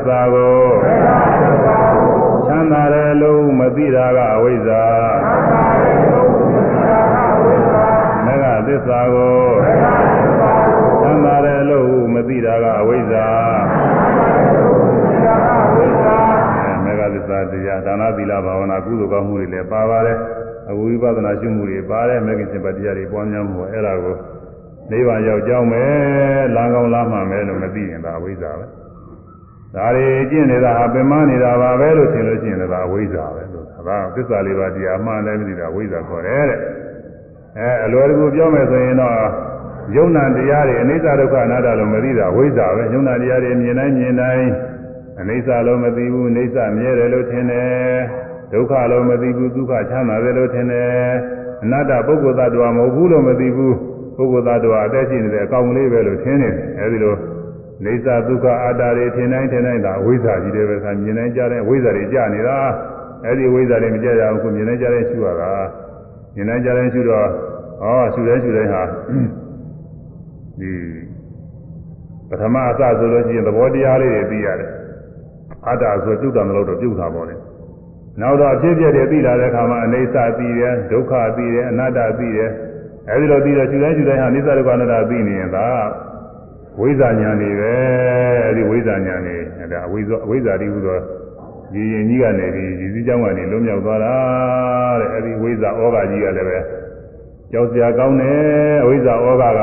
[0.00, 0.58] စ္စာကို
[2.46, 4.82] ချမ်းသာတဲ့အလုပ်မသိတာကအဝိဇ္ဇာ
[8.26, 9.40] မေဃသစ္စာကို
[11.02, 13.26] ချမ်းသာတဲ့အလုပ်မသိတာကအဝိဇ္ဇာ
[16.84, 20.18] မေဃသစ္စာတရားဒါနသီလဘာဝနာကုသိုလ်ကောင်းမှုတွေလည်းပါပါတယ်
[20.70, 24.16] အဝိပဿနာရှုမှုတွေပါတယ်မေဃရှင်ပတရားတွေပွားများမှုအဲ့ဒါကို
[24.90, 28.79] နိဗ္ဗာန်ရောက်ကြောင်းမယ်လမ်းကောင်းလမ်းမှန်မယ်လို့မသိရင်ဒါအဝိဇ္ဇာပဲ
[29.74, 36.58] ဒါတွေကျင့်နေတာဟာပင်မနေတာပါပဲလို့ထင်လို့ရှိရင်လည်းဒါအဝိဇ္ဇာပဲလို့ဒါကသစ္စာလေးပါးတရားအမှန်တိုင်းမသိတာအဝိဇ္ဇာခေါ်တယ်တဲ့
[37.58, 39.16] အဲအလွယ်တကူပြောမယ်ဆိုရင်တော့
[39.96, 44.48] ယုံနာတရားတွေအနိစ္စဒုက္ခအနတ္တလို့မသိတာဝိဇ္ဇာပဲယုံနာတရားတွေမြင်တိုင်းမြင်တိုင်း
[45.20, 48.00] အနိစ္စလို့မသိဘူးအနိစ္စမြဲတယ်လို့ထင်တယ်
[48.52, 50.88] ဒုက္ခလို့မသိဘူးဒုက္ခချမ်းသာတယ်လို့ထင်တယ်
[51.62, 53.76] အနတ္တပုဂ္ဂိုလ်သတ္တဝါမဟုတ်ဘူးလို့မသိဘူး
[54.16, 57.14] ပုဂ္ဂိုလ်သတ္တဝါအသက်ရှိနေတဲ့အကောင်ကလေးပဲလို့ထင်နေတယ်အဲဒီလို
[57.84, 62.58] နေသဒုက္ခအတ္တတွေထင်တိုင်းထင်တိုင်းဒါဝိဇ္ဇာကြီးတယ်ပဲခါမြင်တိုင်းကြားတိုင်းဝိဇ္ဇာတွေကြာနေတာ
[63.24, 65.50] အဲဒီဝိဇ္ဇာတွေမကြရအောင်ခုမြင်တိုင်းကြားတိုင်းရှုရတာ
[66.34, 67.26] မြင်တိုင်းကြားတိုင်းရှုတော့
[67.80, 68.82] ဟောရှုတိုင်းရှုတိုင်းဟာ
[70.60, 70.72] ဒီ
[72.28, 74.70] ပထမအစဆိုလို့ရှိရင်သဘောတရားလေးတွေသိရတယ်
[75.66, 77.34] အတ္တဆိုပြုတ်တာမလို့တော့ပြုတ်တာပေါ့လေ
[78.20, 82.50] နောက်တော့အဖြစ်ပြက်တွေသိလာတဲ့အခါမှာအနေဆာသိတယ်ဒုက္ခသိတယ်အနတ္တသိတယ်
[83.10, 85.66] အဲဒီလိုသိတော့ရှုတိုင်းရှုတိုင်းဟာအနိစ္စဒုက္ခအနတ္တသိနေရင်ဒါ
[86.78, 87.72] ဝိဇ္ဇာညာနေပဲ
[88.46, 89.34] အဲဒီဝိဇ္ဇာညာနေ
[89.72, 90.98] ဒါအဝိဇ္ဇာအဝိဇ္ဇာတိဟူသော
[91.72, 94.14] ဒီရင်ကြီးကနေပြီးဒီစည်းကြောင်းကနေလွတ်မြောက်သွားတာ
[95.00, 96.58] တဲ့အဲဒီဝိဇ္ဇာဩဃကြီးကလည်းပဲ
[97.52, 99.60] ကြောက်စရာကောင်းတယ်အဝိဇ္ဇာဩဃက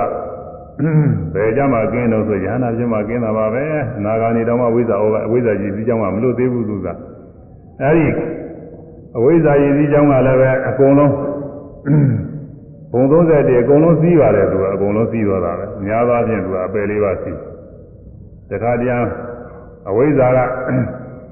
[1.33, 3.65] ဘယ်ကြမှာကင်းတော့ဆိုရဟနာပြမှာကင်းတာပါပဲ
[3.97, 6.87] အနာဂါနေတော့မှဝိဇ္ဇာဩဃအဝိဇ္ဇာကြီးစည်းကြောင်းကမလွတ်သေးဘူးသူက
[7.83, 8.07] အဲဒီ
[9.17, 11.11] အဝိဇ္ဇာကြီးစည်းကြောင်းကလည်းပဲအကုန်လုံး
[12.91, 17.37] ဘုံ30တည်းအကုန်လုံးစီးပါတယ်သူကအကုန်လုံးစီးသွားတာပဲအများသားဖြင့်သူကအပယ်လေးပါစီး
[18.49, 18.93] တခါတည်း
[19.89, 20.39] အဝိဇ္ဇာက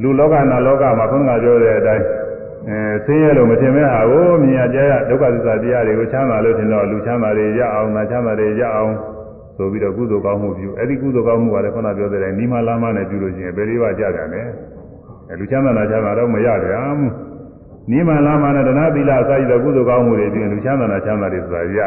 [0.01, 2.05] လူလောကနာလောကမှာခုနကပြောတဲ့အတိုင်း
[2.69, 8.93] အဲဆင်းရဲလို့မထင်မဲ့ဟာကိုမြင်ရကြရဒုက္ခသစ္စာတရားတွေကိုချမ်းသာလို့ထင်တော့လူချမ်းသာတွေရအောင်နာချမ်းသာတွေရအောင်
[9.57, 14.47] ဆိုပြီးတော့ကုသိုလ်ကောင်းမှုပြုအဲ့ဒီကုသိုလ်ကောင်းမှုကလည်းခုနပြောတဲ့တိုင်းနိမလာမနဲ့ပြုလို့ရှိရင်ဘယ်လေးပါကြကြတယ်
[15.29, 16.89] အဲလူချမ်းသာနာချမ်းသာတော့မရတယ်အာ
[17.91, 21.79] နိမလာမနဲ့ဒနာသီလအစရှိတဲ့ကုသိုလ်ကောင်းမှုတွေပြင်လူချမ်းသာနာချမ်းသာတွေဆိုတာရ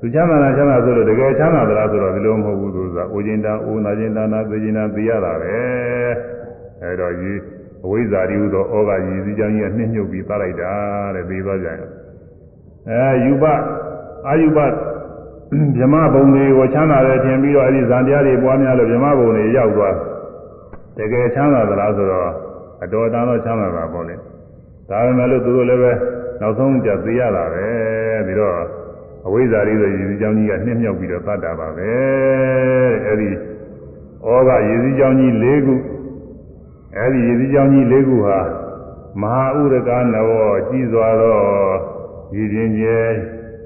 [0.00, 5.56] လူချမ်းသာနာချမ်းသာဆိုလို့တကယ်ချမ်းသာသလားဆိုတော့ဒီလိုမဟုတ်ဘူးသူကအိုခြင်းတန်အိုနာခြင်းတန်နာသိခြင်းတန်သိရတာပဲ
[6.82, 7.32] အဲတော့ဒီ
[7.84, 10.72] အဝိဇ္ဇာတိဟုသောဩဃရည်စည်းကြောင်းကြီးကနှိမ့်ညွတ်ပြီးသားလိုက်တာ
[11.14, 11.78] တဲ့ပြီးသွားကြရင်
[12.88, 13.44] အဲယူပ
[14.26, 19.94] အာယူပဗြဟ္မဘုံတွေကိုချမ်းသာတယ်ထင်ပြီးတော့အဲဒီဇန်တရားတွေပွားများလို့ဗြဟ္မဘုံတွေရောက်သွား
[20.98, 22.30] တကယ်ချမ်းသာသလားဆိုတော့
[22.82, 24.14] အတော်တန်တော့ချမ်းသာတာပေါ့လေ
[24.90, 25.92] ဒါပေမဲ့လို့သူတို့လည်းပဲ
[26.40, 27.66] နောက်ဆုံးကြသိရတာပဲ
[28.26, 28.56] ပြီးတော့
[29.26, 31.90] အဝိဇ္ဇာလေးဆိုရည်စည်းကြောင်းကြီးကနှိမ့်မြောက်ပြီးတော့သတ်တာပါပဲ
[33.06, 33.28] အဲဒီ
[34.24, 35.74] ဩဃရည်စည်းကြောင်းကြီး၄ခု
[36.96, 38.38] အဲဒီရည်စည်းကြောင်းကြီး၄ခုဟာ
[39.22, 40.30] မဟာဥရကနဝ
[40.68, 41.40] ကြီးစွာသော
[42.34, 42.98] ရည်ပြင်ကျဲ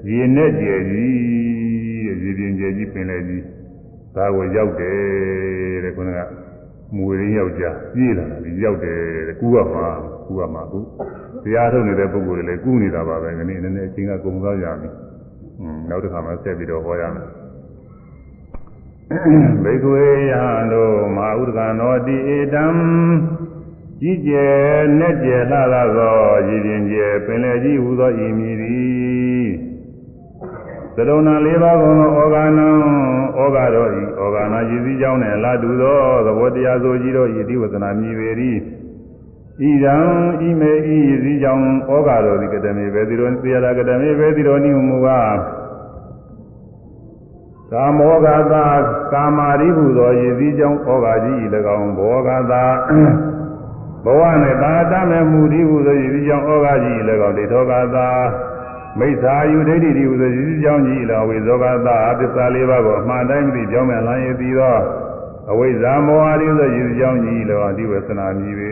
[0.07, 1.15] ရည်နဲ့ကျဲကြီး
[2.23, 3.43] ရည်ပြင်ကျဲကြီးပင်လေကြီး
[4.15, 6.19] ဒါကိုရောက်တယ်တဲ့ခုနက
[6.95, 9.87] မူရင်းယောက်ျားပြေးလာတာဒီရောက်တယ်တဲ့ကူကမှာ
[10.31, 10.79] ကူကမှာကူ
[11.43, 14.89] တရားထုတ်နေတဲ့ပုဂ္ဂိုလ်တွေလည်းကူနေတာပါပဲခဏနည်းနည်းအချိန်ကကုန်သွားကြပြီ
[15.61, 17.27] อืมနောက်တစ်ခါမှဆက်ပြီးတော့ဟောရမယ်
[19.63, 20.43] ဘေကွေယံ
[20.73, 22.65] တို့မဟာဥဒကနောတိဧတံ
[24.01, 26.15] ကြီးကျယ်နဲ့ကျယ်လှလာသော
[26.47, 29.49] ရည်ရင်ကျယ်ပင်လေကြီးဟူသောဤမည်သည်
[30.95, 32.67] သရုံနာလေးပါးကုန်သောဩဃာနံ
[33.37, 38.29] ဩဃတော်ဤဩဃာနာရည်စည်းကြောင်းနှင့်လာတူသောသဘောတရားဆိုကြီးတို့ဤတိဝသနာမြည်ပေ၏
[39.69, 40.05] ဤရန်
[40.47, 45.37] ဤမေဤရည်စည်းကြောင်းဩဃာတော်သည်ကတမေပဲဒီလိုသေရတာကတမေပဲဒီလိုနိမူကား
[47.71, 48.65] ကာမောဂသာ
[49.13, 51.45] ကာမာရိဟုသောရည်စည်းကြောင်းဩဃာကြီးဤ၎
[51.77, 52.63] င်းဘောဂသာ
[54.05, 58.07] ဘဝနဲ့သာတမဲ့မှုဒီဟုဆိုရင်ဒီကြောင့်ဩဃာကြီးလည်းကောဒိဋ္ဌောကသာ
[58.99, 64.81] မိစ္ဆာယုဒိဋ္ဌိဒီဟုဆိုရင်ဒီကြောင့်ကြီးလည်းဝိဇောကသာအသစ္စာလေးပါးကိုအမှန်တိုင်းမသိကြောင်းမြန်လမ်းရည်ပြီးတော့
[65.51, 68.69] အဝိဇ္ဇာမောဟဒီဆိုရင်ဒီကြောင့်ကြီးလည်းအဒီဝေသနာမြည်ပေ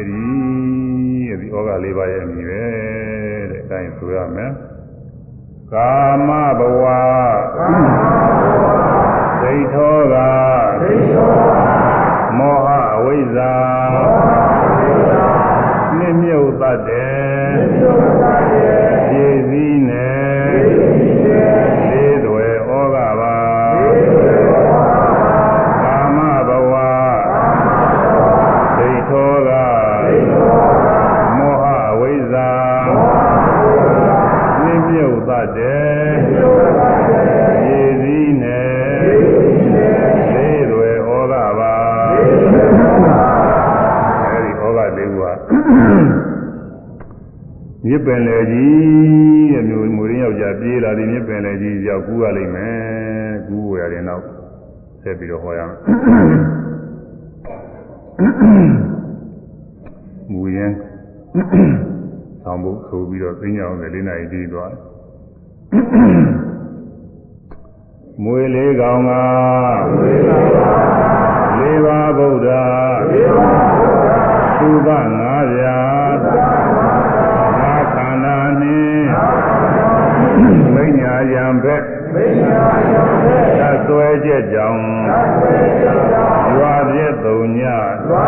[1.29, 2.63] သည်ဒီဩဃလေးပါးရဲ့မြည်ပဲ
[3.51, 4.51] တဲ့အဲဒါဆိုရမယ်
[5.73, 5.93] ကာ
[6.27, 6.29] မ
[6.59, 6.83] ဘဝ
[9.41, 10.15] ဒိဋ္ဌောက
[12.37, 13.53] မောဟအဝိဇ္ဇာ
[15.97, 17.55] နှိမ့်မြုပ်တတ်တယ်
[19.07, 20.09] ဖြည့်စည်းနေ
[20.65, 21.38] လေး
[47.89, 54.23] မြစ်ပင်လေကြီးတဲ့မျိုးမူရင်းယောက်ျားပြေးလာဒီမြစ်ပင်လေကြီးရောက်ကူးရလိမ့်မယ်ကူးဝရတဲ့နောက်
[55.01, 55.77] ဆက်ပြီးတော့ဟောရမယ်
[60.31, 60.75] မူရင်း
[62.43, 64.73] ဆောင်းဖို့ဆိုပြီးတော့သိညာအောင်လေးနိုင်ပြီးသွား
[68.23, 69.11] မွေလေးကောင်က
[71.59, 72.49] လေးပါးဗုဒ္ဓ
[74.59, 74.87] သုဘ
[75.17, 75.88] ငါးပြာ
[80.73, 81.83] မိညာယံဘက်
[83.59, 84.83] သဆွဲချက်ကြောင့်
[86.55, 87.59] ရွာပြည့်သုံည
[88.09, 88.27] သော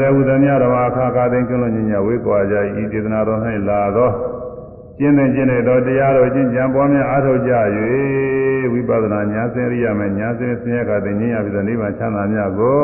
[0.00, 4.10] ဘေးရန်အန္တရာယ်ဝုဒ္ဓမြဓမ္မအခါခါသိကလွန်ညညဝေးကွာကြ၏ဤဒေသနာတော်၌လာသော
[4.98, 7.52] ကျင့်တဲ့ကျင့်တဲ့တော်တရားတော်ကျင့်ကြံပွားများအားထုတ်ကြ၍
[8.72, 12.80] ဝိပဿနာဉာဏ်စင်ရိယမယ်ဉာဏ်စင်ဆင်းရဲကတည်းကဉာဏ်ပြီးသောနိဗ္ဗာန်ချမ်းသာများကို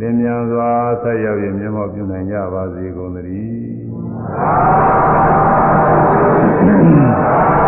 [0.00, 0.70] လင်းမြန်စွာ
[1.02, 7.67] ဆက်ရောက်၍မျက်မှောက်ပြုနိုင်ကြပါစေကုန်သတည်း